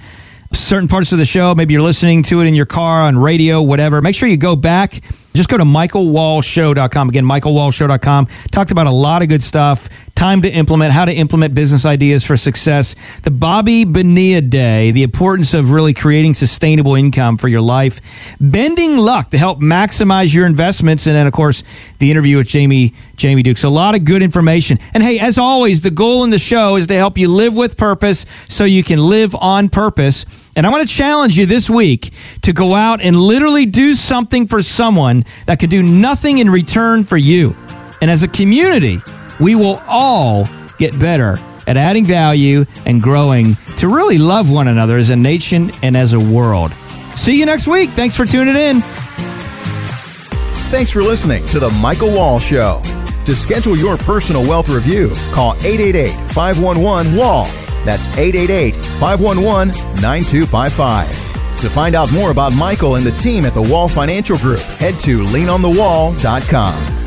certain 0.52 0.90
parts 0.90 1.14
of 1.14 1.20
the 1.20 1.26
show, 1.26 1.56
maybe 1.56 1.72
you're 1.72 1.82
listening 1.82 2.24
to 2.24 2.42
it 2.42 2.48
in 2.48 2.54
your 2.54 2.66
car, 2.66 3.04
on 3.04 3.18
radio, 3.18 3.62
whatever, 3.62 4.02
make 4.02 4.14
sure 4.14 4.28
you 4.28 4.36
go 4.36 4.58
back. 4.58 5.00
Just 5.34 5.48
go 5.48 5.58
to 5.58 5.64
michaelwallshow.com. 5.64 7.10
Again, 7.10 7.24
michaelwallshow.com. 7.24 8.28
Talked 8.52 8.72
about 8.72 8.88
a 8.88 8.92
lot 8.92 9.22
of 9.22 9.30
good 9.30 9.44
stuff. 9.44 9.88
Time 10.16 10.42
to 10.42 10.50
implement, 10.50 10.92
how 10.92 11.06
to 11.06 11.14
implement 11.14 11.54
business 11.54 11.86
ideas 11.86 12.26
for 12.26 12.36
success. 12.36 12.96
The 13.22 13.32
Bobby 13.32 13.86
Bonilla 13.86 14.42
Day, 14.42 14.92
the 14.92 15.04
importance 15.04 15.54
of 15.54 15.72
really 15.72 15.94
creating 15.94 16.34
sustainable 16.34 16.96
income 16.96 17.38
for 17.38 17.48
your 17.48 17.62
life. 17.62 18.02
Bending 18.42 18.98
luck 18.98 19.30
to 19.30 19.38
help 19.38 19.60
maximize 19.60 20.34
your 20.34 20.46
investments. 20.46 21.08
And 21.08 21.16
then, 21.16 21.28
of 21.28 21.34
course, 21.34 21.64
the 22.00 22.10
interview 22.12 22.38
with 22.38 22.48
Jamie, 22.48 22.94
Jamie 23.16 23.44
Dukes. 23.44 23.64
A 23.64 23.70
lot 23.70 23.96
of 23.96 24.04
good 24.04 24.24
information. 24.24 24.80
And 24.94 25.04
hey, 25.04 25.20
as 25.20 25.38
always, 25.38 25.82
the 25.82 25.92
goal 25.92 26.24
in 26.24 26.32
the 26.32 26.40
show 26.40 26.76
is 26.76 26.88
to 26.88 26.96
help 26.96 27.18
you 27.18 27.30
live 27.30 27.56
with 27.56 27.78
purpose 27.78 28.26
so 28.50 28.66
you 28.66 28.84
can 28.84 29.00
live 29.00 29.36
on 29.36 29.70
purpose. 29.70 30.39
And 30.56 30.66
I 30.66 30.70
want 30.70 30.88
to 30.88 30.94
challenge 30.94 31.38
you 31.38 31.46
this 31.46 31.70
week 31.70 32.12
to 32.42 32.54
go 32.54 32.74
out 32.74 33.02
and 33.02 33.16
literally 33.16 33.66
do 33.66 33.94
something 33.94 34.46
for 34.46 34.62
someone 34.62 35.24
that 35.46 35.60
could 35.60 35.70
do 35.70 35.84
nothing 35.84 36.40
in 36.40 36.50
return 36.50 37.04
for 37.04 37.18
you. 37.18 37.56
And 38.02 38.10
as 38.10 38.24
a 38.24 38.28
community, 38.28 38.98
we 39.40 39.56
will 39.56 39.82
all 39.88 40.48
get 40.78 41.00
better 41.00 41.38
at 41.68 41.78
adding 41.78 42.06
value 42.06 42.66
and 42.86 43.02
growing 43.02 43.56
to 43.78 43.88
really 43.88 44.18
love 44.18 44.52
one 44.52 44.68
another 44.68 44.98
as 44.98 45.12
a 45.12 45.16
nation 45.16 45.72
and 45.84 45.96
as 45.96 46.14
a 46.14 46.20
world. 46.20 46.72
See 47.16 47.38
you 47.38 47.46
next 47.46 47.68
week. 47.68 47.90
Thanks 47.92 48.16
for 48.16 48.26
tuning 48.26 48.56
in. 48.56 48.82
Thanks 50.72 50.92
for 50.92 51.02
listening 51.02 51.46
to 51.48 51.60
The 51.60 51.70
Michael 51.82 52.14
Wall 52.14 52.40
Show. 52.40 52.82
To 53.26 53.36
schedule 53.36 53.78
your 53.78 53.98
personal 53.98 54.42
wealth 54.44 54.70
review, 54.70 55.10
call 55.32 55.54
888 55.58 56.12
511 56.32 57.16
WALL. 57.16 57.69
That's 57.86 58.08
888 58.10 58.76
511 58.76 59.70
9255. 60.02 61.30
To 61.62 61.70
find 61.70 61.96
out 61.96 62.12
more 62.12 62.32
about 62.32 62.54
Michael 62.54 62.96
and 62.96 63.06
the 63.06 63.12
team 63.12 63.46
at 63.46 63.54
the 63.54 63.62
Wall 63.62 63.90
Financial 63.90 64.38
Group, 64.38 64.62
head 64.62 65.00
to 65.02 65.24
leanonthewall.com. 65.26 66.99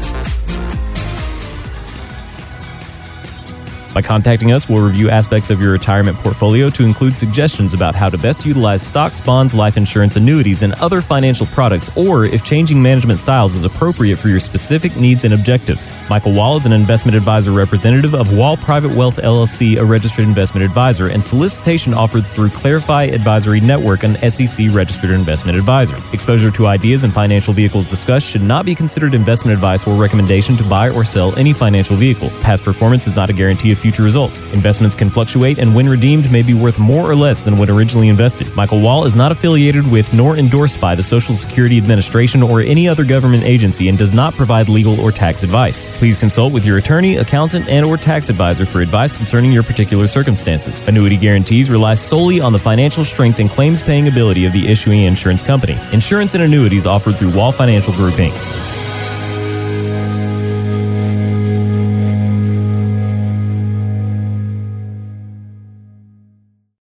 By 3.94 4.00
contacting 4.00 4.52
us, 4.52 4.70
we'll 4.70 4.82
review 4.82 5.10
aspects 5.10 5.50
of 5.50 5.60
your 5.60 5.72
retirement 5.72 6.16
portfolio 6.16 6.70
to 6.70 6.84
include 6.84 7.14
suggestions 7.14 7.74
about 7.74 7.94
how 7.94 8.08
to 8.08 8.16
best 8.16 8.46
utilize 8.46 8.80
stocks, 8.80 9.20
bonds, 9.20 9.54
life 9.54 9.76
insurance, 9.76 10.16
annuities, 10.16 10.62
and 10.62 10.72
other 10.74 11.02
financial 11.02 11.44
products, 11.46 11.90
or 11.94 12.24
if 12.24 12.42
changing 12.42 12.80
management 12.80 13.18
styles 13.18 13.54
is 13.54 13.66
appropriate 13.66 14.16
for 14.16 14.28
your 14.28 14.40
specific 14.40 14.96
needs 14.96 15.24
and 15.24 15.34
objectives. 15.34 15.92
Michael 16.08 16.32
Wall 16.32 16.56
is 16.56 16.64
an 16.64 16.72
investment 16.72 17.14
advisor 17.16 17.52
representative 17.52 18.14
of 18.14 18.34
Wall 18.34 18.56
Private 18.56 18.94
Wealth 18.96 19.16
LLC, 19.16 19.78
a 19.78 19.84
registered 19.84 20.24
investment 20.24 20.64
advisor, 20.64 21.08
and 21.08 21.22
solicitation 21.22 21.92
offered 21.92 22.26
through 22.26 22.48
Clarify 22.48 23.04
Advisory 23.04 23.60
Network, 23.60 24.04
an 24.04 24.14
SEC 24.30 24.68
registered 24.70 25.10
investment 25.10 25.58
advisor. 25.58 25.98
Exposure 26.14 26.50
to 26.50 26.66
ideas 26.66 27.04
and 27.04 27.12
financial 27.12 27.52
vehicles 27.52 27.88
discussed 27.88 28.26
should 28.26 28.42
not 28.42 28.64
be 28.64 28.74
considered 28.74 29.14
investment 29.14 29.54
advice 29.54 29.86
or 29.86 30.00
recommendation 30.00 30.56
to 30.56 30.64
buy 30.64 30.88
or 30.88 31.04
sell 31.04 31.36
any 31.36 31.52
financial 31.52 31.94
vehicle. 31.96 32.30
Past 32.40 32.64
performance 32.64 33.06
is 33.06 33.14
not 33.14 33.28
a 33.28 33.34
guarantee 33.34 33.72
of 33.72 33.81
future 33.82 34.04
results. 34.04 34.40
Investments 34.52 34.96
can 34.96 35.10
fluctuate 35.10 35.58
and 35.58 35.74
when 35.74 35.88
redeemed 35.88 36.30
may 36.30 36.42
be 36.42 36.54
worth 36.54 36.78
more 36.78 37.10
or 37.10 37.16
less 37.16 37.42
than 37.42 37.58
when 37.58 37.68
originally 37.68 38.08
invested. 38.08 38.54
Michael 38.54 38.80
Wall 38.80 39.04
is 39.04 39.16
not 39.16 39.32
affiliated 39.32 39.84
with 39.90 40.14
nor 40.14 40.36
endorsed 40.36 40.80
by 40.80 40.94
the 40.94 41.02
Social 41.02 41.34
Security 41.34 41.76
Administration 41.76 42.42
or 42.42 42.60
any 42.60 42.86
other 42.88 43.04
government 43.04 43.42
agency 43.42 43.88
and 43.88 43.98
does 43.98 44.14
not 44.14 44.34
provide 44.34 44.68
legal 44.68 44.98
or 45.00 45.10
tax 45.10 45.42
advice. 45.42 45.88
Please 45.98 46.16
consult 46.16 46.52
with 46.52 46.64
your 46.64 46.78
attorney, 46.78 47.16
accountant, 47.16 47.68
and 47.68 47.84
or 47.84 47.96
tax 47.96 48.30
advisor 48.30 48.64
for 48.64 48.80
advice 48.80 49.12
concerning 49.12 49.50
your 49.50 49.64
particular 49.64 50.06
circumstances. 50.06 50.80
Annuity 50.86 51.16
guarantees 51.16 51.68
rely 51.68 51.94
solely 51.94 52.40
on 52.40 52.52
the 52.52 52.58
financial 52.58 53.04
strength 53.04 53.40
and 53.40 53.50
claims 53.50 53.82
paying 53.82 54.06
ability 54.06 54.46
of 54.46 54.52
the 54.52 54.68
issuing 54.68 55.02
insurance 55.02 55.42
company. 55.42 55.76
Insurance 55.92 56.34
and 56.34 56.44
annuities 56.44 56.86
offered 56.86 57.18
through 57.18 57.32
Wall 57.36 57.50
Financial 57.50 57.92
Group 57.94 58.14
Inc. 58.14 58.81